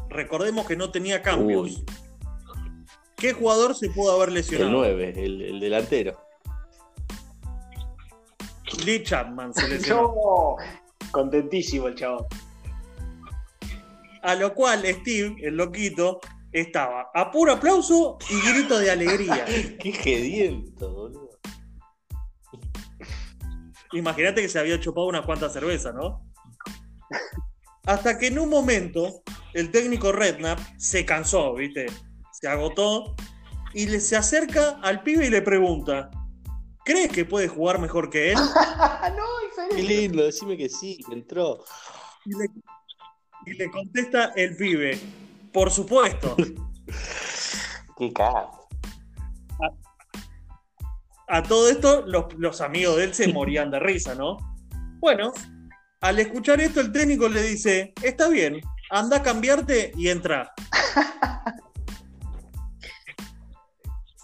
Recordemos 0.08 0.66
que 0.66 0.74
no 0.74 0.90
tenía 0.90 1.20
cambios. 1.20 1.62
Uy. 1.62 1.84
¿Qué 3.16 3.34
jugador 3.34 3.74
se 3.74 3.90
pudo 3.90 4.12
haber 4.12 4.30
El 4.30 4.36
lesionado? 4.36 4.70
9, 4.70 5.12
el, 5.16 5.42
el 5.42 5.60
delantero. 5.60 6.18
Lee 8.84 9.02
Chapman 9.02 9.52
se 9.52 9.68
lesionó. 9.68 10.02
No, 10.14 10.56
contentísimo 11.10 11.88
el 11.88 11.96
chabón. 11.96 12.24
A 14.22 14.34
lo 14.34 14.54
cual 14.54 14.82
Steve, 14.86 15.36
el 15.42 15.56
loquito, 15.56 16.20
estaba 16.52 17.10
a 17.14 17.30
puro 17.30 17.52
aplauso 17.52 18.18
y 18.30 18.40
grito 18.52 18.78
de 18.78 18.90
alegría. 18.90 19.44
Qué 19.80 19.92
gediento, 19.92 20.92
boludo. 20.92 21.28
Imagínate 23.92 24.42
que 24.42 24.48
se 24.48 24.58
había 24.58 24.78
chupado 24.80 25.06
unas 25.06 25.24
cuantas 25.24 25.52
cervezas, 25.52 25.94
¿no? 25.94 26.22
Hasta 27.86 28.18
que 28.18 28.26
en 28.26 28.38
un 28.38 28.50
momento 28.50 29.22
el 29.54 29.70
técnico 29.70 30.12
Redknapp 30.12 30.58
se 30.76 31.06
cansó, 31.06 31.54
¿viste? 31.54 31.86
Se 32.32 32.48
agotó 32.48 33.14
y 33.72 33.86
le, 33.86 34.00
se 34.00 34.16
acerca 34.16 34.78
al 34.82 35.02
pibe 35.02 35.26
y 35.26 35.30
le 35.30 35.40
pregunta: 35.40 36.10
¿Crees 36.84 37.10
que 37.10 37.24
puede 37.24 37.48
jugar 37.48 37.80
mejor 37.80 38.10
que 38.10 38.32
él? 38.32 38.38
no, 39.16 39.26
Qué 39.70 39.82
lindo, 39.82 40.22
decime 40.24 40.56
que 40.56 40.68
sí, 40.68 40.98
que 41.06 41.14
entró. 41.14 41.64
Y 42.26 42.36
le, 42.36 42.48
Y 43.48 43.54
le 43.54 43.70
contesta 43.70 44.32
el 44.36 44.56
pibe, 44.56 44.98
por 45.52 45.70
supuesto. 45.70 46.36
Qué 47.96 48.12
carajo. 48.12 48.68
A 51.28 51.42
todo 51.42 51.68
esto, 51.68 52.04
los, 52.06 52.32
los 52.38 52.60
amigos 52.60 52.96
de 52.96 53.04
él 53.04 53.14
se 53.14 53.32
morían 53.32 53.70
de 53.70 53.78
risa, 53.80 54.14
¿no? 54.14 54.38
Bueno, 54.98 55.32
al 56.00 56.18
escuchar 56.18 56.60
esto, 56.60 56.80
el 56.80 56.90
técnico 56.92 57.28
le 57.28 57.42
dice: 57.42 57.92
Está 58.02 58.28
bien, 58.28 58.60
anda 58.90 59.18
a 59.18 59.22
cambiarte 59.22 59.92
y 59.96 60.08
entra. 60.08 60.52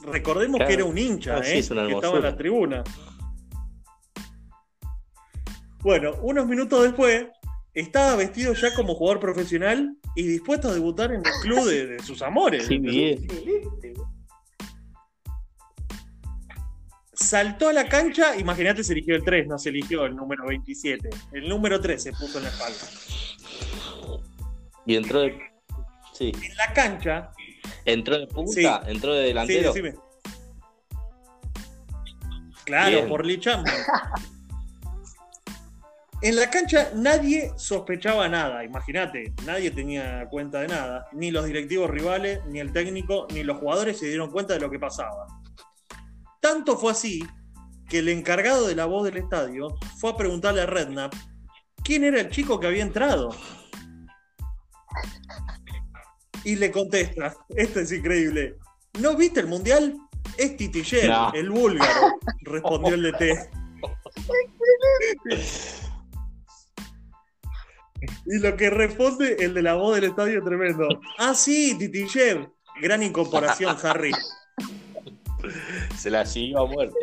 Recordemos 0.02 0.56
Claro. 0.58 0.68
que 0.68 0.74
era 0.74 0.84
un 0.84 0.98
hincha, 0.98 1.36
Ah, 1.38 1.42
sí, 1.42 1.52
¿eh? 1.52 1.58
es 1.58 1.70
una 1.70 1.86
que 1.86 1.94
estaba 1.94 2.16
en 2.18 2.22
la 2.24 2.36
tribuna. 2.36 2.84
Bueno, 5.80 6.12
unos 6.22 6.46
minutos 6.46 6.82
después, 6.82 7.26
estaba 7.74 8.16
vestido 8.16 8.54
ya 8.54 8.74
como 8.74 8.94
jugador 8.94 9.20
profesional 9.20 9.96
y 10.14 10.22
dispuesto 10.26 10.68
a 10.68 10.74
debutar 10.74 11.10
en 11.12 11.22
el 11.26 11.32
club 11.42 11.64
de, 11.66 11.86
de 11.86 11.98
sus 12.02 12.22
amores. 12.22 12.68
Qué 12.68 12.78
bien. 12.78 13.26
Saltó 17.12 17.68
a 17.68 17.72
la 17.72 17.88
cancha, 17.88 18.36
imagínate, 18.36 18.82
se 18.82 18.92
eligió 18.92 19.14
el 19.14 19.22
3, 19.24 19.46
no 19.46 19.58
se 19.58 19.68
eligió 19.68 20.04
el 20.04 20.16
número 20.16 20.46
27. 20.46 21.10
El 21.32 21.48
número 21.48 21.80
3 21.80 22.02
se 22.02 22.12
puso 22.12 22.38
en 22.38 22.44
la 22.44 22.50
espalda. 22.50 22.78
Y 24.84 24.96
entró 24.96 25.20
de. 25.20 25.38
Sí. 26.12 26.32
En 26.42 26.56
la 26.56 26.72
cancha, 26.72 27.30
Entró 27.86 28.18
de 28.18 28.26
punta, 28.26 28.52
Sí. 28.52 28.66
entró 28.90 29.14
de 29.14 29.22
sí, 29.22 29.28
delantero. 29.28 29.72
decime. 29.72 29.94
Claro, 32.64 32.96
Bien. 32.96 33.08
por 33.08 33.24
Lee 33.26 33.38
Chapman. 33.40 33.74
En 36.24 36.36
la 36.36 36.48
cancha 36.48 36.90
nadie 36.94 37.52
sospechaba 37.56 38.26
nada, 38.30 38.64
imagínate, 38.64 39.34
nadie 39.44 39.70
tenía 39.70 40.26
cuenta 40.30 40.60
de 40.60 40.68
nada, 40.68 41.06
ni 41.12 41.30
los 41.30 41.44
directivos 41.44 41.90
rivales, 41.90 42.40
ni 42.46 42.60
el 42.60 42.72
técnico, 42.72 43.26
ni 43.34 43.42
los 43.42 43.58
jugadores 43.58 43.98
se 43.98 44.06
dieron 44.06 44.30
cuenta 44.30 44.54
de 44.54 44.60
lo 44.60 44.70
que 44.70 44.78
pasaba. 44.78 45.26
Tanto 46.40 46.78
fue 46.78 46.92
así 46.92 47.22
que 47.90 47.98
el 47.98 48.08
encargado 48.08 48.66
de 48.66 48.74
la 48.74 48.86
voz 48.86 49.04
del 49.04 49.18
estadio 49.18 49.76
fue 49.98 50.12
a 50.12 50.16
preguntarle 50.16 50.62
a 50.62 50.66
Redknapp 50.66 51.12
quién 51.82 52.04
era 52.04 52.18
el 52.22 52.30
chico 52.30 52.58
que 52.58 52.68
había 52.68 52.82
entrado. 52.84 53.36
Y 56.42 56.56
le 56.56 56.70
contesta, 56.70 57.34
esto 57.50 57.80
es 57.80 57.92
increíble, 57.92 58.56
¿no 58.98 59.14
viste 59.14 59.40
el 59.40 59.46
mundial? 59.46 59.94
Es 60.38 60.56
Titiller, 60.56 61.10
No. 61.10 61.32
el 61.34 61.50
búlgaro, 61.50 62.14
respondió 62.44 62.94
el 62.94 63.12
DT. 63.12 63.50
Y 68.26 68.38
lo 68.38 68.56
que 68.56 68.70
responde 68.70 69.36
el 69.40 69.54
de 69.54 69.62
la 69.62 69.74
voz 69.74 69.94
del 69.96 70.04
estadio 70.04 70.38
es 70.38 70.44
tremendo. 70.44 70.88
Ah, 71.18 71.34
sí, 71.34 71.76
Titillev. 71.78 72.48
Gran 72.80 73.02
incorporación, 73.02 73.76
Harry. 73.82 74.12
Se 75.96 76.10
la 76.10 76.26
siguió 76.26 76.60
a 76.60 76.66
muerte. 76.66 76.98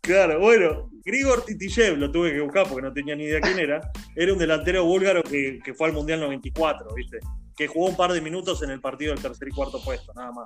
Claro, 0.00 0.40
bueno, 0.40 0.90
Grigor 1.04 1.44
Titillev, 1.44 1.98
lo 1.98 2.10
tuve 2.10 2.32
que 2.32 2.40
buscar 2.40 2.68
porque 2.68 2.82
no 2.82 2.92
tenía 2.92 3.16
ni 3.16 3.24
idea 3.24 3.40
quién 3.40 3.58
era. 3.58 3.80
Era 4.14 4.32
un 4.32 4.38
delantero 4.38 4.84
búlgaro 4.84 5.22
que, 5.22 5.58
que 5.64 5.74
fue 5.74 5.88
al 5.88 5.94
Mundial 5.94 6.20
94, 6.20 6.94
¿viste? 6.94 7.18
Que 7.56 7.66
jugó 7.66 7.86
un 7.86 7.96
par 7.96 8.12
de 8.12 8.20
minutos 8.20 8.62
en 8.62 8.70
el 8.70 8.80
partido 8.80 9.12
del 9.12 9.22
tercer 9.22 9.48
y 9.48 9.50
cuarto 9.50 9.82
puesto, 9.82 10.12
nada 10.14 10.32
más. 10.32 10.44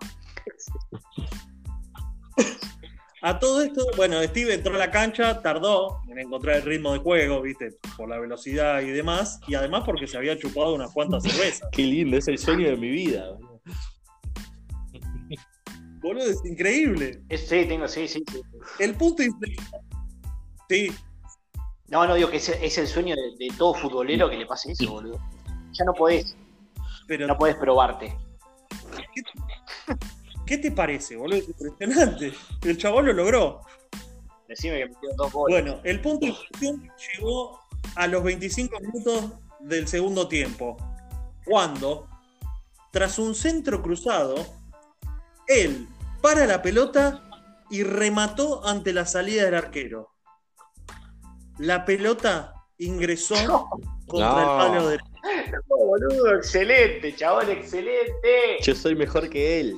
A 3.22 3.38
todo 3.38 3.60
esto, 3.62 3.84
bueno, 3.96 4.22
Steve 4.22 4.54
entró 4.54 4.74
a 4.74 4.78
la 4.78 4.90
cancha, 4.90 5.42
tardó 5.42 5.98
en 6.08 6.18
encontrar 6.18 6.56
el 6.56 6.62
ritmo 6.62 6.92
de 6.94 7.00
juego, 7.00 7.42
¿viste? 7.42 7.76
Por 7.96 8.08
la 8.08 8.18
velocidad 8.18 8.80
y 8.80 8.90
demás, 8.90 9.38
y 9.46 9.54
además 9.54 9.82
porque 9.84 10.06
se 10.06 10.16
había 10.16 10.38
chupado 10.38 10.74
unas 10.74 10.90
cuantas 10.92 11.22
cervezas. 11.24 11.68
Qué 11.72 11.82
lindo, 11.82 12.16
es 12.16 12.28
el 12.28 12.38
sueño 12.38 12.68
de 12.68 12.76
mi 12.76 12.88
vida. 12.90 13.30
boludo. 13.32 13.60
Boludo, 16.00 16.24
es 16.30 16.42
increíble. 16.46 17.20
Es- 17.28 17.46
sí, 17.46 17.66
tengo, 17.66 17.86
sí, 17.86 18.08
sí, 18.08 18.24
sí. 18.32 18.40
El 18.78 18.94
punto 18.94 19.22
infle- 19.22 19.54
Sí, 20.68 20.90
No, 21.88 22.06
no, 22.06 22.14
digo 22.14 22.30
que 22.30 22.38
es, 22.38 22.48
es 22.48 22.78
el 22.78 22.86
sueño 22.86 23.14
de, 23.16 23.22
de 23.38 23.52
todo 23.58 23.74
futbolero 23.74 24.30
que 24.30 24.36
le 24.38 24.46
pase 24.46 24.72
eso, 24.72 24.90
boludo. 24.92 25.20
Ya 25.72 25.84
no 25.84 25.92
podés, 25.92 26.34
pero 27.06 27.26
no 27.26 27.36
podés 27.36 27.56
probarte. 27.56 28.16
¿qué 29.14 29.22
te 30.58 30.70
parece, 30.72 31.16
boludo? 31.16 31.36
Es 31.38 31.48
impresionante. 31.48 32.32
El 32.62 32.76
chabón 32.78 33.06
lo 33.06 33.12
logró. 33.12 33.60
Decime 34.48 34.78
que 34.78 34.86
metió 34.86 35.10
dos 35.16 35.32
goles. 35.32 35.62
Bueno, 35.62 35.80
el 35.84 36.00
punto 36.00 36.26
de 36.26 36.32
inflexión 36.32 36.90
llegó 37.16 37.60
a 37.94 38.06
los 38.06 38.22
25 38.24 38.80
minutos 38.80 39.32
del 39.60 39.86
segundo 39.86 40.26
tiempo, 40.28 40.76
cuando, 41.44 42.08
tras 42.92 43.18
un 43.18 43.34
centro 43.34 43.82
cruzado, 43.82 44.34
él 45.46 45.86
para 46.22 46.46
la 46.46 46.62
pelota 46.62 47.22
y 47.70 47.82
remató 47.82 48.66
ante 48.66 48.92
la 48.92 49.06
salida 49.06 49.44
del 49.44 49.54
arquero. 49.54 50.10
La 51.58 51.84
pelota 51.84 52.54
ingresó 52.78 53.34
contra 54.06 54.30
No. 54.32 54.40
el 54.40 54.46
palo 54.72 54.88
derecho. 54.88 55.04
No, 55.68 55.76
boludo, 55.76 56.36
excelente, 56.36 57.14
chabón, 57.14 57.50
excelente. 57.50 58.58
Yo 58.62 58.74
soy 58.74 58.94
mejor 58.96 59.28
que 59.28 59.60
él. 59.60 59.76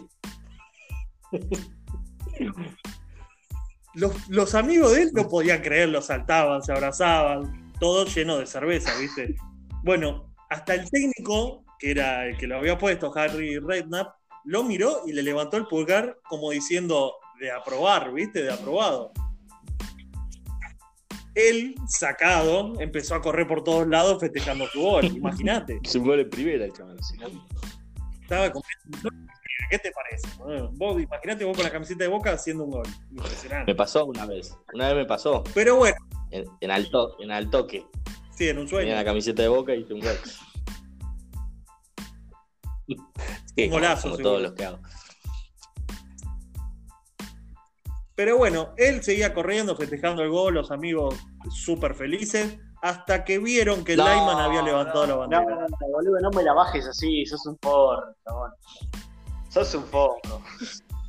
Los, 3.95 4.29
los 4.29 4.55
amigos 4.55 4.93
de 4.95 5.03
él 5.03 5.11
no 5.13 5.29
podían 5.29 5.61
creerlo, 5.61 6.01
saltaban, 6.01 6.63
se 6.63 6.73
abrazaban, 6.73 7.73
todo 7.79 8.07
lleno 8.07 8.39
de 8.39 8.47
cerveza, 8.47 8.97
¿viste? 8.99 9.35
Bueno, 9.85 10.33
hasta 10.49 10.75
el 10.75 10.89
técnico, 10.91 11.65
que 11.79 11.91
era 11.91 12.27
el 12.27 12.37
que 12.39 12.47
lo 12.47 12.57
había 12.57 12.79
puesto, 12.79 13.13
Harry 13.15 13.59
Redknapp, 13.59 14.15
lo 14.45 14.65
miró 14.65 15.03
y 15.07 15.13
le 15.13 15.23
levantó 15.23 15.57
el 15.59 15.67
pulgar 15.67 16.19
como 16.29 16.51
diciendo 16.51 17.13
de 17.39 17.51
aprobar, 17.51 18.13
¿viste? 18.15 18.43
De 18.43 18.53
aprobado. 18.53 19.13
Él, 21.35 21.75
sacado, 21.87 22.79
empezó 22.81 23.15
a 23.15 23.21
correr 23.23 23.47
por 23.47 23.65
todos 23.65 23.87
lados 23.87 24.21
festejando 24.21 24.67
su 24.69 24.81
gol, 24.81 25.05
imagínate. 25.05 25.79
Es 25.85 25.95
un 25.95 26.05
gol 26.05 26.21
en 26.21 26.31
primera, 26.31 26.65
el 26.65 26.73
chaval. 26.73 26.99
Estaba 28.23 28.51
con- 28.53 28.63
¿Qué 29.73 29.79
te 29.79 29.91
parece? 29.91 30.29
Vos, 30.75 31.01
imagínate 31.01 31.47
vos 31.47 31.57
con 31.57 31.65
la 31.65 31.73
camiseta 31.73 32.05
de 32.05 32.11
boca 32.11 32.31
haciendo 32.33 32.65
un 32.65 32.73
gol. 32.73 32.87
Me 33.11 33.23
Impresionante. 33.23 33.75
pasó 33.75 34.05
una 34.05 34.27
vez. 34.27 34.55
Una 34.75 34.89
vez 34.89 34.97
me 34.97 35.05
pasó. 35.07 35.43
Pero 35.55 35.77
bueno, 35.77 35.97
En, 36.31 36.45
en 36.61 36.71
alto, 36.71 37.17
en 37.21 37.31
altoque. 37.31 37.87
sí, 38.37 38.51
en 38.51 38.59
un 38.59 38.69
sueño. 38.69 38.83
Tenía 38.83 38.97
la 38.97 39.05
camiseta 39.07 39.41
de 39.41 39.49
boca 39.49 39.75
y 39.75 39.81
hice 39.81 39.95
un 39.95 40.01
gol. 40.01 40.19
Sí, 43.57 43.65
Un 43.65 43.71
golazo, 43.71 44.11
Como 44.11 44.23
todos 44.23 44.43
los 44.43 44.53
que 44.53 44.67
hago. 44.67 44.79
Pero 48.15 48.37
bueno, 48.37 48.75
él 48.77 49.03
seguía 49.03 49.33
corriendo, 49.33 49.75
festejando 49.75 50.23
el 50.23 50.29
gol, 50.29 50.53
los 50.53 50.71
amigos 50.71 51.15
súper 51.51 51.95
felices, 51.95 52.59
hasta 52.83 53.25
que 53.25 53.39
vieron 53.39 53.85
que 53.85 53.97
No, 53.97 54.05
Lyman 54.05 54.37
había 54.39 54.61
levantado 54.61 55.07
la 55.07 55.13
No, 55.15 55.19
bandera. 55.21 55.45
no, 55.47 55.61
no, 55.63 55.69
boludo, 55.91 56.21
no 56.21 56.31
me 56.31 56.43
la 56.43 56.53
bajes 56.53 56.87
así, 56.87 57.25
sos 57.25 57.47
un 57.47 57.57
chabón. 57.59 58.51
Sos 59.53 59.75
un 59.75 59.85
forro. 59.85 60.21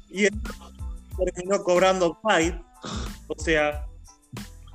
Y 0.09 0.25
él 0.25 0.41
terminó 1.17 1.63
cobrando 1.63 2.19
fight. 2.21 2.55
O 3.27 3.41
sea, 3.41 3.87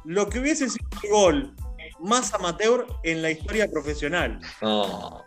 lo 0.04 0.28
que 0.28 0.40
hubiese 0.40 0.70
sido 0.70 0.88
el 1.02 1.10
gol 1.10 1.56
más 2.00 2.32
amateur 2.32 2.86
en 3.02 3.20
la 3.20 3.30
historia 3.30 3.70
profesional. 3.70 4.40
No. 4.62 5.22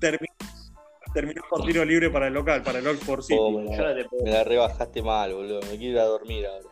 Terminó, 0.00 0.32
terminó 1.12 1.42
por 1.50 1.66
tiro 1.66 1.84
libre 1.84 2.08
para 2.08 2.28
el 2.28 2.34
local, 2.34 2.62
para 2.62 2.78
el 2.78 2.98
City. 2.98 3.36
Oh, 3.38 3.50
me, 3.50 3.76
la, 3.76 3.88
no 3.88 3.94
te 3.94 4.04
puedo. 4.06 4.24
me 4.24 4.30
la 4.30 4.44
rebajaste 4.44 5.02
mal, 5.02 5.34
boludo. 5.34 5.60
Me 5.62 5.76
quiero 5.76 5.92
ir 5.92 5.98
a 5.98 6.04
dormir 6.04 6.46
ahora. 6.46 6.68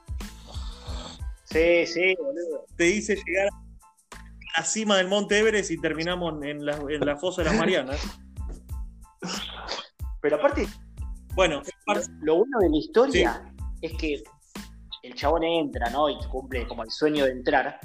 Sí, 1.44 1.86
sí, 1.86 2.14
boludo. 2.18 2.64
Te 2.76 2.88
hice 2.88 3.16
llegar 3.26 3.48
a 4.54 4.60
la 4.60 4.64
cima 4.64 4.96
del 4.96 5.08
Monte 5.08 5.38
Everest 5.38 5.70
y 5.70 5.78
terminamos 5.78 6.42
en 6.42 6.64
la, 6.64 6.76
en 6.76 7.04
la 7.04 7.16
fosa 7.16 7.42
de 7.42 7.50
las 7.50 7.58
Marianas. 7.58 8.00
Pero 10.22 10.36
aparte, 10.36 10.66
Bueno, 11.34 11.62
lo, 11.86 12.00
lo 12.20 12.36
bueno 12.36 12.58
de 12.60 12.70
la 12.70 12.76
historia 12.76 13.52
es 13.82 13.92
que 13.98 14.22
el 15.02 15.14
chabón 15.14 15.42
entra, 15.42 15.90
¿no? 15.90 16.08
Y 16.08 16.16
cumple 16.28 16.66
como 16.66 16.84
el 16.84 16.90
sueño 16.90 17.24
de 17.24 17.32
entrar. 17.32 17.78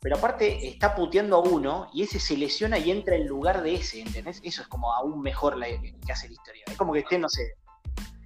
Pero 0.00 0.16
aparte 0.16 0.66
está 0.66 0.94
puteando 0.94 1.36
a 1.36 1.40
uno 1.40 1.90
y 1.92 2.04
ese 2.04 2.18
se 2.18 2.36
lesiona 2.36 2.78
y 2.78 2.90
entra 2.90 3.16
en 3.16 3.26
lugar 3.26 3.62
de 3.62 3.74
ese, 3.74 4.00
¿entendés? 4.00 4.40
Eso 4.42 4.62
es 4.62 4.68
como 4.68 4.94
aún 4.94 5.20
mejor 5.20 5.58
la, 5.58 5.66
que 5.66 6.12
hace 6.12 6.28
la 6.28 6.34
historia. 6.34 6.64
Es 6.66 6.76
como 6.76 6.94
que 6.94 7.00
esté, 7.00 7.18
no 7.18 7.28
sé, 7.28 7.54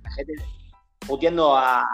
la 0.02 0.10
gente 0.12 0.34
puteando 1.00 1.56
a, 1.56 1.84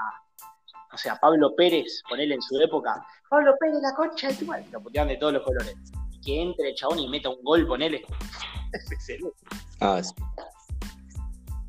no 0.92 0.98
sé, 0.98 1.08
a 1.08 1.16
Pablo 1.16 1.54
Pérez, 1.56 2.02
ponele 2.08 2.34
en 2.34 2.42
su 2.42 2.60
época. 2.60 3.02
Pablo 3.30 3.54
Pérez, 3.58 3.80
la 3.80 3.94
concha 3.94 4.28
de 4.28 4.34
tu 4.34 4.44
madre. 4.44 4.66
Lo 4.70 4.82
puteaban 4.82 5.08
de 5.08 5.16
todos 5.16 5.32
los 5.32 5.42
colores. 5.42 5.74
Y 6.10 6.20
que 6.20 6.42
entre 6.42 6.70
el 6.70 6.74
chabón 6.74 6.98
y 6.98 7.08
meta 7.08 7.30
un 7.30 7.42
gol, 7.42 7.66
ponele. 7.66 8.04
Es 8.72 8.92
excelente. 8.92 9.36
Ah, 9.80 10.00
sí. 10.00 10.14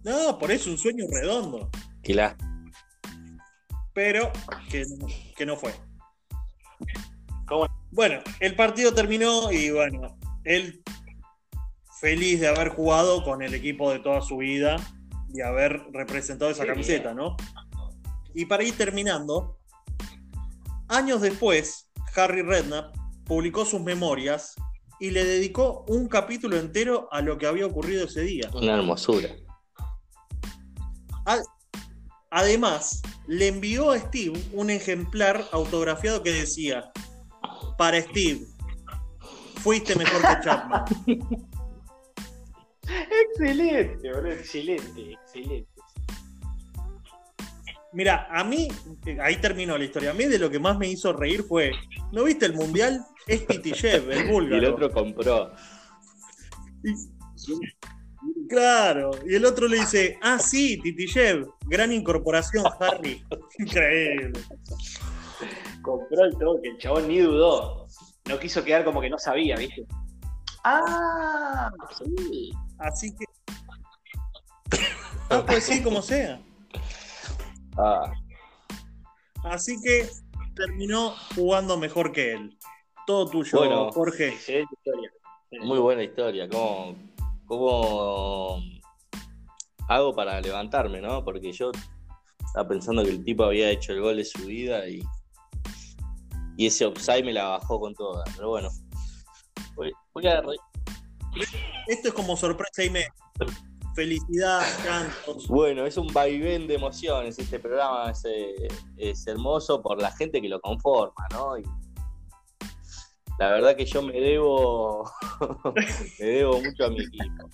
No, 0.04 0.38
por 0.40 0.52
eso 0.52 0.70
un 0.70 0.78
sueño 0.78 1.06
redondo. 1.10 1.70
Qué 2.04 2.14
la... 2.14 2.36
Pero 3.94 4.32
que, 4.70 4.86
que 5.36 5.46
no 5.46 5.56
fue. 5.56 5.74
Bueno, 7.92 8.22
el 8.40 8.56
partido 8.56 8.94
terminó 8.94 9.52
y 9.52 9.70
bueno, 9.72 10.18
él 10.46 10.82
feliz 12.00 12.40
de 12.40 12.48
haber 12.48 12.70
jugado 12.70 13.24
con 13.24 13.42
el 13.42 13.54
equipo 13.54 13.92
de 13.92 14.00
toda 14.00 14.22
su 14.22 14.38
vida 14.38 14.78
y 15.34 15.42
haber 15.42 15.84
representado 15.92 16.50
esa 16.50 16.66
camiseta, 16.66 17.14
¿no? 17.14 17.36
Y 18.34 18.46
para 18.46 18.64
ir 18.64 18.76
terminando, 18.78 19.60
años 20.88 21.22
después, 21.22 21.90
Harry 22.16 22.42
Redknapp 22.42 22.96
publicó 23.26 23.66
sus 23.66 23.82
memorias 23.82 24.56
y 25.00 25.12
le 25.12 25.24
dedicó 25.24 25.86
un 25.88 26.08
capítulo 26.08 26.58
entero 26.58 27.08
a 27.12 27.22
lo 27.22 27.38
que 27.38 27.48
había 27.48 27.66
ocurrido 27.66 28.06
ese 28.06 28.22
día. 28.22 28.50
Una 28.54 28.78
hermosura. 28.78 29.30
Además, 32.30 33.02
le 33.28 33.50
envió 33.50 33.92
a 33.92 34.00
Steve 34.00 34.42
un 34.54 34.70
ejemplar 34.70 35.46
autografiado 35.52 36.24
que 36.24 36.32
decía, 36.32 36.92
para 37.78 38.02
Steve, 38.02 38.46
fuiste 39.56 39.96
mejor 39.96 40.22
que 40.22 40.44
Chapman. 40.44 40.86
excelente, 43.22 44.08
excelente, 44.08 45.12
excelente. 45.12 45.72
Mira, 47.94 48.28
a 48.32 48.44
mí, 48.46 48.70
ahí 49.22 49.36
terminó 49.42 49.78
la 49.78 49.84
historia. 49.84 50.12
A 50.12 50.14
mí 50.14 50.26
de 50.26 50.40
lo 50.40 50.50
que 50.50 50.60
más 50.60 50.78
me 50.78 50.88
hizo 50.88 51.12
reír 51.12 51.44
fue, 51.44 51.72
¿no 52.14 52.24
viste 52.24 52.46
el 52.46 52.54
mundial? 52.54 53.06
Es 53.28 53.42
Pitishev, 53.42 54.10
el 54.10 54.28
búlgaro. 54.32 54.56
Y 54.56 54.60
el 54.60 54.74
otro 54.74 54.92
compró. 54.92 55.52
Claro, 58.52 59.12
y 59.26 59.36
el 59.36 59.46
otro 59.46 59.66
le 59.70 59.80
dice, 59.80 60.20
ah, 60.22 60.38
sí, 60.38 60.78
Titishev, 60.82 61.48
gran 61.68 61.94
incorporación, 61.94 62.66
Harry. 62.82 63.24
Increíble. 63.60 64.42
Compró 65.82 66.26
el 66.26 66.38
toque, 66.38 66.68
el 66.68 66.78
chabón 66.78 67.08
ni 67.08 67.20
dudó. 67.20 67.88
No 68.26 68.38
quiso 68.40 68.62
quedar 68.64 68.84
como 68.84 69.00
que 69.00 69.10
no 69.10 69.18
sabía, 69.18 69.56
¿viste? 69.56 69.86
Ah, 70.66 71.72
sí. 71.98 72.52
Así 72.78 73.16
que. 73.16 73.26
Ah, 75.30 75.44
pues 75.48 75.64
sí, 75.64 75.82
como 75.82 76.02
sea. 76.02 76.42
Ah. 77.78 78.12
Así 79.46 79.82
que 79.82 80.10
terminó 80.56 81.16
jugando 81.36 81.78
mejor 81.78 82.12
que 82.12 82.34
él. 82.34 82.58
Todo 83.08 83.28
tuyo, 83.28 83.92
Jorge. 83.92 84.38
Muy 85.62 85.80
buena 85.80 86.04
historia. 86.04 86.50
¿Cómo, 86.50 86.96
¿Cómo 87.52 88.64
hago 89.90 90.16
para 90.16 90.40
levantarme, 90.40 91.02
no? 91.02 91.22
Porque 91.26 91.52
yo 91.52 91.72
estaba 92.46 92.66
pensando 92.66 93.04
que 93.04 93.10
el 93.10 93.26
tipo 93.26 93.44
había 93.44 93.70
hecho 93.70 93.92
el 93.92 94.00
gol 94.00 94.16
de 94.16 94.24
su 94.24 94.46
vida 94.46 94.88
y, 94.88 95.04
y 96.56 96.68
ese 96.68 96.86
offside 96.86 97.26
me 97.26 97.34
la 97.34 97.50
bajó 97.50 97.78
con 97.78 97.94
toda. 97.94 98.24
Pero 98.38 98.52
bueno, 98.52 98.70
voy, 99.76 99.92
a... 100.28 100.42
Esto 101.88 102.08
es 102.08 102.14
como 102.14 102.38
sorpresa 102.38 102.86
y 102.86 102.90
me 102.90 103.06
felicidad, 103.96 104.66
cantos. 104.86 105.46
Bueno, 105.50 105.86
es 105.86 105.98
un 105.98 106.08
vaivén 106.08 106.68
de 106.68 106.76
emociones. 106.76 107.38
Este 107.38 107.60
programa 107.60 108.14
eh, 108.30 108.70
es, 108.96 109.28
hermoso 109.28 109.82
por 109.82 110.02
la 110.02 110.14
gente 110.14 110.42
que 110.42 110.48
lo 110.48 110.62
conforma, 110.62 111.28
¿no? 111.34 111.58
Y 111.58 111.64
la 113.42 113.50
verdad 113.50 113.76
que 113.76 113.86
yo 113.86 114.04
me 114.04 114.14
debo, 114.14 115.04
me 116.20 116.26
debo 116.26 116.62
mucho 116.62 116.86
a 116.86 116.90
mi 116.92 117.02
equipo. 117.02 117.50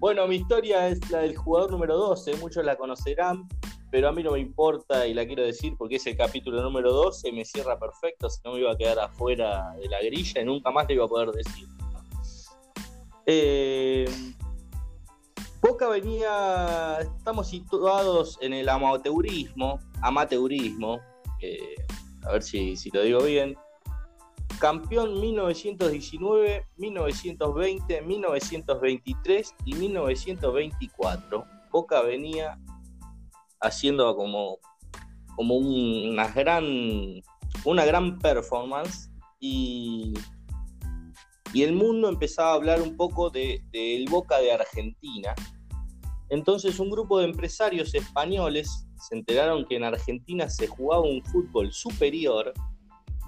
Bueno, 0.00 0.26
mi 0.26 0.34
historia 0.34 0.88
es 0.88 1.08
la 1.08 1.20
del 1.20 1.36
jugador 1.36 1.70
número 1.70 1.96
12, 1.96 2.34
muchos 2.38 2.64
la 2.64 2.74
conocerán, 2.74 3.48
pero 3.92 4.08
a 4.08 4.12
mí 4.12 4.24
no 4.24 4.32
me 4.32 4.40
importa 4.40 5.06
y 5.06 5.14
la 5.14 5.24
quiero 5.24 5.44
decir 5.44 5.74
porque 5.78 5.96
es 5.96 6.06
el 6.08 6.16
capítulo 6.16 6.60
número 6.60 6.92
12, 6.92 7.30
me 7.30 7.44
cierra 7.44 7.78
perfecto, 7.78 8.28
si 8.28 8.40
no 8.44 8.54
me 8.54 8.58
iba 8.58 8.72
a 8.72 8.76
quedar 8.76 8.98
afuera 8.98 9.72
de 9.80 9.88
la 9.88 10.02
grilla 10.02 10.42
y 10.42 10.44
nunca 10.44 10.72
más 10.72 10.88
le 10.88 10.94
iba 10.94 11.04
a 11.04 11.08
poder 11.08 11.30
decir. 11.30 11.68
Eh, 13.26 14.10
Boca 15.62 15.86
venía, 15.90 16.98
estamos 17.02 17.48
situados 17.50 18.36
en 18.40 18.52
el 18.52 18.68
amateurismo, 18.68 19.78
amateurismo, 20.02 20.98
a 22.24 22.32
ver 22.32 22.42
si, 22.42 22.74
lo 22.92 23.02
digo 23.02 23.22
bien, 23.22 23.56
campeón 24.60 25.20
1919, 25.20 26.66
1920, 26.76 28.02
1923 28.02 29.54
y 29.64 29.74
1924. 29.74 31.44
Boca 31.70 32.02
venía 32.02 32.58
haciendo 33.60 34.14
como, 34.14 34.58
como 35.34 35.56
una, 35.56 36.28
gran, 36.28 36.64
una 37.64 37.84
gran 37.84 38.18
performance 38.18 39.10
y 39.40 40.14
y 41.52 41.62
el 41.62 41.72
mundo 41.72 42.08
empezaba 42.08 42.52
a 42.52 42.54
hablar 42.54 42.80
un 42.80 42.96
poco 42.96 43.30
del 43.30 43.62
de, 43.72 44.04
Boca 44.08 44.38
de 44.38 44.52
Argentina. 44.52 45.34
Entonces 46.28 46.78
un 46.78 46.90
grupo 46.90 47.18
de 47.18 47.24
empresarios 47.24 47.94
españoles 47.94 48.86
se 48.96 49.16
enteraron 49.16 49.64
que 49.64 49.76
en 49.76 49.84
Argentina 49.84 50.48
se 50.48 50.68
jugaba 50.68 51.02
un 51.02 51.24
fútbol 51.24 51.72
superior 51.72 52.52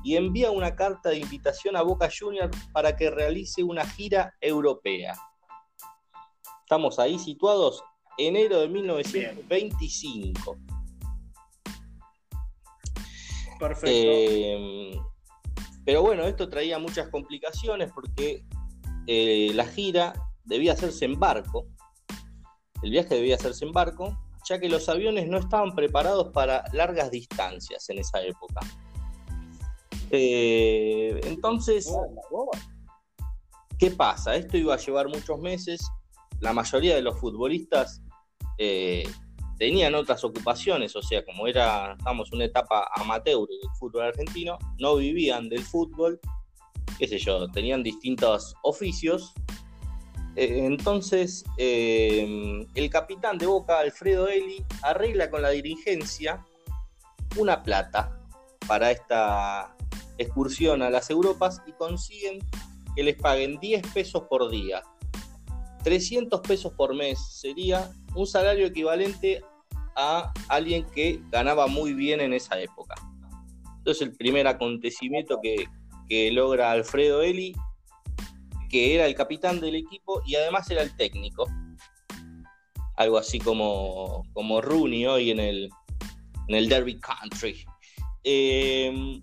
y 0.03 0.17
envía 0.17 0.51
una 0.51 0.75
carta 0.75 1.11
de 1.11 1.19
invitación 1.19 1.77
a 1.77 1.83
Boca 1.83 2.09
Juniors 2.17 2.57
para 2.73 2.97
que 2.97 3.11
realice 3.11 3.63
una 3.63 3.87
gira 3.87 4.35
europea. 4.41 5.15
Estamos 6.63 6.99
ahí 6.99 7.19
situados 7.19 7.85
enero 8.19 8.61
de 8.61 8.69
1925. 8.69 10.57
Perfecto. 13.59 13.87
Eh, 13.87 15.01
pero 15.85 16.03
bueno, 16.03 16.25
esto 16.25 16.49
traía 16.49 16.79
muchas 16.79 17.09
complicaciones 17.09 17.91
porque 17.93 18.45
eh, 19.07 19.51
la 19.55 19.67
gira 19.67 20.13
debía 20.45 20.73
hacerse 20.73 21.05
en 21.05 21.19
barco, 21.19 21.67
el 22.83 22.91
viaje 22.91 23.15
debía 23.15 23.37
hacerse 23.37 23.65
en 23.65 23.73
barco, 23.73 24.19
ya 24.49 24.59
que 24.59 24.69
los 24.69 24.89
aviones 24.89 25.29
no 25.29 25.39
estaban 25.39 25.75
preparados 25.75 26.31
para 26.33 26.65
largas 26.73 27.11
distancias 27.11 27.89
en 27.91 27.99
esa 27.99 28.23
época. 28.23 28.61
Eh, 30.15 31.19
entonces, 31.25 31.91
¿qué 33.79 33.91
pasa? 33.91 34.37
Esto 34.37 34.59
iba 34.59 34.75
a 34.75 34.79
llevar 34.79 35.09
muchos 35.09 35.41
meses, 35.41 35.81
la 36.41 36.53
mayoría 36.53 36.95
de 36.95 37.03
los 37.03 37.19
futbolistas 37.19 38.03
eh, 38.59 39.05
tenían 39.59 39.95
otras 39.95 40.23
ocupaciones, 40.23 40.95
o 40.97 41.03
sea, 41.03 41.25
como 41.25 41.47
era, 41.47 41.95
estamos 41.97 42.31
una 42.33 42.45
etapa 42.45 42.91
amateur 42.95 43.47
del 43.49 43.71
fútbol 43.79 44.03
argentino, 44.03 44.59
no 44.79 44.97
vivían 44.97 45.49
del 45.49 45.63
fútbol, 45.63 46.21
qué 46.99 47.09
sé 47.09 47.19
yo, 47.19 47.49
tenían 47.51 47.83
distintos 47.83 48.55
oficios. 48.63 49.33
Eh, 50.37 50.65
entonces, 50.67 51.45
eh, 51.57 52.67
el 52.75 52.91
capitán 52.91 53.39
de 53.39 53.47
Boca, 53.47 53.79
Alfredo 53.79 54.29
Eli, 54.29 54.65
arregla 54.83 55.31
con 55.31 55.43
la 55.43 55.51
dirigencia 55.51 56.45
una 57.39 57.63
plata 57.63 58.21
para 58.67 58.91
esta 58.91 59.75
excursión 60.19 60.83
a 60.83 60.91
las 60.91 61.11
Europas 61.11 61.63
y 61.67 61.73
consiguen 61.73 62.39
que 62.95 63.03
les 63.03 63.17
paguen 63.17 63.59
10 63.59 63.87
pesos 63.89 64.25
por 64.29 64.51
día. 64.51 64.83
300 65.83 66.41
pesos 66.41 66.73
por 66.75 66.95
mes 66.95 67.19
sería 67.19 67.91
un 68.15 68.27
salario 68.27 68.67
equivalente 68.67 69.43
a 69.97 70.33
alguien 70.49 70.85
que 70.87 71.21
ganaba 71.31 71.67
muy 71.67 71.95
bien 71.95 72.21
en 72.21 72.33
esa 72.33 72.61
época. 72.61 72.95
Entonces 73.79 74.03
el 74.03 74.17
primer 74.17 74.47
acontecimiento 74.47 75.41
que, 75.43 75.69
logra 76.31 76.71
Alfredo 76.73 77.23
Eli, 77.23 77.55
que 78.69 78.95
era 78.95 79.07
el 79.07 79.15
capitán 79.15 79.61
del 79.61 79.77
equipo 79.77 80.23
y 80.27 80.35
además 80.35 80.71
era 80.71 80.83
el 80.83 80.95
técnico. 80.95 81.49
Algo 82.97 83.17
así 83.17 83.39
como, 83.39 84.23
como 84.35 84.61
Rooney 84.61 85.07
hoy 85.07 85.31
en 85.31 85.41
el, 85.41 85.71
en 86.49 86.55
el 86.55 86.69
Derby 86.69 87.01
Country. 87.01 87.65
Em, 88.25 89.23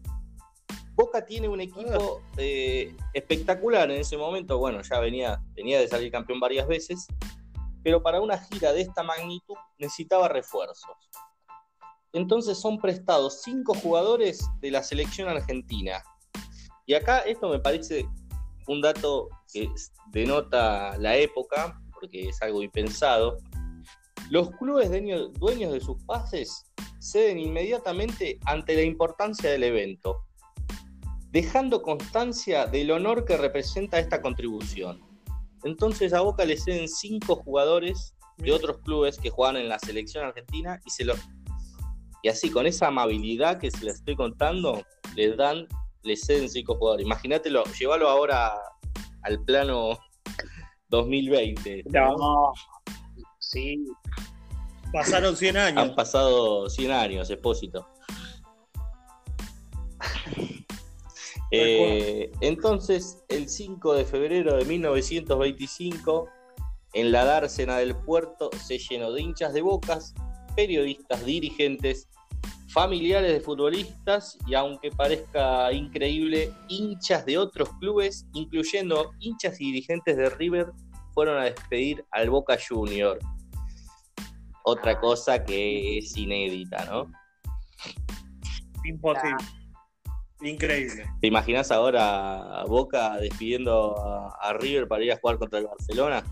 Boca 0.99 1.25
tiene 1.25 1.47
un 1.47 1.61
equipo 1.61 2.21
eh, 2.37 2.93
espectacular 3.13 3.89
en 3.89 4.01
ese 4.01 4.17
momento. 4.17 4.57
Bueno, 4.57 4.81
ya 4.81 4.99
venía, 4.99 5.41
venía 5.55 5.79
de 5.79 5.87
salir 5.87 6.11
campeón 6.11 6.39
varias 6.39 6.67
veces 6.67 7.07
pero 7.83 8.01
para 8.01 8.21
una 8.21 8.37
gira 8.37 8.73
de 8.73 8.81
esta 8.81 9.03
magnitud 9.03 9.55
necesitaba 9.77 10.27
refuerzos. 10.27 10.95
Entonces 12.13 12.57
son 12.57 12.79
prestados 12.79 13.41
cinco 13.43 13.73
jugadores 13.75 14.45
de 14.61 14.71
la 14.71 14.83
selección 14.83 15.29
argentina. 15.29 16.03
Y 16.85 16.95
acá 16.95 17.19
esto 17.19 17.49
me 17.49 17.59
parece 17.59 18.07
un 18.67 18.81
dato 18.81 19.29
que 19.51 19.69
denota 20.07 20.97
la 20.97 21.15
época, 21.17 21.79
porque 21.93 22.29
es 22.29 22.41
algo 22.41 22.63
impensado. 22.63 23.37
Los 24.29 24.51
clubes 24.51 24.89
dueños 24.89 25.73
de 25.73 25.79
sus 25.79 26.03
pases 26.03 26.65
ceden 26.99 27.39
inmediatamente 27.39 28.39
ante 28.45 28.75
la 28.75 28.81
importancia 28.81 29.51
del 29.51 29.63
evento, 29.63 30.25
dejando 31.31 31.81
constancia 31.81 32.65
del 32.65 32.91
honor 32.91 33.25
que 33.25 33.37
representa 33.37 33.99
esta 33.99 34.21
contribución. 34.21 35.01
Entonces 35.63 36.13
a 36.13 36.21
Boca 36.21 36.45
le 36.45 36.57
ceden 36.57 36.87
cinco 36.87 37.35
jugadores 37.35 38.15
de 38.37 38.51
otros 38.51 38.77
clubes 38.79 39.17
que 39.17 39.29
juegan 39.29 39.57
en 39.57 39.69
la 39.69 39.79
selección 39.79 40.25
argentina 40.25 40.79
y 40.85 40.89
se 40.89 41.05
lo 41.05 41.15
y 42.21 42.27
así 42.27 42.49
con 42.49 42.67
esa 42.67 42.87
amabilidad 42.87 43.59
que 43.59 43.71
se 43.71 43.85
les 43.85 43.95
estoy 43.95 44.15
contando 44.15 44.83
les 45.15 45.37
dan 45.37 45.67
le 46.03 46.15
ceden 46.15 46.49
cinco 46.49 46.75
jugadores. 46.75 47.05
Imagínatelo, 47.05 47.63
llévalo 47.77 48.09
ahora 48.09 48.53
al 49.23 49.43
plano 49.43 49.99
2020. 50.89 51.83
No, 51.89 52.53
sí. 53.39 53.83
Pasaron 54.91 55.35
100 55.35 55.57
años. 55.57 55.83
Han 55.83 55.95
pasado 55.95 56.69
100 56.69 56.91
años, 56.91 57.29
expósito. 57.29 57.87
Eh, 61.51 62.31
entonces, 62.41 63.23
el 63.29 63.49
5 63.49 63.95
de 63.95 64.05
febrero 64.05 64.55
de 64.57 64.65
1925, 64.65 66.29
en 66.93 67.11
la 67.11 67.25
dársena 67.25 67.77
del 67.77 67.95
puerto 67.95 68.49
se 68.63 68.77
llenó 68.77 69.11
de 69.11 69.21
hinchas 69.21 69.53
de 69.53 69.61
bocas, 69.61 70.13
periodistas, 70.55 71.25
dirigentes, 71.25 72.07
familiares 72.69 73.31
de 73.31 73.39
futbolistas 73.41 74.37
y, 74.45 74.53
aunque 74.53 74.91
parezca 74.91 75.71
increíble, 75.73 76.51
hinchas 76.67 77.25
de 77.25 77.37
otros 77.37 77.69
clubes, 77.79 78.27
incluyendo 78.33 79.11
hinchas 79.19 79.59
y 79.59 79.71
dirigentes 79.71 80.17
de 80.17 80.29
River, 80.29 80.71
fueron 81.13 81.39
a 81.39 81.45
despedir 81.45 82.05
al 82.11 82.29
Boca 82.29 82.57
Junior. 82.67 83.17
Otra 84.63 84.99
cosa 84.99 85.43
que 85.43 85.97
es 85.97 86.15
inédita, 86.15 86.85
¿no? 86.85 87.11
Imposible. 88.85 89.58
Increíble. 90.41 91.05
¿Te 91.19 91.27
imaginas 91.27 91.71
ahora 91.71 92.61
a 92.61 92.65
Boca 92.65 93.17
despidiendo 93.17 93.97
a, 93.99 94.37
a 94.41 94.53
River 94.53 94.87
para 94.87 95.03
ir 95.03 95.11
a 95.11 95.17
jugar 95.17 95.37
contra 95.37 95.59
el 95.59 95.65
Barcelona? 95.65 96.23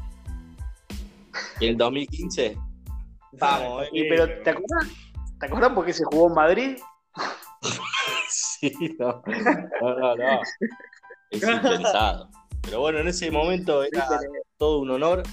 ¿Y 1.60 1.66
en 1.66 1.72
el 1.72 1.78
2015? 1.78 2.58
Vamos, 3.34 3.84
eh. 3.84 3.90
Y, 3.92 4.10
pero, 4.10 4.26
¿te 4.44 4.50
acuerdas? 4.50 4.88
¿Te 5.40 5.46
acuerdas 5.46 5.74
por 5.74 5.86
qué 5.86 5.94
se 5.94 6.04
jugó 6.06 6.28
en 6.28 6.34
Madrid? 6.34 6.78
Sí, 8.30 8.74
no. 9.00 9.22
No, 9.82 10.00
no, 10.00 10.16
no. 10.16 10.42
Es 11.30 11.44
impensado. 11.48 12.30
Pero 12.64 12.82
bueno, 12.82 13.00
en 13.00 13.08
ese 13.08 13.30
momento 13.32 13.84
era 13.84 14.08
todo 14.58 14.80
un 14.80 14.92
honor. 14.92 15.24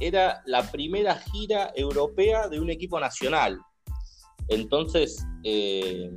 Era 0.00 0.42
la 0.46 0.62
primera 0.70 1.16
gira 1.16 1.72
europea 1.74 2.48
de 2.48 2.60
un 2.60 2.70
equipo 2.70 3.00
nacional. 3.00 3.60
Entonces, 4.48 5.26
eh, 5.44 6.10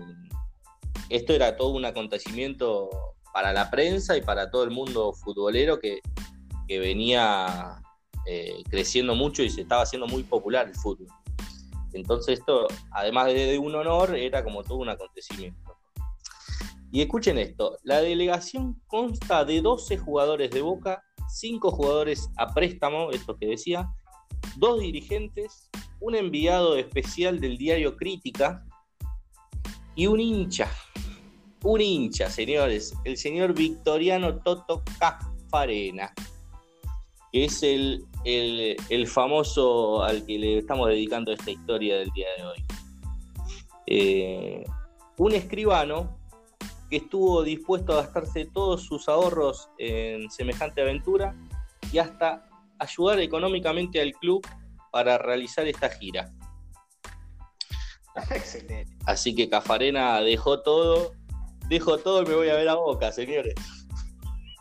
esto 1.10 1.34
era 1.34 1.56
todo 1.56 1.70
un 1.70 1.86
acontecimiento 1.86 2.89
para 3.34 3.51
la 3.53 3.70
prensa 3.70 4.16
y 4.18 4.22
para 4.22 4.49
todo 4.49 4.64
el 4.64 4.72
mundo 4.72 5.14
futbolero 5.14 5.80
que, 5.80 5.99
venía 6.68 7.80
eh, 8.26 8.64
creciendo 8.70 9.14
mucho 9.14 9.43
y 9.43 9.51
se 9.51 9.62
estaba 9.62 9.84
haciendo 9.84 10.08
muy 10.08 10.24
popular 10.24 10.68
el 10.68 10.76
fútbol. 10.76 11.08
Entonces 11.93 12.39
esto, 12.39 12.68
además 12.91 13.28
de 13.28 13.58
un 13.60 13.76
honor, 13.76 14.16
era 14.16 14.43
como 14.43 14.64
todo 14.64 14.80
un 14.80 14.89
acontecimiento. 14.89 15.78
Y 16.91 17.01
escuchen 17.01 17.38
esto, 17.38 17.78
la 17.84 18.01
delegación 18.01 18.82
consta 18.88 19.45
de 19.45 19.62
12 19.62 19.97
jugadores 19.97 20.49
de 20.49 20.62
Boca, 20.62 21.03
5 21.28 21.72
jugadores 21.72 22.30
a 22.38 22.53
préstamo, 22.53 23.12
esto 23.12 23.38
que 23.38 23.47
decía, 23.47 23.89
dos 24.56 24.80
dirigentes, 24.80 25.70
un 25.99 26.16
enviado 26.16 26.78
especial 26.78 27.39
del 27.39 27.58
diario 27.58 27.97
Crítica 27.97 28.66
y 29.96 30.08
un 30.08 30.20
hincha. 30.20 30.70
Un 31.64 31.82
hincha, 31.82 32.30
señores, 32.30 32.93
el 33.06 33.18
señor 33.18 33.54
Victoriano 33.54 34.38
Toto 34.38 34.84
Cafarena, 35.00 36.14
que 37.32 37.46
es 37.46 37.64
el, 37.64 38.06
el, 38.24 39.08
famoso 39.08 40.04
al 40.04 40.26
que 40.26 40.38
le 40.38 40.58
estamos 40.60 40.89
dedicando 40.89 41.32
esta 41.32 41.50
historia 41.50 41.98
del 41.98 42.12
día 42.12 42.28
de 42.38 42.46
hoy. 42.46 42.66
Eh, 43.88 44.64
un 45.18 45.32
escribano 45.34 46.20
que 46.89 46.98
estuvo 46.98 47.41
dispuesto 47.41 47.93
a 47.93 48.04
gastarse 48.04 48.46
todos 48.46 48.84
sus 48.84 49.10
ahorros 49.10 49.70
en 49.80 50.30
semejante 50.30 50.82
aventura 50.82 51.36
y 51.91 51.98
hasta 51.98 52.48
ayudar 52.78 53.20
económicamente 53.20 54.02
al 54.02 54.12
club 54.12 54.46
para 54.91 55.18
realizar 55.18 55.68
esta 55.68 55.89
gira. 55.89 56.32
Excelente. 58.32 58.97
Así 59.05 59.36
que 59.36 59.49
Cafarena 59.49 60.22
dejó 60.22 60.61
todo, 60.61 61.13
dejó 61.68 61.97
todo 61.97 62.24
y 62.24 62.26
me 62.26 62.36
voy 62.36 62.49
a 62.49 62.55
ver 62.55 62.70
a 62.70 62.76
Boca, 62.76 63.11
señores. 63.11 63.55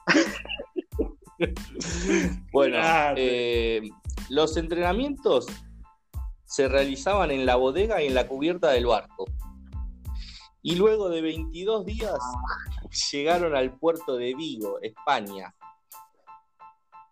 bueno, 2.52 2.78
eh, 3.16 3.82
los 4.28 4.56
entrenamientos 4.56 5.46
se 6.44 6.68
realizaban 6.68 7.30
en 7.30 7.46
la 7.46 7.56
bodega 7.56 8.02
y 8.02 8.06
en 8.06 8.14
la 8.14 8.28
cubierta 8.28 8.70
del 8.70 8.86
barco. 8.86 9.24
Y 10.62 10.76
luego 10.76 11.08
de 11.08 11.20
22 11.20 11.84
días 11.84 12.18
llegaron 13.12 13.54
al 13.54 13.78
puerto 13.78 14.16
de 14.16 14.34
Vigo, 14.34 14.78
España. 14.80 15.54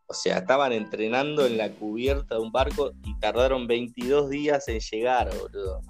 O 0.06 0.14
sea, 0.14 0.38
estaban 0.38 0.72
entrenando 0.72 1.46
en 1.46 1.58
la 1.58 1.70
cubierta 1.70 2.36
de 2.36 2.40
un 2.40 2.52
barco 2.52 2.92
y 3.04 3.18
tardaron 3.18 3.66
22 3.66 4.30
días 4.30 4.68
en 4.68 4.80
llegar, 4.80 5.30
boludo. 5.36 5.80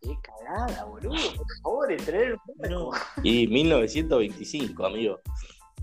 Qué 0.00 0.16
cagada, 0.22 0.84
boludo. 0.84 1.16
Por 1.36 1.46
favor, 1.62 1.92
entrenar 1.92 2.38
un 2.56 2.94
Y 3.24 3.46
1925, 3.48 4.86
amigo. 4.86 5.20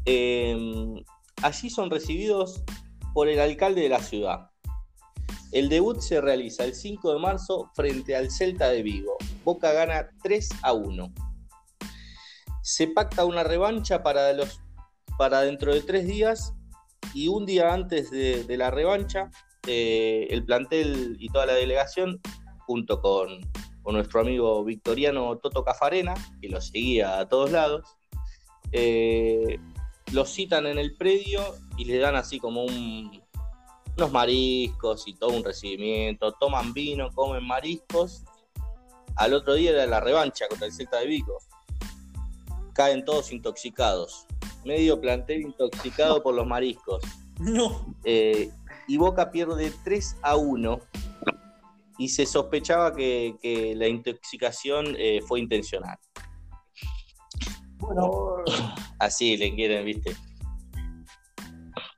Em, 0.06 1.04
allí 1.42 1.70
son 1.70 1.90
recibidos 1.90 2.64
por 3.14 3.28
el 3.28 3.40
alcalde 3.40 3.82
de 3.82 3.90
la 3.90 4.00
ciudad. 4.00 4.50
El 5.52 5.70
debut 5.70 6.00
se 6.00 6.22
realiza 6.22 6.64
el 6.66 6.76
5 6.76 7.14
de 7.14 7.20
marzo 7.20 7.72
frente 7.76 8.16
al 8.16 8.32
Celta 8.32 8.70
de 8.70 8.84
Vigo. 8.84 9.18
Boca 9.44 9.72
gana 9.72 10.10
3 10.24 10.50
a 10.62 10.74
1. 10.74 11.14
Se 12.62 12.88
pacta 12.88 13.26
una 13.26 13.44
revancha 13.44 14.04
para, 14.04 14.34
los, 14.34 14.62
para 15.18 15.42
dentro 15.42 15.74
de 15.74 15.82
tres 15.82 16.08
días 16.08 16.54
y 17.14 17.28
un 17.28 17.46
día 17.46 17.74
antes 17.74 18.12
de, 18.12 18.46
la 18.58 18.72
revancha, 18.72 19.30
eh, 19.68 20.28
el 20.30 20.44
plantel 20.44 21.16
y 21.20 21.30
toda 21.30 21.46
la 21.46 21.54
delegación, 21.54 22.20
junto 22.66 23.00
con, 23.02 23.40
nuestro 23.94 24.22
amigo 24.22 24.64
victoriano 24.64 25.38
Toto 25.38 25.64
Cafarena, 25.64 26.14
que 26.42 26.50
lo 26.50 26.60
seguía 26.60 27.20
a 27.20 27.30
todos 27.30 27.52
lados, 27.52 27.98
eh, 28.72 29.60
los 30.12 30.32
citan 30.34 30.66
en 30.66 30.78
el 30.78 30.96
predio 30.96 31.42
y 31.78 31.86
le 31.86 31.98
dan 31.98 32.16
así 32.16 32.40
como 32.40 32.66
unos 32.66 34.12
mariscos 34.12 35.08
y 35.08 35.14
todo 35.14 35.32
un 35.32 35.44
recibimiento, 35.44 36.34
toman 36.34 36.74
vino, 36.74 37.12
comen 37.14 37.46
mariscos. 37.46 38.24
Al 39.16 39.34
otro 39.34 39.54
día 39.54 39.72
era 39.72 39.86
la 39.86 40.00
revancha 40.00 40.48
contra 40.48 40.68
el 40.68 40.74
Celta 40.74 41.00
de 41.00 41.08
Vigo. 41.08 41.38
Caen 42.74 43.06
todos 43.06 43.32
intoxicados. 43.32 44.26
Medio 44.66 45.00
plantel 45.00 45.42
intoxicado 45.42 46.22
por 46.22 46.34
los 46.34 46.46
mariscos. 46.46 47.02
No. 47.40 47.96
Eh, 48.04 48.50
y 48.88 48.98
Boca 48.98 49.32
pierde 49.32 49.72
3 49.84 50.18
a 50.22 50.36
1 50.36 50.80
y 51.98 52.10
se 52.10 52.26
sospechaba 52.26 52.94
que, 52.94 53.74
la 53.76 53.88
intoxicación 53.88 54.96
eh, 54.98 55.22
fue 55.26 55.40
intencional. 55.40 55.98
Bueno, 57.78 58.44
así 59.00 59.38
le 59.38 59.54
quieren, 59.54 59.86
¿viste? 59.86 60.16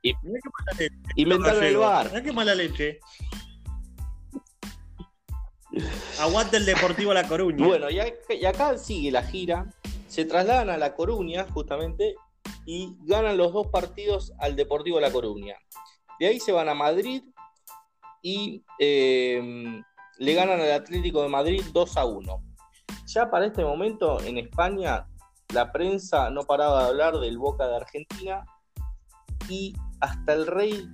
Y, 0.02 0.12
qué 0.12 0.88
Inventaron 1.16 1.64
el 1.64 1.76
bar. 1.76 2.08
Mirá 2.08 2.22
qué 2.22 2.32
mala 2.32 2.54
leche. 2.54 3.00
Aguante 6.20 6.56
el 6.56 6.66
Deportivo 6.66 7.14
La 7.14 7.26
Coruña. 7.26 7.66
Bueno, 7.66 7.88
y 7.90 8.44
acá, 8.44 8.76
sigue 8.78 9.10
la 9.10 9.22
gira. 9.22 9.72
Se 10.08 10.24
trasladan 10.24 10.70
a 10.70 10.76
La 10.76 10.94
Coruña, 10.94 11.46
justamente, 11.52 12.16
y 12.64 12.96
ganan 13.02 13.36
los 13.36 13.52
dos 13.52 13.68
partidos 13.68 14.32
al 14.38 14.56
Deportivo 14.56 15.00
La 15.00 15.12
Coruña. 15.12 15.56
De 16.18 16.26
ahí 16.26 16.40
se 16.40 16.52
van 16.52 16.68
a 16.68 16.74
Madrid 16.74 17.22
y 18.22 18.64
eh, 18.78 19.82
le 20.18 20.34
ganan 20.34 20.60
al 20.60 20.72
Atlético 20.72 21.22
de 21.22 21.28
Madrid 21.28 21.62
2 21.72 21.96
a 21.96 22.04
1. 22.04 22.44
Ya 23.06 23.30
para 23.30 23.46
este 23.46 23.64
momento 23.64 24.20
en 24.22 24.38
España 24.38 25.06
la 25.54 25.72
prensa 25.72 26.30
no 26.30 26.42
paraba 26.42 26.82
de 26.82 26.88
hablar 26.90 27.18
del 27.18 27.38
Boca 27.38 27.66
de 27.66 27.76
Argentina 27.76 28.44
y 29.48 29.74
hasta 30.00 30.34
el 30.34 30.46
rey 30.46 30.86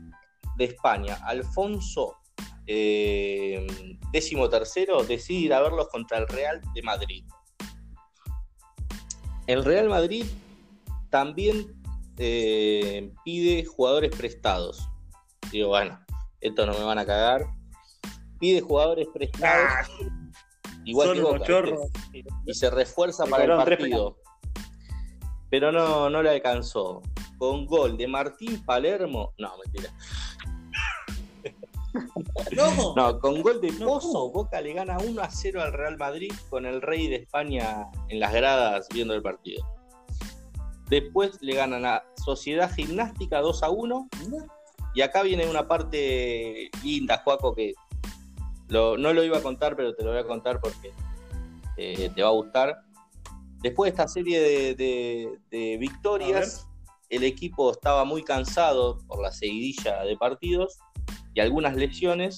de 0.56 0.64
España, 0.64 1.18
Alfonso 1.24 2.16
eh, 2.66 3.66
XIII, 4.12 5.06
decide 5.08 5.38
ir 5.38 5.54
a 5.54 5.60
verlos 5.60 5.88
contra 5.88 6.18
el 6.18 6.28
Real 6.28 6.60
de 6.72 6.82
Madrid. 6.82 7.24
El 9.46 9.64
Real 9.64 9.88
Madrid 9.88 10.24
también 11.10 11.74
eh, 12.16 13.12
pide 13.24 13.64
jugadores 13.64 14.14
prestados. 14.16 14.88
Digo, 15.50 15.68
bueno, 15.68 16.03
esto 16.44 16.66
no 16.66 16.72
me 16.72 16.84
van 16.84 16.98
a 16.98 17.04
cagar. 17.04 17.46
Pide 18.38 18.60
jugadores 18.60 19.08
prestados. 19.12 19.68
Ah, 19.70 19.86
igual 20.84 21.14
que 21.14 21.20
Boca, 21.20 21.64
y 22.46 22.54
se 22.54 22.70
refuerza 22.70 23.26
para 23.26 23.44
el 23.44 23.56
partido 23.56 24.16
pero 25.54 25.70
no, 25.70 26.10
no 26.10 26.20
le 26.20 26.30
alcanzó. 26.30 27.00
Con 27.38 27.64
gol 27.66 27.96
de 27.96 28.08
Martín 28.08 28.64
Palermo, 28.64 29.34
no, 29.38 29.52
mentira. 29.58 29.88
No. 32.56 32.92
no, 32.96 33.20
con 33.20 33.40
gol 33.40 33.60
de 33.60 33.72
Pozo, 33.72 34.32
Boca 34.32 34.60
le 34.60 34.72
gana 34.72 34.98
1 34.98 35.22
a 35.22 35.30
0 35.30 35.62
al 35.62 35.72
Real 35.72 35.96
Madrid 35.96 36.32
con 36.50 36.66
el 36.66 36.82
rey 36.82 37.06
de 37.06 37.16
España 37.16 37.86
en 38.08 38.18
las 38.18 38.32
gradas 38.32 38.88
viendo 38.92 39.14
el 39.14 39.22
partido. 39.22 39.64
Después 40.88 41.40
le 41.40 41.54
ganan 41.54 41.86
a 41.86 42.02
Sociedad 42.16 42.68
Gimnástica 42.74 43.40
2 43.40 43.62
a 43.62 43.70
1. 43.70 44.08
Y 44.94 45.02
acá 45.02 45.22
viene 45.22 45.46
una 45.48 45.66
parte 45.66 46.70
linda, 46.82 47.20
Juaco, 47.24 47.54
que 47.54 47.74
no 48.68 48.96
lo 48.96 49.24
iba 49.24 49.38
a 49.38 49.42
contar, 49.42 49.76
pero 49.76 49.94
te 49.94 50.04
lo 50.04 50.10
voy 50.10 50.20
a 50.20 50.24
contar 50.24 50.60
porque 50.60 50.92
eh, 51.76 52.10
te 52.14 52.22
va 52.22 52.28
a 52.28 52.32
gustar. 52.32 52.82
Después 53.60 53.88
de 53.88 53.90
esta 53.90 54.08
serie 54.08 54.40
de, 54.74 55.76
victorias, 55.78 56.68
el 57.08 57.24
equipo 57.24 57.72
estaba 57.72 58.04
muy 58.04 58.22
cansado 58.22 58.98
por 59.06 59.22
la 59.22 59.32
seguidilla 59.32 60.02
de 60.02 60.16
partidos 60.16 60.78
y 61.34 61.40
algunas 61.40 61.74
lesiones 61.74 62.36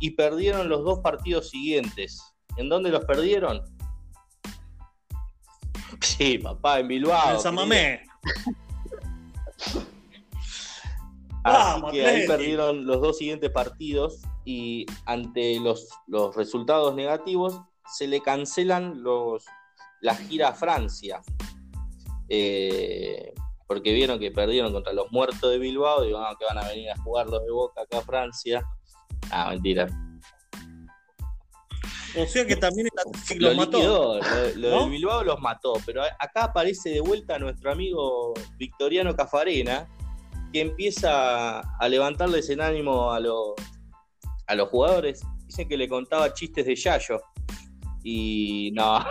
y 0.00 0.10
perdieron 0.10 0.68
los 0.68 0.84
dos 0.84 1.00
partidos 1.00 1.50
siguientes. 1.50 2.20
¿En 2.56 2.68
dónde 2.68 2.90
los 2.90 3.04
perdieron? 3.04 3.62
Sí, 6.00 6.38
papá, 6.38 6.78
en 6.78 6.88
Bilbao. 6.88 7.34
En 7.34 7.40
San 7.40 7.54
Mamé. 7.54 8.02
Así 11.48 11.82
que 11.92 12.06
ahí 12.06 12.26
perdieron 12.26 12.86
los 12.86 13.00
dos 13.00 13.18
siguientes 13.18 13.50
partidos 13.50 14.22
y 14.44 14.86
ante 15.06 15.60
los, 15.60 15.88
los 16.06 16.34
resultados 16.34 16.94
negativos 16.94 17.60
se 17.92 18.06
le 18.06 18.20
cancelan 18.20 19.02
los, 19.02 19.44
la 20.00 20.14
gira 20.14 20.48
a 20.48 20.54
Francia. 20.54 21.20
Eh, 22.28 23.32
porque 23.66 23.92
vieron 23.92 24.18
que 24.18 24.30
perdieron 24.30 24.72
contra 24.72 24.92
los 24.92 25.10
muertos 25.12 25.50
de 25.50 25.58
Bilbao 25.58 26.04
y 26.04 26.08
que 26.08 26.44
van 26.44 26.58
a 26.58 26.68
venir 26.68 26.90
a 26.90 26.96
jugar 27.02 27.28
los 27.28 27.44
de 27.44 27.50
Boca 27.50 27.82
acá 27.82 27.98
a 27.98 28.02
Francia. 28.02 28.62
Ah, 29.30 29.50
mentira. 29.50 29.86
O 32.16 32.26
sea 32.26 32.46
que 32.46 32.56
también 32.56 32.88
los 33.38 33.56
mató. 33.56 34.20
Lo, 34.56 34.84
de 34.84 34.88
Bilbao 34.88 35.22
los 35.22 35.38
mató, 35.40 35.74
pero 35.84 36.02
acá 36.18 36.44
aparece 36.44 36.90
de 36.90 37.00
vuelta 37.00 37.38
nuestro 37.38 37.70
amigo 37.70 38.32
Victoriano 38.56 39.14
Cafarena, 39.14 39.86
que 40.52 40.60
empieza 40.60 41.60
a 41.60 41.88
levantarles 41.88 42.48
el 42.50 42.60
ánimo 42.60 43.10
a 43.10 43.20
los, 43.20 43.54
a 44.46 44.54
los 44.54 44.68
jugadores. 44.68 45.20
Dicen 45.46 45.68
que 45.68 45.76
le 45.76 45.88
contaba 45.88 46.32
chistes 46.32 46.66
de 46.66 46.74
Yayo. 46.74 47.20
Y 48.02 48.70
no, 48.74 49.04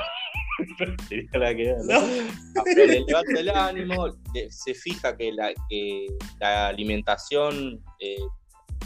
le 1.09 2.87
levanta 2.87 3.39
el 3.39 3.49
ánimo, 3.49 4.07
se 4.49 4.73
fija 4.73 5.15
que 5.15 5.31
la, 5.31 5.53
que 5.69 6.07
la 6.39 6.67
alimentación 6.67 7.83
eh, 7.99 8.17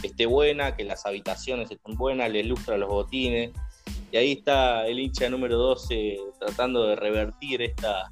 esté 0.03 0.25
buena, 0.25 0.75
que 0.75 0.83
las 0.83 1.05
habitaciones 1.05 1.71
estén 1.71 1.95
buenas, 1.95 2.31
le 2.31 2.43
lustra 2.43 2.77
los 2.77 2.89
botines. 2.89 3.51
Y 4.11 4.17
ahí 4.17 4.31
está 4.33 4.87
el 4.87 4.99
hincha 4.99 5.29
número 5.29 5.57
12 5.57 6.17
tratando 6.39 6.87
de 6.87 6.95
revertir 6.97 7.61
esta, 7.61 8.09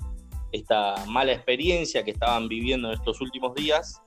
esta 0.51 0.95
mala 1.07 1.33
experiencia 1.33 2.03
que 2.03 2.11
estaban 2.11 2.47
viviendo 2.47 2.87
en 2.89 2.93
estos 2.93 3.19
últimos 3.19 3.53
días. 3.55 4.01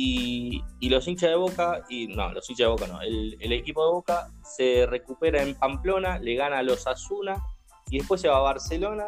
Y, 0.00 0.62
los 0.80 1.08
hinchas 1.08 1.30
de 1.30 1.34
Boca, 1.34 1.84
y 1.88 2.06
no, 2.06 2.32
los 2.32 2.48
hinchas 2.48 2.66
de 2.66 2.70
Boca 2.70 2.86
no, 2.86 3.00
el, 3.00 3.36
el, 3.40 3.52
equipo 3.52 3.84
de 3.84 3.90
Boca 3.90 4.30
se 4.44 4.86
recupera 4.86 5.42
en 5.42 5.56
Pamplona, 5.56 6.20
le 6.20 6.36
gana 6.36 6.58
a 6.58 6.62
los 6.62 6.86
Asuna 6.86 7.42
y 7.90 7.98
después 7.98 8.20
se 8.20 8.28
va 8.28 8.36
a 8.36 8.42
Barcelona 8.42 9.06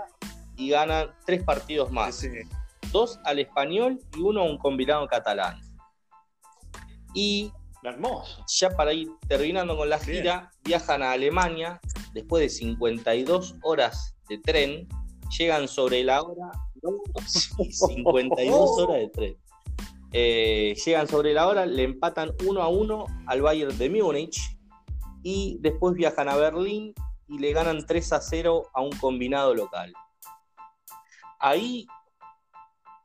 y 0.57 0.71
gana 0.71 1.15
tres 1.25 1.45
partidos 1.45 1.93
más. 1.93 2.27
Dos 2.91 3.21
al 3.25 3.39
español 3.39 4.01
y 4.17 4.21
uno 4.21 4.41
a 4.41 4.45
un 4.45 4.59
combinado 4.59 5.07
catalán. 5.07 5.61
Y 7.15 7.53
Hermoso. 7.85 8.45
ya 8.49 8.71
para 8.71 8.93
ir 8.93 9.09
terminando 9.29 9.77
con 9.77 9.89
la 9.89 9.99
gira, 10.01 10.51
viajan 10.65 11.05
a 11.05 11.13
Alemania 11.13 11.81
después 12.15 12.43
de 12.43 12.49
52 12.49 13.55
horas 13.63 14.17
de 14.29 14.39
tren, 14.39 14.89
llegan 15.39 15.69
sobre 15.69 16.03
la 16.03 16.21
hora, 16.23 16.51
52 17.69 18.71
horas 18.79 18.97
de 18.97 19.09
tren. 19.09 19.50
Eh, 20.13 20.75
llegan 20.85 21.07
sobre 21.07 21.33
la 21.33 21.47
hora, 21.47 21.67
le 21.67 21.85
empatan 21.85 22.33
uno 22.47 22.63
a 22.63 22.69
uno 22.69 23.07
al 23.27 23.43
Bayern 23.43 23.77
de 23.79 23.91
Múnich 23.91 24.59
y 25.23 25.59
después 25.61 25.95
viajan 25.95 26.29
a 26.29 26.37
Berlín 26.37 26.95
y 27.29 27.39
le 27.39 27.53
ganan 27.53 27.87
3 27.87 28.13
a 28.15 28.21
0 28.21 28.71
a 28.75 28.81
un 28.81 28.91
combinado 28.93 29.55
local. 29.55 29.93
Ahí, 31.39 31.87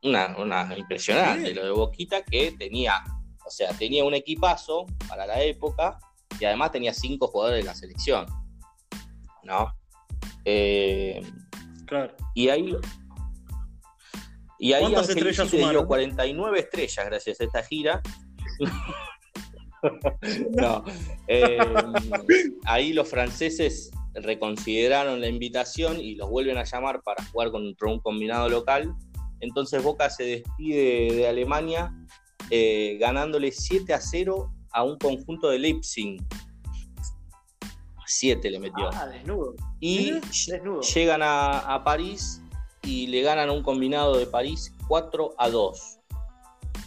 una, 0.02 0.76
impresionante, 0.76 1.54
lo 1.54 1.64
de 1.64 1.70
Boquita 1.70 2.22
que 2.22 2.52
tenía, 2.52 3.04
o 3.44 3.50
sea, 3.50 3.72
tenía 3.72 4.04
un 4.04 4.14
equipazo 4.14 4.86
para 5.08 5.26
la 5.26 5.40
época 5.42 5.98
y 6.40 6.44
además 6.44 6.72
tenía 6.72 6.92
cinco 6.92 7.28
jugadores 7.28 7.64
de 7.64 7.68
la 7.68 7.74
selección. 7.74 8.26
¿No? 9.44 9.72
Eh, 10.44 11.22
claro. 11.86 12.14
Y 12.34 12.48
ahí. 12.48 12.76
Y 14.58 14.72
ahí 14.72 14.82
¿Cuántas 14.82 15.10
estrellas 15.10 15.50
dio 15.50 15.86
49 15.86 16.58
estrellas 16.58 17.06
gracias 17.06 17.40
a 17.40 17.44
esta 17.44 17.62
gira. 17.62 18.02
no. 20.50 20.84
Eh, 21.28 21.58
ahí 22.64 22.92
los 22.92 23.08
franceses 23.08 23.90
reconsideraron 24.14 25.20
la 25.20 25.28
invitación 25.28 26.00
y 26.00 26.14
los 26.14 26.30
vuelven 26.30 26.56
a 26.56 26.64
llamar 26.64 27.02
para 27.02 27.22
jugar 27.26 27.50
contra 27.50 27.88
un 27.88 28.00
combinado 28.00 28.48
local. 28.48 28.94
Entonces 29.40 29.82
Boca 29.82 30.08
se 30.08 30.24
despide 30.24 31.14
de 31.14 31.28
Alemania 31.28 31.92
eh, 32.50 32.96
ganándole 33.00 33.52
7 33.52 33.92
a 33.92 34.00
0 34.00 34.52
a 34.72 34.82
un 34.82 34.98
conjunto 34.98 35.50
de 35.50 35.58
Leipzig. 35.58 36.22
7 38.06 38.50
le 38.50 38.60
metió. 38.60 38.88
Ah, 38.92 39.06
desnudo. 39.06 39.54
Y 39.80 40.12
llegan 40.94 41.20
a, 41.22 41.82
París 41.84 42.40
y 42.86 43.08
le 43.08 43.22
ganan 43.22 43.48
a 43.48 43.52
un 43.52 43.62
combinado 43.62 44.16
de 44.16 44.26
París 44.26 44.72
4 44.88 45.34
a 45.36 45.50
2. 45.50 45.98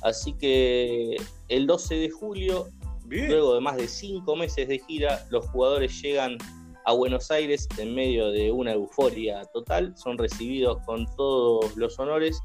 Así 0.02 0.34
que 0.34 1.18
el 1.50 1.68
12 1.68 1.96
de 1.96 2.10
julio, 2.10 2.70
luego 3.06 3.56
de 3.56 3.62
más 3.62 3.76
de 3.76 3.88
5 3.88 4.36
meses 4.36 4.68
de 4.68 4.80
gira, 4.80 5.26
los 5.30 5.46
jugadores 5.50 6.02
llegan 6.02 6.38
a 6.86 6.94
Buenos 6.94 7.30
Aires 7.30 7.68
en 7.78 7.94
medio 7.94 8.32
de 8.32 8.52
una 8.52 8.72
euforia 8.72 9.44
total, 9.54 9.96
son 9.98 10.18
recibidos 10.18 10.80
con 10.86 11.06
todos 11.18 11.76
los 11.76 12.00
honores 12.00 12.40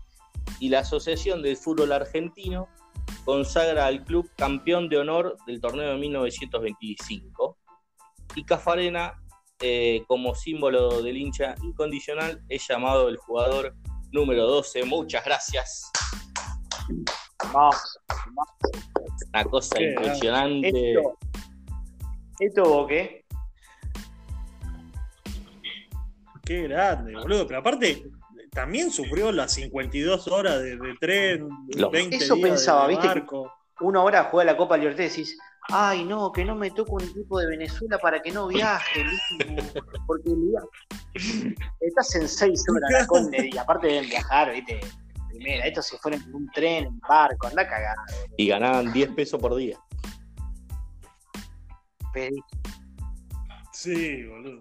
y 0.59 0.69
la 0.69 0.81
Asociación 0.81 1.41
del 1.41 1.57
Fútbol 1.57 1.93
Argentino 1.93 2.69
consagra 3.25 3.87
al 3.87 4.05
club 4.05 4.29
campeón 4.37 4.89
de 4.89 4.99
honor 4.99 5.37
del 5.47 5.61
torneo 5.61 5.91
de 5.93 5.99
1925 5.99 7.57
y 8.35 8.45
Cafarena 8.45 9.23
eh, 9.61 10.03
como 10.07 10.35
símbolo 10.35 11.03
del 11.03 11.17
hincha 11.17 11.55
incondicional 11.63 12.43
es 12.49 12.67
llamado 12.69 13.09
el 13.09 13.17
jugador 13.17 13.75
número 14.13 14.47
12. 14.47 14.85
Muchas 14.85 15.25
gracias. 15.25 15.91
Una 19.33 19.45
cosa 19.45 19.81
impresionante. 19.81 20.93
Esto, 20.93 21.19
esto 22.39 22.87
qué? 22.87 23.25
Qué 26.45 26.63
grande, 26.63 27.15
boludo. 27.15 27.47
Pero 27.47 27.61
aparte, 27.61 28.05
también 28.51 28.91
sufrió 28.91 29.33
las 29.33 29.53
52 29.55 30.29
horas 30.29 30.63
de, 30.63 30.79
tren, 31.01 31.49
los 31.77 31.91
20 31.91 32.17
Eso 32.17 32.41
pensaba, 32.41 32.87
¿viste? 32.87 33.25
Una 33.81 34.03
hora 34.03 34.25
juega 34.25 34.53
la 34.53 34.57
Copa 34.57 34.77
Libertad 34.77 35.05
y 35.05 35.09
decís, 35.09 35.39
ay, 35.71 36.05
no, 36.05 36.33
que 36.33 36.45
no 36.45 36.55
me 36.55 36.71
toque 36.71 36.93
un 36.93 37.03
equipo 37.03 37.39
de 37.39 37.47
Venezuela 37.47 37.99
para 37.99 38.21
que 38.21 38.31
no 38.31 38.49
viaje. 38.49 39.05
Porque 40.07 40.31
estás 41.81 42.15
en 42.17 42.29
6 42.29 42.65
horas, 42.69 43.07
Conde, 43.07 43.51
y 43.53 43.57
aparte 43.57 43.87
deben 43.87 44.09
viajar, 44.09 44.53
¿viste? 44.53 44.81
Primera, 45.29 45.67
estos 45.67 45.87
se 45.87 45.99
fueron 45.99 46.23
en 46.23 46.35
un 46.35 46.51
tren, 46.53 46.85
en 46.85 46.99
barco, 47.01 47.47
anda 47.47 47.67
cagada. 47.67 48.05
Y 48.37 48.49
ganaban 48.49 48.93
10 48.93 49.11
pesos 49.11 49.41
por 49.41 49.55
día. 49.57 49.79
Sí, 53.73 54.25
boludo. 54.27 54.61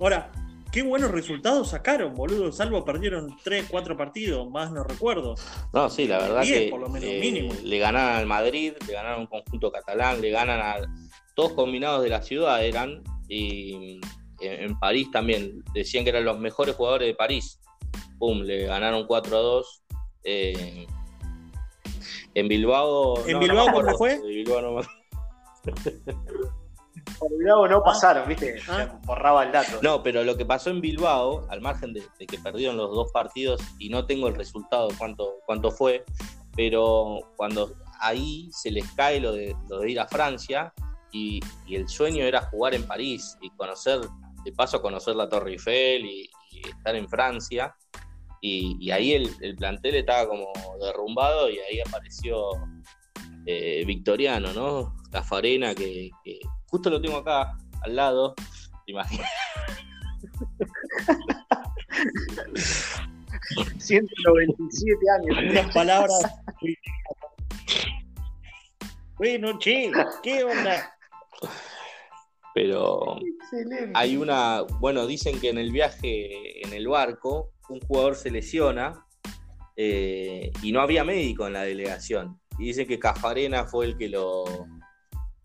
Ahora, 0.00 0.32
qué 0.72 0.82
buenos 0.82 1.10
resultados 1.10 1.70
sacaron, 1.70 2.14
boludo. 2.14 2.52
Salvo 2.52 2.84
perdieron 2.84 3.36
3, 3.42 3.66
4 3.70 3.96
partidos, 3.96 4.48
más 4.50 4.70
no 4.70 4.84
recuerdo. 4.84 5.34
No, 5.72 5.88
sí, 5.90 6.06
la 6.06 6.18
verdad 6.18 6.42
que 6.42 6.68
por 6.70 6.80
lo 6.80 6.88
menos, 6.88 7.08
eh, 7.08 7.18
mínimo. 7.20 7.54
le 7.62 7.78
ganaron 7.78 8.16
al 8.16 8.26
Madrid, 8.26 8.72
le 8.86 8.92
ganaron 8.92 9.20
un 9.20 9.26
conjunto 9.26 9.70
catalán, 9.70 10.20
le 10.20 10.30
ganan 10.30 10.60
a 10.60 10.76
todos 11.34 11.52
combinados 11.52 12.02
de 12.02 12.08
la 12.08 12.22
ciudad 12.22 12.64
eran 12.64 13.02
y 13.28 14.00
en, 14.40 14.78
París 14.78 15.10
también 15.10 15.62
decían 15.74 16.04
que 16.04 16.10
eran 16.10 16.24
los 16.24 16.38
mejores 16.38 16.74
jugadores 16.74 17.08
de 17.08 17.14
París. 17.14 17.60
Pum, 18.18 18.40
le 18.40 18.66
ganaron 18.66 19.06
4 19.06 19.36
a 19.36 19.40
2. 19.40 19.82
Eh, 20.24 20.86
en 22.34 22.48
Bilbao. 22.48 23.26
¿En 23.26 23.38
Bilbao 23.38 23.72
cómo 23.72 23.96
fue? 23.96 24.20
Bilbao 24.22 24.60
no 24.60 24.80
por 27.18 27.30
Bilbao 27.36 27.68
no 27.68 27.82
pasaron, 27.82 28.28
¿viste? 28.28 28.56
Ah. 28.68 28.98
borraba 29.04 29.44
el 29.44 29.52
dato. 29.52 29.78
No, 29.82 30.02
pero 30.02 30.24
lo 30.24 30.36
que 30.36 30.44
pasó 30.44 30.70
en 30.70 30.80
Bilbao, 30.80 31.46
al 31.50 31.60
margen 31.60 31.92
de, 31.92 32.02
que 32.26 32.38
perdieron 32.38 32.76
los 32.76 32.94
dos 32.94 33.10
partidos 33.12 33.60
y 33.78 33.88
no 33.88 34.06
tengo 34.06 34.28
el 34.28 34.34
resultado 34.34 34.88
cuánto, 34.98 35.40
cuánto 35.46 35.70
fue, 35.70 36.04
pero 36.54 37.18
cuando 37.36 37.74
ahí 38.00 38.48
se 38.52 38.70
les 38.70 38.90
cae 38.92 39.20
lo 39.20 39.32
de, 39.32 39.56
lo 39.68 39.80
de 39.80 39.90
ir 39.90 40.00
a 40.00 40.08
Francia 40.08 40.72
y, 41.12 41.40
y 41.66 41.76
el 41.76 41.88
sueño 41.88 42.24
era 42.24 42.42
jugar 42.42 42.74
en 42.74 42.86
París 42.86 43.36
y 43.40 43.50
conocer, 43.50 44.00
de 44.44 44.52
paso 44.52 44.80
conocer 44.82 45.16
la 45.16 45.28
Torre 45.28 45.52
Eiffel 45.52 46.04
y, 46.04 46.30
y 46.50 46.68
estar 46.68 46.94
en 46.94 47.08
Francia. 47.08 47.74
Y, 48.40 48.76
y 48.78 48.90
ahí 48.90 49.12
el, 49.12 49.30
el 49.40 49.56
plantel 49.56 49.96
estaba 49.96 50.28
como 50.28 50.52
derrumbado 50.80 51.48
y 51.48 51.58
ahí 51.58 51.80
apareció 51.80 52.50
eh, 53.46 53.84
Victoriano, 53.86 54.52
¿no? 54.52 54.94
Cafarena, 55.10 55.74
que, 55.74 56.10
que 56.22 56.40
justo 56.70 56.90
lo 56.90 57.00
tengo 57.00 57.18
acá 57.18 57.56
al 57.82 57.96
lado. 57.96 58.34
¿te 58.86 58.92
imaginas? 58.92 59.28
197 63.78 65.10
años. 65.10 65.50
Unas 65.50 65.74
palabras. 65.74 66.22
bueno, 69.16 69.58
che, 69.58 69.90
¿qué 70.22 70.44
onda? 70.44 70.94
Pero 72.54 73.18
Excelente. 73.18 73.92
hay 73.94 74.16
una, 74.16 74.62
bueno, 74.80 75.06
dicen 75.06 75.38
que 75.40 75.50
en 75.50 75.58
el 75.58 75.72
viaje 75.72 76.66
en 76.66 76.72
el 76.72 76.88
barco 76.88 77.52
un 77.68 77.80
jugador 77.80 78.16
se 78.16 78.30
lesiona 78.30 79.04
eh, 79.76 80.50
y 80.62 80.72
no 80.72 80.80
había 80.80 81.04
médico 81.04 81.46
en 81.46 81.52
la 81.52 81.62
delegación. 81.62 82.40
Y 82.58 82.64
dicen 82.68 82.86
que 82.86 82.98
Cafarena 82.98 83.66
fue 83.66 83.84
el 83.84 83.98
que 83.98 84.08
lo, 84.08 84.66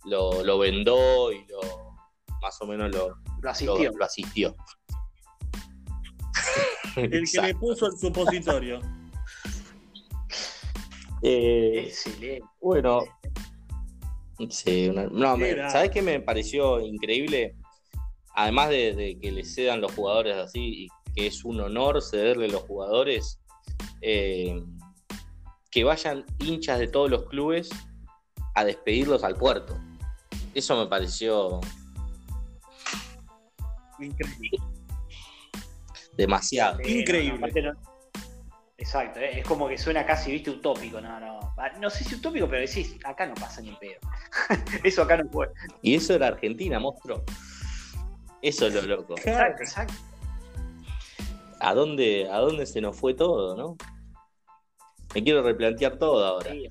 lo, 0.05 0.43
lo 0.43 0.57
vendó 0.59 1.31
y 1.31 1.45
lo 1.47 1.59
más 2.41 2.59
o 2.61 2.65
menos 2.67 2.91
lo, 2.91 3.15
asistió. 3.49 3.91
lo 3.91 4.05
asistió. 4.05 4.55
El 6.95 7.23
que 7.29 7.41
le 7.41 7.55
puso 7.55 7.87
el 7.87 7.97
supositorio. 7.97 8.79
Eh, 11.23 11.83
Excelente. 11.87 12.43
Bueno, 12.59 13.01
sí, 14.49 14.87
una- 14.89 15.05
no, 15.05 15.37
me- 15.37 15.55
¿sabes 15.69 15.91
qué 15.91 16.01
me 16.01 16.19
pareció 16.19 16.79
increíble? 16.79 17.55
Además 18.33 18.69
de, 18.69 18.95
de 18.95 19.19
que 19.19 19.31
le 19.31 19.43
cedan 19.45 19.81
los 19.81 19.93
jugadores 19.93 20.35
así, 20.35 20.85
y 20.85 20.87
que 21.13 21.27
es 21.27 21.45
un 21.45 21.59
honor 21.61 22.01
cederle 22.01 22.47
los 22.47 22.63
jugadores, 22.63 23.39
eh, 24.01 24.63
que 25.69 25.83
vayan 25.83 26.25
hinchas 26.39 26.79
de 26.79 26.87
todos 26.87 27.11
los 27.11 27.25
clubes 27.27 27.69
a 28.55 28.63
despedirlos 28.65 29.23
al 29.23 29.35
puerto. 29.35 29.77
Eso 30.53 30.77
me 30.77 30.87
pareció 30.87 31.61
Increíble. 33.99 34.49
demasiado. 36.17 36.79
Increíble. 36.81 37.29
no, 37.31 37.35
aparte 37.37 37.61
no- 37.61 37.73
Exacto, 38.77 39.19
eh, 39.19 39.39
es 39.39 39.45
como 39.47 39.67
que 39.69 39.77
suena 39.77 40.03
casi, 40.07 40.31
viste, 40.31 40.49
utópico, 40.49 40.99
no, 40.99 41.19
no. 41.19 41.39
Ah, 41.55 41.71
No 41.79 41.89
sé 41.91 42.03
si 42.03 42.15
utópico, 42.15 42.47
pero 42.49 42.61
decís, 42.67 42.95
acá 43.05 43.27
no 43.27 43.35
pasa 43.35 43.61
ni 43.61 43.71
pedo. 43.73 43.99
Eso 44.83 45.03
acá 45.03 45.17
no 45.17 45.29
puede. 45.29 45.51
Y 45.83 45.93
eso 45.95 46.15
era 46.15 46.27
Argentina, 46.29 46.79
monstruo. 46.79 47.23
Eso 48.41 48.65
es 48.67 48.73
lo 48.73 48.81
loco. 48.81 49.13
Exacto, 49.17 49.61
exacto. 49.61 49.93
¿A 51.59 51.75
dónde, 51.75 52.27
¿A 52.31 52.37
dónde 52.39 52.65
se 52.65 52.81
nos 52.81 52.97
fue 52.97 53.13
todo, 53.13 53.55
no? 53.55 53.77
Me 55.13 55.23
quiero 55.23 55.43
replantear 55.43 55.99
todo 55.99 56.25
ahora. 56.25 56.49
Sí. 56.51 56.67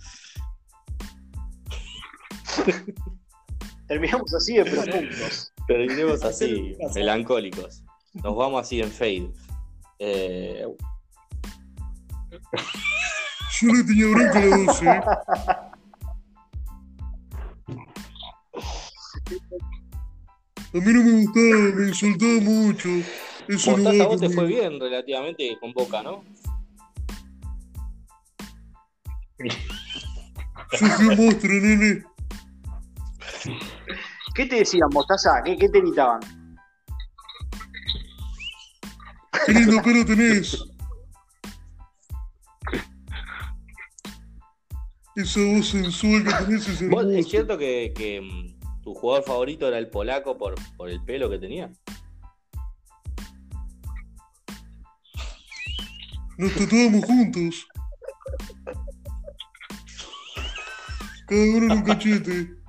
Terminamos 3.91 4.33
así 4.33 4.55
de 4.55 4.65
profundos. 4.65 5.53
Terminemos 5.67 6.23
así, 6.31 6.77
melancólicos. 6.95 7.83
Nos 8.15 8.37
vamos 8.37 8.61
así 8.61 8.81
en 8.81 8.89
fade. 8.89 9.33
Eh, 9.99 10.65
Yo 13.61 13.73
le 13.73 13.83
tenía 13.83 14.07
bronca 14.07 14.39
a 14.39 14.45
la 14.45 14.57
12. 14.59 14.89
A 14.89 15.03
mí 20.73 20.93
no 20.93 21.03
me 21.03 21.25
gustaba, 21.25 21.75
me 21.75 21.89
insultaba 21.89 22.41
mucho. 22.43 22.89
Eso 23.49 23.77
no 23.77 24.07
vos 24.07 24.21
te 24.21 24.31
fue 24.31 24.47
bien 24.47 24.79
relativamente 24.79 25.59
con 25.59 25.73
Boca, 25.73 26.01
¿no? 26.05 26.23
Yo 29.41 30.87
fui 30.87 31.09
un 31.09 31.17
monstruo, 31.17 31.61
nene. 31.61 32.05
¿Qué 34.41 34.47
te 34.47 34.57
decían, 34.57 34.89
Mostaza? 34.91 35.43
¿Qué, 35.45 35.55
qué 35.55 35.69
te 35.69 35.83
gritaban? 35.83 36.19
Qué 39.45 39.53
lindo 39.53 39.83
pelo 39.83 40.03
tenés. 40.07 40.65
Esa 45.15 45.41
voz 45.41 45.69
sensual 45.69 46.25
que 46.25 46.33
tenés 46.33 46.69
es 46.71 46.89
¿Vos. 46.89 47.05
¿Es 47.05 47.29
cierto 47.29 47.59
que, 47.59 47.93
que, 47.95 48.23
mm, 48.23 48.81
tu 48.81 48.95
jugador 48.95 49.25
favorito 49.25 49.69
era 49.69 49.77
el 49.77 49.91
polaco 49.91 50.39
por, 50.39 50.55
por 50.79 50.89
el 50.89 51.05
pelo 51.05 51.29
que 51.29 51.39
tenía? 51.39 51.71
Nos 56.39 56.55
tatuamos 56.55 57.05
juntos. 57.05 57.69
Cada 61.27 61.43
uno 61.43 61.67
en 61.67 61.73
un 61.73 61.83
cachete. 61.83 62.60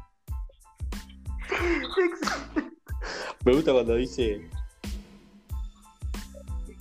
Me 3.46 3.54
gusta 3.54 3.74
cuando 3.74 3.96
dice. 3.96 4.50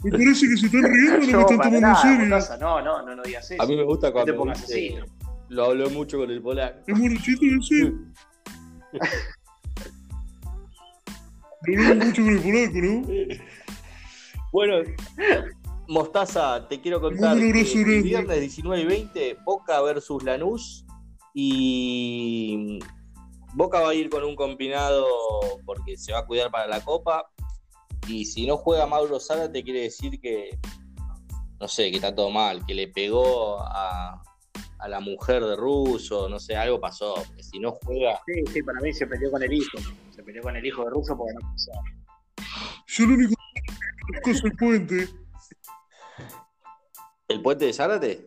Me 0.03 0.11
parece 0.13 0.49
que 0.49 0.57
se 0.57 0.67
están 0.67 0.83
riendo 0.83 1.13
no 1.13 1.19
me 1.19 1.27
están 1.27 1.47
tomando 1.47 1.89
en 1.89 1.97
serio. 1.97 2.27
Mostaza, 2.27 2.57
no, 2.59 2.81
no, 2.83 3.03
no, 3.05 3.15
no 3.17 3.23
digas 3.23 3.51
eso. 3.51 3.63
A 3.63 3.67
mí 3.67 3.77
me 3.77 3.85
gusta 3.85 4.09
no 4.09 4.13
cuando 4.15 4.33
te 4.33 4.39
pongas 4.39 4.67
dice, 4.67 4.99
así. 4.99 5.13
Lo 5.49 5.65
habló 5.67 5.91
mucho 5.91 6.19
con 6.19 6.31
el 6.31 6.41
polaco. 6.41 6.81
¿Es 6.87 6.99
morochito 6.99 7.45
ese? 7.45 7.93
Lo 11.67 11.83
hablamos 11.83 12.07
mucho 12.07 12.23
con 12.23 12.31
el 12.31 12.41
polaco, 12.41 12.79
¿no? 12.79 13.03
Bueno, 14.53 14.77
Mostaza, 15.89 16.67
te 16.69 16.81
quiero 16.81 17.01
contar 17.01 17.37
que 17.37 17.47
el 17.47 18.03
viernes 18.03 18.41
19 18.41 18.83
y 18.83 18.87
20, 18.87 19.39
Boca 19.45 19.81
versus 19.83 20.23
Lanús 20.23 20.87
y 21.35 22.79
Boca 23.55 23.81
va 23.81 23.91
a 23.91 23.95
ir 23.95 24.09
con 24.09 24.25
un 24.25 24.37
combinado 24.37 25.07
porque 25.65 25.97
se 25.97 26.13
va 26.13 26.21
a 26.21 26.27
cuidar 26.27 26.51
para 26.51 26.67
la 26.69 26.81
Copa 26.85 27.31
y 28.07 28.25
si 28.25 28.47
no 28.47 28.57
juega 28.57 28.87
Mauro 28.87 29.21
Zárate 29.21 29.63
quiere 29.63 29.83
decir 29.83 30.21
que, 30.21 30.59
no 31.61 31.69
sé, 31.69 31.91
que 31.91 31.97
está 31.97 32.15
todo 32.15 32.31
mal, 32.31 32.65
que 32.67 32.75
le 32.75 32.89
pegó 32.89 33.61
a, 33.61 34.23
a 34.79 34.89
la 34.89 35.01
mujer 35.01 35.45
de 35.45 35.57
Russo, 35.57 36.29
no 36.29 36.39
sé, 36.39 36.57
algo 36.57 36.81
pasó, 36.81 37.15
porque 37.15 37.43
si 37.43 37.59
no 37.59 37.73
juega... 37.85 38.21
Sí, 38.27 38.53
sí, 38.53 38.63
para 38.63 38.81
mí 38.81 38.93
se 38.93 39.07
peleó 39.07 39.31
con 39.31 39.43
el 39.43 39.53
hijo. 39.53 39.79
Se 40.11 40.23
peleó 40.23 40.43
con 40.43 40.57
el 40.57 40.65
hijo 40.65 40.85
de 40.85 40.91
Russo 40.91 41.17
porque 41.17 41.35
no 41.35 41.41
pasó. 41.41 41.71
Yo 42.87 43.07
lo 43.07 43.15
único 43.15 43.35
que 43.55 44.21
conozco 44.23 44.31
es 44.31 44.45
el 44.45 44.57
puente. 44.57 45.09
¿El 47.29 47.43
puente 47.43 47.67
de 47.67 47.73
Zárate? 47.73 48.27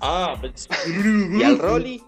Ah, 0.00 0.40
¿y 1.32 1.42
al. 1.42 1.58
Rolly? 1.58 2.02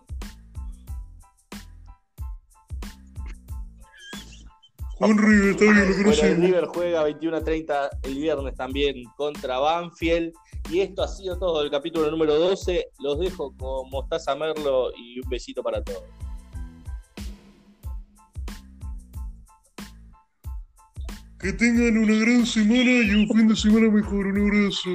Juan 5.00 5.16
River, 5.16 5.50
está 5.52 5.64
bien, 5.64 5.76
lo 5.76 6.04
Bueno, 6.04 6.22
el. 6.22 6.36
River 6.42 6.66
juega 6.66 7.02
21 7.04 7.36
a 7.38 7.42
30 7.42 7.90
el 8.02 8.14
viernes 8.16 8.54
también 8.54 9.04
contra 9.16 9.58
Banfield. 9.58 10.34
Y 10.70 10.80
esto 10.80 11.02
ha 11.02 11.08
sido 11.08 11.38
todo 11.38 11.62
el 11.62 11.70
capítulo 11.70 12.10
número 12.10 12.38
12. 12.38 12.90
Los 12.98 13.18
dejo 13.18 13.56
con 13.56 13.88
Mostaza 13.88 14.36
Merlo 14.36 14.92
y 14.94 15.18
un 15.18 15.28
besito 15.30 15.62
para 15.62 15.82
todos. 15.82 16.04
Que 21.38 21.54
tengan 21.54 21.96
una 21.96 22.14
gran 22.22 22.44
semana 22.44 22.90
y 22.90 23.14
un 23.14 23.26
fin 23.28 23.48
de 23.48 23.56
semana 23.56 23.90
mejor. 23.90 24.26
Un 24.26 24.38
abrazo. 24.38 24.90